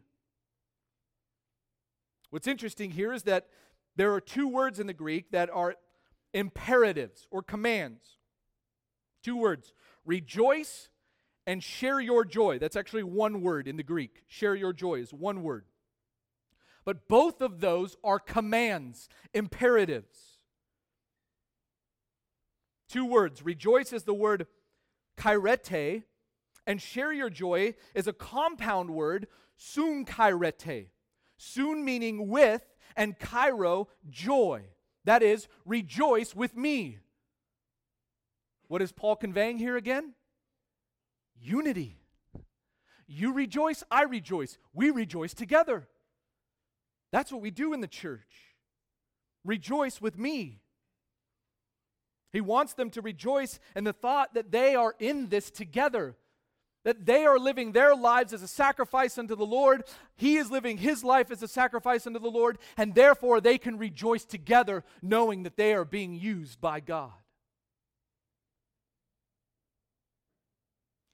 What's 2.30 2.47
interesting 2.47 2.91
here 2.91 3.12
is 3.12 3.24
that 3.24 3.47
there 3.95 4.14
are 4.14 4.22
two 4.22 4.47
words 4.47 4.80
in 4.80 4.86
the 4.86 4.93
Greek 4.93 5.32
that 5.32 5.49
are 5.49 5.76
imperatives 6.32 7.28
or 7.32 7.41
commands. 7.41 8.18
Two 9.24 9.38
words 9.38 9.74
rejoice 10.05 10.89
and 11.45 11.63
share 11.63 11.99
your 11.99 12.26
joy. 12.26 12.59
That's 12.59 12.76
actually 12.76 13.03
one 13.03 13.41
word 13.41 13.67
in 13.67 13.78
the 13.78 13.84
Greek. 13.84 14.24
Share 14.28 14.55
your 14.55 14.74
joy 14.74 14.95
is 14.95 15.13
one 15.13 15.41
word. 15.41 15.65
But 16.86 17.07
both 17.07 17.41
of 17.41 17.59
those 17.59 17.97
are 18.03 18.20
commands, 18.20 19.09
imperatives. 19.34 20.39
Two 22.88 23.05
words. 23.05 23.43
Rejoice 23.43 23.93
is 23.93 24.03
the 24.03 24.13
word 24.13 24.47
kairete, 25.17 26.03
and 26.65 26.82
share 26.82 27.13
your 27.13 27.30
joy 27.30 27.76
is 27.93 28.07
a 28.07 28.13
compound 28.13 28.89
word, 28.89 29.28
sun 29.55 30.05
kairete. 30.05 30.88
Sun 31.38 31.86
meaning 31.86 32.28
with, 32.28 32.63
and 32.95 33.17
kairo, 33.20 33.88
joy. 34.09 34.63
That 35.05 35.24
is, 35.24 35.47
rejoice 35.65 36.36
with 36.36 36.55
me. 36.55 36.99
What 38.70 38.82
is 38.82 38.91
Paul 38.93 39.17
conveying 39.17 39.57
here 39.57 39.76
again? 39.76 40.13
Unity. 41.41 41.97
You 43.07 43.34
rejoice, 43.34 43.84
I 43.89 44.03
rejoice. 44.03 44.57
We 44.74 44.91
rejoice 44.91 45.34
together. 45.34 45.88
That's 47.11 47.32
what 47.32 47.41
we 47.41 47.49
do 47.49 47.74
in 47.74 47.82
the 47.82 47.88
church. 47.88 48.55
Rejoice 49.43 49.99
with 49.99 50.17
me. 50.17 50.61
He 52.32 52.41
wants 52.41 52.74
them 52.74 52.91
to 52.91 53.01
rejoice 53.01 53.59
in 53.76 53.86
the 53.86 53.93
thought 53.93 54.36
that 54.36 54.51
they 54.51 54.76
are 54.76 54.93
in 54.99 55.30
this 55.30 55.49
together, 55.49 56.15
that 56.84 57.07
they 57.07 57.26
are 57.26 57.39
living 57.39 57.72
their 57.72 57.95
lives 57.95 58.34
as 58.34 58.43
a 58.43 58.47
sacrifice 58.47 59.17
unto 59.17 59.36
the 59.36 59.47
Lord. 59.47 59.84
He 60.15 60.38
is 60.38 60.51
living 60.51 60.78
his 60.78 61.03
life 61.03 61.32
as 61.32 61.41
a 61.41 61.47
sacrifice 61.47 62.05
unto 62.05 62.20
the 62.20 62.30
Lord, 62.30 62.59
and 62.78 62.93
therefore 62.93 63.41
they 63.41 63.57
can 63.57 63.80
rejoice 63.80 64.26
together 64.26 64.84
knowing 65.01 65.41
that 65.41 65.57
they 65.57 65.74
are 65.74 65.86
being 65.86 66.13
used 66.13 66.61
by 66.61 66.80
God. 66.82 67.13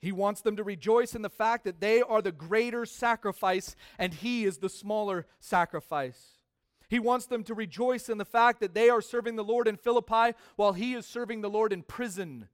He 0.05 0.11
wants 0.11 0.41
them 0.41 0.55
to 0.57 0.63
rejoice 0.63 1.15
in 1.15 1.23
the 1.23 1.31
fact 1.31 1.63
that 1.63 1.81
they 1.81 1.99
are 1.99 2.21
the 2.21 2.31
greater 2.31 2.85
sacrifice 2.85 3.75
and 3.97 4.13
he 4.13 4.45
is 4.45 4.59
the 4.59 4.69
smaller 4.69 5.25
sacrifice. 5.39 6.43
He 6.87 6.99
wants 6.99 7.25
them 7.25 7.43
to 7.45 7.55
rejoice 7.55 8.07
in 8.07 8.19
the 8.19 8.23
fact 8.23 8.59
that 8.59 8.75
they 8.75 8.87
are 8.87 9.01
serving 9.01 9.35
the 9.35 9.43
Lord 9.43 9.67
in 9.67 9.77
Philippi 9.77 10.37
while 10.57 10.73
he 10.73 10.93
is 10.93 11.07
serving 11.07 11.41
the 11.41 11.49
Lord 11.49 11.73
in 11.73 11.81
prison. 11.81 12.49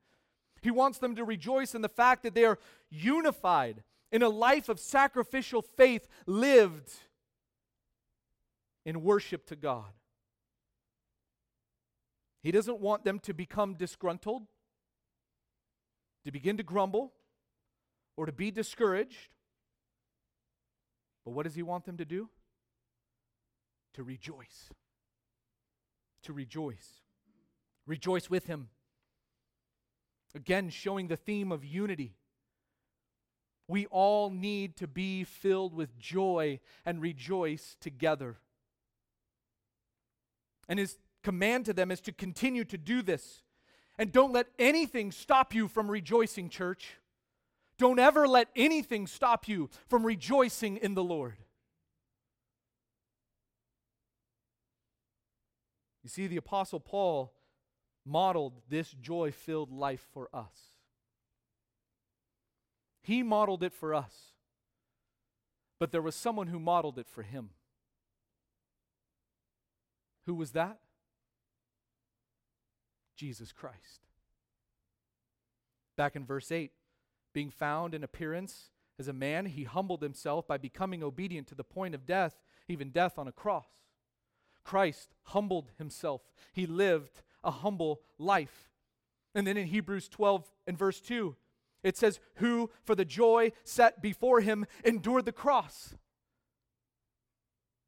He 0.61 0.71
wants 0.71 0.99
them 0.99 1.13
to 1.17 1.25
rejoice 1.25 1.75
in 1.75 1.81
the 1.81 1.89
fact 1.89 2.23
that 2.23 2.35
they 2.35 2.45
are 2.45 2.57
unified 2.89 3.83
in 4.13 4.23
a 4.23 4.29
life 4.29 4.69
of 4.69 4.79
sacrificial 4.79 5.61
faith 5.61 6.07
lived 6.25 6.89
in 8.85 9.03
worship 9.03 9.45
to 9.47 9.57
God. 9.57 9.91
He 12.43 12.53
doesn't 12.53 12.79
want 12.79 13.03
them 13.03 13.19
to 13.19 13.33
become 13.33 13.73
disgruntled, 13.73 14.43
to 16.23 16.31
begin 16.31 16.55
to 16.55 16.63
grumble, 16.63 17.11
or 18.21 18.27
to 18.27 18.31
be 18.31 18.51
discouraged. 18.51 19.29
But 21.25 21.31
what 21.31 21.43
does 21.43 21.55
he 21.55 21.63
want 21.63 21.85
them 21.85 21.97
to 21.97 22.05
do? 22.05 22.29
To 23.95 24.03
rejoice. 24.03 24.69
To 26.25 26.31
rejoice. 26.31 27.01
Rejoice 27.87 28.29
with 28.29 28.45
him. 28.45 28.69
Again, 30.35 30.69
showing 30.69 31.07
the 31.07 31.17
theme 31.17 31.51
of 31.51 31.65
unity. 31.65 32.13
We 33.67 33.87
all 33.87 34.29
need 34.29 34.77
to 34.77 34.87
be 34.87 35.23
filled 35.23 35.73
with 35.73 35.97
joy 35.97 36.59
and 36.85 37.01
rejoice 37.01 37.75
together. 37.81 38.37
And 40.69 40.77
his 40.77 40.99
command 41.23 41.65
to 41.65 41.73
them 41.73 41.89
is 41.89 42.01
to 42.01 42.11
continue 42.11 42.65
to 42.65 42.77
do 42.77 43.01
this. 43.01 43.41
And 43.97 44.11
don't 44.11 44.31
let 44.31 44.45
anything 44.59 45.11
stop 45.11 45.55
you 45.55 45.67
from 45.67 45.89
rejoicing, 45.89 46.49
church. 46.49 46.97
Don't 47.81 47.97
ever 47.97 48.27
let 48.27 48.47
anything 48.55 49.07
stop 49.07 49.47
you 49.47 49.67
from 49.89 50.05
rejoicing 50.05 50.77
in 50.77 50.93
the 50.93 51.03
Lord. 51.03 51.33
You 56.03 56.09
see, 56.09 56.27
the 56.27 56.37
Apostle 56.37 56.79
Paul 56.79 57.33
modeled 58.05 58.61
this 58.69 58.91
joy 58.91 59.31
filled 59.31 59.71
life 59.71 60.05
for 60.13 60.29
us. 60.31 60.77
He 63.01 63.23
modeled 63.23 63.63
it 63.63 63.73
for 63.73 63.95
us, 63.95 64.13
but 65.79 65.91
there 65.91 66.03
was 66.03 66.13
someone 66.13 66.45
who 66.45 66.59
modeled 66.59 66.99
it 66.99 67.07
for 67.07 67.23
him. 67.23 67.49
Who 70.27 70.35
was 70.35 70.51
that? 70.51 70.77
Jesus 73.15 73.51
Christ. 73.51 74.01
Back 75.97 76.15
in 76.15 76.27
verse 76.27 76.51
8, 76.51 76.71
being 77.33 77.49
found 77.49 77.93
in 77.93 78.03
appearance 78.03 78.71
as 78.99 79.07
a 79.07 79.13
man, 79.13 79.47
he 79.47 79.63
humbled 79.63 80.03
himself 80.03 80.47
by 80.47 80.57
becoming 80.57 81.01
obedient 81.01 81.47
to 81.47 81.55
the 81.55 81.63
point 81.63 81.95
of 81.95 82.05
death, 82.05 82.35
even 82.67 82.91
death 82.91 83.17
on 83.17 83.27
a 83.27 83.31
cross. 83.31 83.65
Christ 84.63 85.15
humbled 85.23 85.71
himself. 85.77 86.21
He 86.53 86.67
lived 86.67 87.23
a 87.43 87.51
humble 87.51 88.01
life. 88.19 88.69
And 89.33 89.47
then 89.47 89.57
in 89.57 89.67
Hebrews 89.67 90.07
12 90.07 90.51
and 90.67 90.77
verse 90.77 91.01
2, 91.01 91.35
it 91.83 91.97
says, 91.97 92.19
Who 92.35 92.69
for 92.83 92.93
the 92.93 93.05
joy 93.05 93.53
set 93.63 94.01
before 94.01 94.41
him 94.41 94.67
endured 94.83 95.25
the 95.25 95.31
cross. 95.31 95.95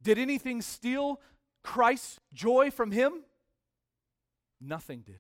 Did 0.02 0.18
anything 0.18 0.62
steal 0.62 1.22
Christ's 1.64 2.20
joy 2.34 2.72
from 2.72 2.92
him? 2.92 3.24
Nothing 4.60 5.02
did. 5.02 5.20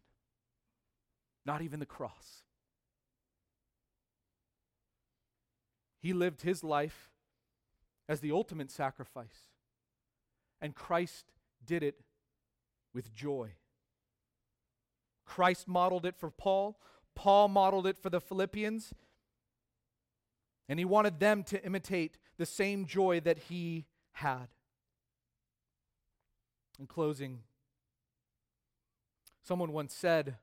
Not 1.45 1.61
even 1.61 1.79
the 1.79 1.85
cross. 1.85 2.42
He 6.03 6.11
lived 6.11 6.41
his 6.41 6.65
life 6.65 7.11
as 8.09 8.19
the 8.19 8.33
ultimate 8.33 8.69
sacrifice. 8.69 9.47
And 10.61 10.75
Christ 10.75 11.31
did 11.65 11.81
it 11.81 12.01
with 12.93 13.13
joy. 13.13 13.51
Christ 15.25 15.65
modeled 15.65 16.05
it 16.05 16.17
for 16.17 16.29
Paul. 16.29 16.77
Paul 17.15 17.47
modeled 17.47 17.87
it 17.87 17.97
for 17.97 18.09
the 18.09 18.19
Philippians. 18.19 18.93
And 20.67 20.77
he 20.77 20.83
wanted 20.83 21.21
them 21.21 21.41
to 21.45 21.65
imitate 21.65 22.17
the 22.37 22.45
same 22.45 22.85
joy 22.85 23.21
that 23.21 23.37
he 23.37 23.85
had. 24.11 24.47
In 26.77 26.85
closing, 26.85 27.43
someone 29.41 29.71
once 29.71 29.93
said, 29.93 30.35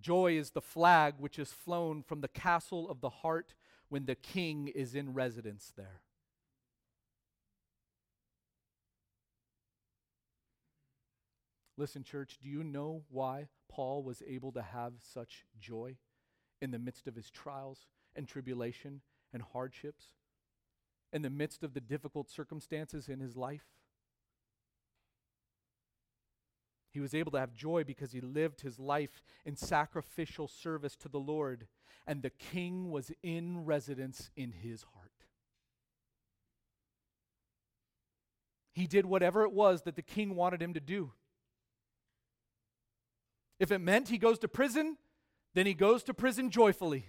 Joy 0.00 0.36
is 0.36 0.50
the 0.50 0.60
flag 0.60 1.14
which 1.18 1.38
is 1.38 1.52
flown 1.52 2.02
from 2.02 2.22
the 2.22 2.28
castle 2.28 2.90
of 2.90 3.00
the 3.00 3.10
heart 3.10 3.54
when 3.94 4.06
the 4.06 4.16
king 4.16 4.66
is 4.66 4.96
in 4.96 5.14
residence 5.14 5.72
there. 5.76 6.00
Listen, 11.76 12.02
church, 12.02 12.38
do 12.42 12.48
you 12.48 12.64
know 12.64 13.04
why 13.08 13.46
Paul 13.68 14.02
was 14.02 14.20
able 14.26 14.50
to 14.50 14.62
have 14.62 14.94
such 14.98 15.44
joy 15.60 15.94
in 16.60 16.72
the 16.72 16.78
midst 16.80 17.06
of 17.06 17.14
his 17.14 17.30
trials 17.30 17.86
and 18.16 18.26
tribulation 18.26 19.00
and 19.32 19.44
hardships, 19.52 20.06
in 21.12 21.22
the 21.22 21.30
midst 21.30 21.62
of 21.62 21.72
the 21.72 21.80
difficult 21.80 22.28
circumstances 22.28 23.08
in 23.08 23.20
his 23.20 23.36
life? 23.36 23.66
He 26.94 27.00
was 27.00 27.12
able 27.12 27.32
to 27.32 27.40
have 27.40 27.52
joy 27.52 27.82
because 27.82 28.12
he 28.12 28.20
lived 28.20 28.60
his 28.60 28.78
life 28.78 29.20
in 29.44 29.56
sacrificial 29.56 30.46
service 30.46 30.94
to 30.98 31.08
the 31.08 31.18
Lord, 31.18 31.66
and 32.06 32.22
the 32.22 32.30
king 32.30 32.92
was 32.92 33.10
in 33.20 33.64
residence 33.64 34.30
in 34.36 34.52
his 34.52 34.84
heart. 34.94 35.10
He 38.72 38.86
did 38.86 39.06
whatever 39.06 39.42
it 39.42 39.52
was 39.52 39.82
that 39.82 39.96
the 39.96 40.02
king 40.02 40.36
wanted 40.36 40.62
him 40.62 40.74
to 40.74 40.80
do. 40.80 41.10
If 43.58 43.72
it 43.72 43.80
meant 43.80 44.08
he 44.08 44.18
goes 44.18 44.38
to 44.38 44.48
prison, 44.48 44.96
then 45.52 45.66
he 45.66 45.74
goes 45.74 46.04
to 46.04 46.14
prison 46.14 46.48
joyfully. 46.48 47.08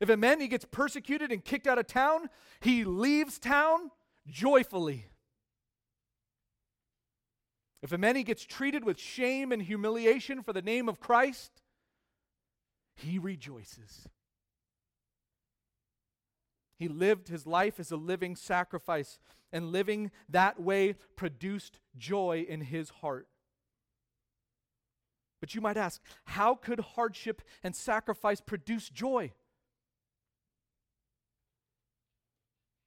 If 0.00 0.08
it 0.08 0.18
meant 0.18 0.40
he 0.40 0.48
gets 0.48 0.64
persecuted 0.64 1.30
and 1.30 1.44
kicked 1.44 1.66
out 1.66 1.78
of 1.78 1.86
town, 1.86 2.30
he 2.60 2.84
leaves 2.84 3.38
town 3.38 3.90
joyfully. 4.26 5.11
If 7.82 7.90
a 7.90 7.98
man 7.98 8.20
gets 8.22 8.44
treated 8.44 8.84
with 8.84 8.98
shame 8.98 9.50
and 9.50 9.60
humiliation 9.60 10.42
for 10.42 10.52
the 10.52 10.62
name 10.62 10.88
of 10.88 11.00
Christ, 11.00 11.50
he 12.94 13.18
rejoices. 13.18 14.08
He 16.78 16.86
lived 16.88 17.28
his 17.28 17.46
life 17.46 17.80
as 17.80 17.90
a 17.90 17.96
living 17.96 18.36
sacrifice, 18.36 19.18
and 19.52 19.70
living 19.70 20.10
that 20.28 20.60
way 20.60 20.94
produced 21.16 21.78
joy 21.96 22.46
in 22.48 22.62
his 22.62 22.88
heart. 22.88 23.28
But 25.40 25.54
you 25.54 25.60
might 25.60 25.76
ask, 25.76 26.00
how 26.24 26.54
could 26.54 26.80
hardship 26.80 27.42
and 27.62 27.74
sacrifice 27.74 28.40
produce 28.40 28.88
joy? 28.88 29.32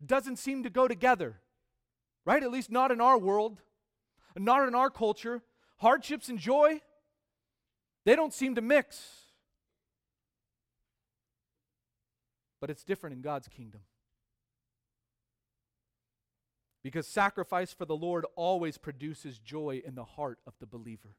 Doesn't 0.03 0.37
seem 0.37 0.63
to 0.63 0.69
go 0.69 0.87
together, 0.87 1.41
right? 2.25 2.41
At 2.41 2.51
least 2.51 2.71
not 2.71 2.91
in 2.91 3.01
our 3.01 3.17
world 3.17 3.61
not 4.43 4.67
in 4.67 4.75
our 4.75 4.89
culture. 4.89 5.41
Hardships 5.77 6.29
and 6.29 6.39
joy, 6.39 6.81
they 8.05 8.15
don't 8.15 8.33
seem 8.33 8.55
to 8.55 8.61
mix. 8.61 9.01
But 12.61 12.69
it's 12.69 12.83
different 12.83 13.15
in 13.15 13.21
God's 13.21 13.47
kingdom. 13.47 13.81
Because 16.83 17.07
sacrifice 17.07 17.73
for 17.73 17.85
the 17.85 17.95
Lord 17.95 18.25
always 18.35 18.77
produces 18.77 19.39
joy 19.39 19.81
in 19.83 19.95
the 19.95 20.03
heart 20.03 20.39
of 20.45 20.53
the 20.59 20.67
believer. 20.67 21.15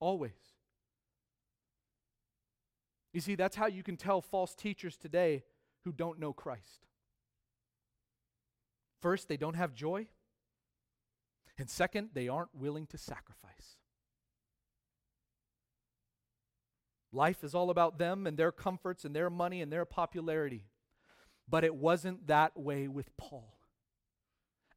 Always. 0.00 0.32
You 3.12 3.20
see, 3.20 3.34
that's 3.34 3.56
how 3.56 3.66
you 3.66 3.82
can 3.82 3.96
tell 3.96 4.20
false 4.20 4.54
teachers 4.54 4.96
today 4.96 5.44
who 5.84 5.92
don't 5.92 6.18
know 6.18 6.32
Christ. 6.32 6.86
First, 9.00 9.28
they 9.28 9.36
don't 9.36 9.54
have 9.54 9.72
joy. 9.72 10.08
And 11.58 11.70
second, 11.70 12.10
they 12.12 12.28
aren't 12.28 12.54
willing 12.54 12.86
to 12.88 12.98
sacrifice. 12.98 13.76
Life 17.12 17.42
is 17.42 17.54
all 17.54 17.70
about 17.70 17.98
them 17.98 18.26
and 18.26 18.36
their 18.36 18.52
comforts 18.52 19.04
and 19.04 19.16
their 19.16 19.30
money 19.30 19.62
and 19.62 19.72
their 19.72 19.86
popularity. 19.86 20.64
But 21.48 21.64
it 21.64 21.74
wasn't 21.74 22.26
that 22.26 22.58
way 22.58 22.88
with 22.88 23.16
Paul. 23.16 23.58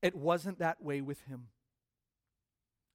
It 0.01 0.15
wasn't 0.15 0.59
that 0.59 0.81
way 0.81 1.01
with 1.01 1.21
him. 1.21 1.47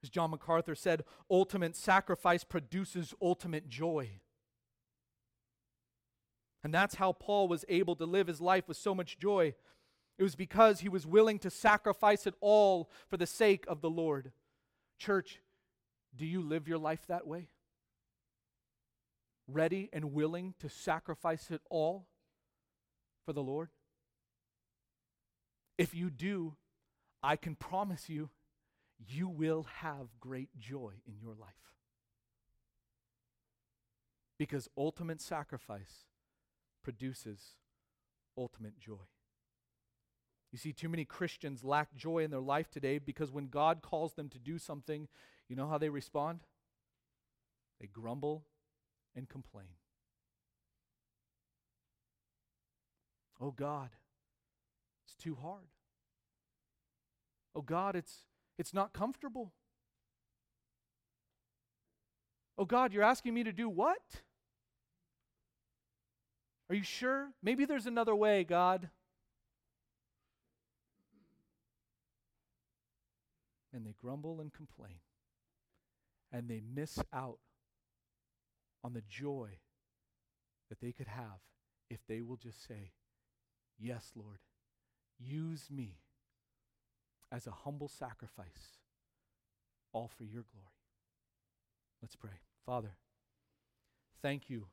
As 0.03 0.09
John 0.09 0.31
MacArthur 0.31 0.75
said, 0.75 1.05
ultimate 1.31 1.77
sacrifice 1.77 2.45
produces 2.45 3.15
ultimate 3.21 3.69
joy. 3.69 4.21
And 6.63 6.73
that's 6.73 6.95
how 6.95 7.13
Paul 7.13 7.49
was 7.49 7.65
able 7.69 7.97
to 7.97 8.07
live 8.07 8.27
his 8.27 8.41
life 8.41 8.67
with 8.67 8.79
so 8.79 8.95
much 8.95 9.19
joy. 9.19 9.55
It 10.19 10.23
was 10.23 10.37
because 10.37 10.81
he 10.81 10.89
was 10.89 11.07
willing 11.07 11.39
to 11.41 11.51
sacrifice 11.51 12.27
it 12.27 12.35
all 12.41 12.89
for 13.09 13.17
the 13.17 13.27
sake 13.27 13.65
of 13.67 13.81
the 13.81 13.91
Lord. 13.91 14.33
Church, 14.99 15.41
do 16.15 16.25
you 16.25 16.41
live 16.41 16.69
your 16.69 16.79
life 16.79 17.07
that 17.09 17.27
way? 17.27 17.49
Ready 19.49 19.91
and 19.93 20.13
willing 20.13 20.55
to 20.61 20.69
sacrifice 20.69 21.51
it 21.51 21.61
all 21.69 22.07
for 23.25 23.33
the 23.33 23.43
Lord? 23.43 23.71
If 25.77 25.95
you 25.95 26.11
do, 26.11 26.55
I 27.23 27.37
can 27.37 27.57
promise 27.57 28.09
you, 28.09 28.31
you 29.09 29.29
will 29.29 29.67
have 29.81 30.21
great 30.21 30.51
joy 30.59 30.93
in 31.07 31.15
your 31.21 31.35
life. 31.35 31.51
Because 34.39 34.69
ultimate 34.77 35.21
sacrifice 35.21 36.07
produces 36.83 37.41
ultimate 38.37 38.79
joy. 38.79 39.07
You 40.55 40.59
see, 40.59 40.73
too 40.73 40.89
many 40.89 41.05
Christians 41.05 41.65
lack 41.65 41.97
joy 41.97 42.19
in 42.23 42.31
their 42.31 42.39
life 42.39 42.71
today 42.71 42.99
because 42.99 43.33
when 43.33 43.49
God 43.49 43.83
calls 43.83 44.13
them 44.13 44.29
to 44.29 44.39
do 44.39 44.57
something, 44.57 45.09
you 45.49 45.57
know 45.57 45.67
how 45.67 45.79
they 45.79 45.89
respond? 45.89 46.45
They 47.81 47.89
grumble 47.89 48.45
and 49.17 49.29
complain. 49.29 49.67
Oh 53.41 53.51
God, 53.51 53.91
it's 55.05 55.17
too 55.17 55.37
hard. 55.43 55.67
Oh 57.57 57.63
God, 57.63 57.97
it's, 57.97 58.19
it's 58.57 58.73
not 58.73 58.93
comfortable. 58.93 59.51
Oh 62.57 62.65
God, 62.65 62.93
you're 62.93 63.03
asking 63.03 63.35
me 63.35 63.43
to 63.43 63.53
do 63.53 63.69
what? 63.69 64.23
Are 66.71 66.77
you 66.77 66.85
sure? 66.85 67.31
Maybe 67.43 67.65
there's 67.65 67.87
another 67.87 68.15
way, 68.15 68.45
God. 68.45 68.89
And 73.75 73.85
they 73.85 73.95
grumble 74.01 74.41
and 74.41 74.53
complain. 74.53 75.01
And 76.33 76.49
they 76.49 76.63
miss 76.75 76.99
out 77.13 77.39
on 78.83 78.95
the 78.95 79.03
joy 79.09 79.59
that 80.69 80.81
they 80.81 80.93
could 80.93 81.09
have 81.09 81.41
if 81.91 82.01
they 82.09 82.21
will 82.23 82.37
just 82.37 82.67
say, 82.67 82.93
Yes, 83.79 84.13
Lord, 84.15 84.39
use 85.19 85.69
me 85.71 85.97
as 87.33 87.47
a 87.47 87.51
humble 87.51 87.89
sacrifice, 87.89 88.79
all 89.93 90.09
for 90.09 90.23
your 90.23 90.45
glory. 90.53 90.69
Let's 92.01 92.15
pray. 92.15 92.39
Father, 92.65 92.93
thank 94.23 94.49
you 94.49 94.67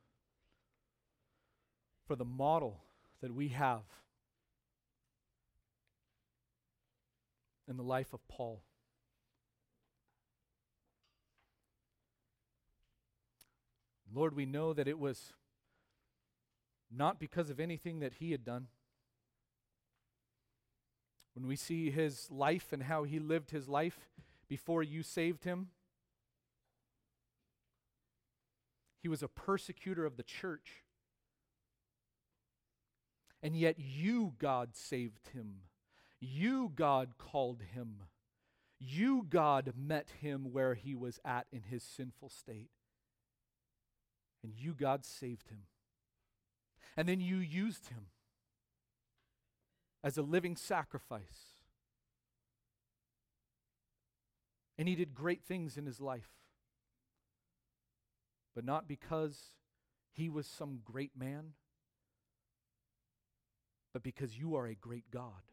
for 2.05 2.15
the 2.15 2.25
model 2.25 2.81
that 3.21 3.33
we 3.33 3.49
have 3.49 3.81
in 7.67 7.77
the 7.77 7.83
life 7.83 8.13
of 8.13 8.19
Paul. 8.27 8.61
Lord, 14.13 14.35
we 14.35 14.45
know 14.45 14.73
that 14.73 14.87
it 14.87 14.99
was 14.99 15.33
not 16.89 17.19
because 17.19 17.49
of 17.49 17.59
anything 17.59 17.99
that 17.99 18.15
he 18.19 18.31
had 18.31 18.43
done. 18.43 18.67
When 21.33 21.47
we 21.47 21.55
see 21.55 21.89
his 21.89 22.29
life 22.29 22.73
and 22.73 22.83
how 22.83 23.03
he 23.03 23.19
lived 23.19 23.51
his 23.51 23.69
life 23.69 24.09
before 24.49 24.83
you 24.83 25.01
saved 25.01 25.45
him, 25.45 25.69
he 29.01 29.07
was 29.07 29.23
a 29.23 29.29
persecutor 29.29 30.05
of 30.05 30.17
the 30.17 30.23
church. 30.23 30.83
And 33.41 33.55
yet 33.55 33.75
you, 33.79 34.33
God, 34.37 34.75
saved 34.75 35.29
him. 35.33 35.61
You, 36.19 36.71
God, 36.75 37.17
called 37.17 37.63
him. 37.73 38.03
You, 38.77 39.25
God, 39.27 39.73
met 39.75 40.09
him 40.21 40.51
where 40.51 40.75
he 40.75 40.93
was 40.93 41.19
at 41.23 41.47
in 41.51 41.63
his 41.63 41.81
sinful 41.81 42.29
state. 42.29 42.69
And 44.43 44.53
you, 44.55 44.73
God, 44.73 45.05
saved 45.05 45.49
him. 45.49 45.63
And 46.97 47.07
then 47.07 47.19
you 47.19 47.37
used 47.37 47.89
him 47.89 48.07
as 50.03 50.17
a 50.17 50.21
living 50.21 50.55
sacrifice. 50.55 51.55
And 54.77 54.87
he 54.87 54.95
did 54.95 55.13
great 55.13 55.43
things 55.43 55.77
in 55.77 55.85
his 55.85 56.01
life. 56.01 56.29
But 58.55 58.65
not 58.65 58.87
because 58.87 59.37
he 60.11 60.27
was 60.27 60.47
some 60.47 60.79
great 60.83 61.11
man, 61.15 61.53
but 63.93 64.03
because 64.03 64.37
you 64.37 64.55
are 64.55 64.67
a 64.67 64.75
great 64.75 65.11
God. 65.11 65.43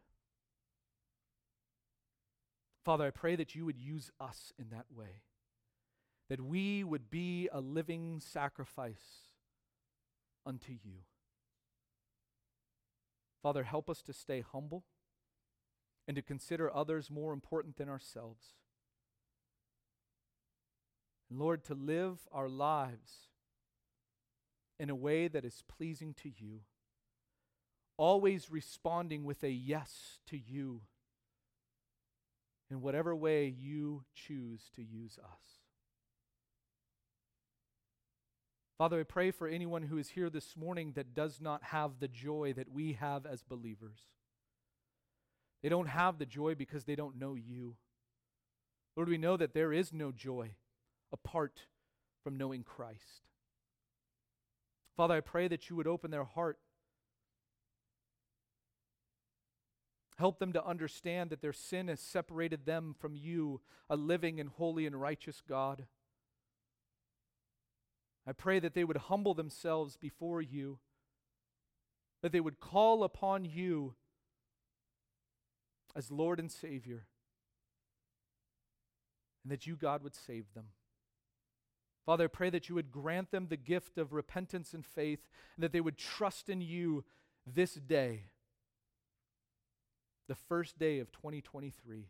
Father, 2.85 3.07
I 3.07 3.11
pray 3.11 3.37
that 3.37 3.55
you 3.55 3.67
would 3.67 3.79
use 3.79 4.11
us 4.19 4.53
in 4.59 4.71
that 4.71 4.87
way 4.91 5.23
that 6.29 6.41
we 6.41 6.85
would 6.85 7.11
be 7.11 7.49
a 7.51 7.61
living 7.61 8.21
sacrifice 8.21 9.33
unto 10.45 10.73
you. 10.73 11.05
Father, 13.43 13.65
help 13.65 13.89
us 13.89 14.03
to 14.03 14.13
stay 14.13 14.41
humble 14.41 14.85
and 16.07 16.17
to 16.17 16.23
consider 16.23 16.75
others 16.75 17.11
more 17.11 17.33
important 17.33 17.77
than 17.77 17.89
ourselves. 17.89 18.55
And 21.31 21.39
Lord, 21.39 21.65
to 21.65 21.75
live 21.75 22.21
our 22.33 22.49
lives 22.49 23.29
in 24.79 24.91
a 24.91 24.95
way 24.95 25.29
that 25.29 25.45
is 25.45 25.63
pleasing 25.69 26.15
to 26.23 26.31
you, 26.31 26.61
always 27.97 28.51
responding 28.51 29.25
with 29.25 29.43
a 29.43 29.51
yes 29.51 30.19
to 30.27 30.39
you 30.39 30.83
in 32.71 32.81
whatever 32.81 33.15
way 33.15 33.47
you 33.47 34.05
choose 34.15 34.71
to 34.77 34.83
use 34.83 35.19
us. 35.19 35.58
Father, 38.79 39.01
I 39.01 39.03
pray 39.03 39.33
for 39.33 39.49
anyone 39.49 39.83
who 39.83 39.99
is 39.99 40.11
here 40.11 40.31
this 40.31 40.57
morning 40.57 40.93
that 40.95 41.13
does 41.13 41.41
not 41.41 41.65
have 41.65 41.99
the 41.99 42.07
joy 42.07 42.55
that 42.57 42.71
we 42.71 42.93
have 42.93 43.27
as 43.27 43.43
believers. 43.43 43.99
They 45.65 45.69
don't 45.69 45.89
have 45.89 46.19
the 46.19 46.27
joy 46.27 46.55
because 46.55 46.85
they 46.85 46.95
don't 46.95 47.19
know 47.19 47.35
you. 47.35 47.75
Lord, 48.95 49.09
we 49.09 49.19
know 49.19 49.37
that 49.37 49.53
there 49.53 49.73
is 49.73 49.93
no 49.93 50.13
joy 50.13 50.55
apart 51.13 51.63
from 52.23 52.39
knowing 52.39 52.63
Christ. 52.63 53.27
Father, 54.97 55.15
I 55.15 55.21
pray 55.21 55.49
that 55.49 55.69
you 55.69 55.75
would 55.75 55.89
open 55.89 56.13
their 56.13 56.25
heart. 56.25 56.59
Help 60.19 60.39
them 60.39 60.53
to 60.53 60.65
understand 60.65 61.31
that 61.31 61.43
their 61.43 61.53
sin 61.53 61.89
has 61.89 62.01
separated 62.01 62.65
them 62.65 62.95
from 62.97 63.17
you, 63.17 63.61
a 63.91 63.97
living 63.97 64.39
and 64.39 64.51
holy 64.51 64.87
and 64.87 65.01
righteous 65.01 65.43
God. 65.49 65.87
I 68.29 68.33
pray 68.33 68.59
that 68.59 68.75
they 68.75 68.85
would 68.85 68.99
humble 68.99 69.33
themselves 69.33 69.97
before 69.97 70.43
you, 70.43 70.81
that 72.21 72.31
they 72.31 72.41
would 72.41 72.61
call 72.61 73.03
upon 73.03 73.47
you 73.47 73.95
as 75.97 76.11
Lord 76.11 76.39
and 76.39 76.53
Savior, 76.53 77.07
and 79.43 79.51
that 79.51 79.67
you, 79.67 79.77
God, 79.77 80.03
would 80.03 80.15
save 80.15 80.53
them. 80.53 80.67
Father, 82.05 82.25
I 82.25 82.29
pray 82.29 82.51
that 82.51 82.69
you 82.69 82.75
would 82.75 82.91
grant 82.91 83.31
them 83.31 83.47
the 83.49 83.57
gift 83.57 83.97
of 83.97 84.13
repentance 84.13 84.75
and 84.75 84.85
faith, 84.85 85.27
and 85.57 85.65
that 85.65 85.73
they 85.73 85.81
would 85.81 85.97
trust 85.97 86.51
in 86.51 86.61
you 86.61 87.05
this 87.47 87.75
day, 87.75 88.25
the 90.29 90.35
first 90.35 90.79
day 90.79 90.99
of 90.99 91.11
2023. 91.13 92.09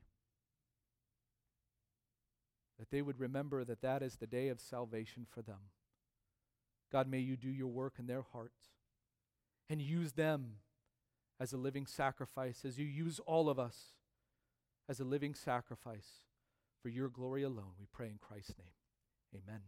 That 2.81 2.91
they 2.91 3.03
would 3.03 3.21
remember 3.21 3.63
that 3.63 3.83
that 3.83 4.03
is 4.03 4.17
the 4.17 4.27
day 4.27 4.49
of 4.49 4.59
salvation 4.59 5.25
for 5.29 5.43
them. 5.43 5.59
God, 6.91 7.09
may 7.09 7.19
you 7.19 7.37
do 7.37 7.51
your 7.51 7.69
work 7.69 7.95
in 7.99 8.07
their 8.07 8.25
hearts 8.33 8.69
and 9.69 9.81
use 9.81 10.13
them 10.13 10.55
as 11.41 11.53
a 11.53 11.57
living 11.57 11.87
sacrifice, 11.87 12.65
as 12.65 12.79
you 12.79 12.87
use 12.87 13.21
all 13.27 13.49
of 13.49 13.59
us 13.59 13.77
as 14.89 15.01
a 15.01 15.05
living 15.05 15.35
sacrifice 15.35 16.23
for 16.83 16.89
your 16.89 17.09
glory 17.09 17.43
alone. 17.43 17.73
We 17.79 17.87
pray 17.93 18.07
in 18.07 18.19
Christ's 18.19 18.55
name. 18.59 19.43
Amen. 19.45 19.61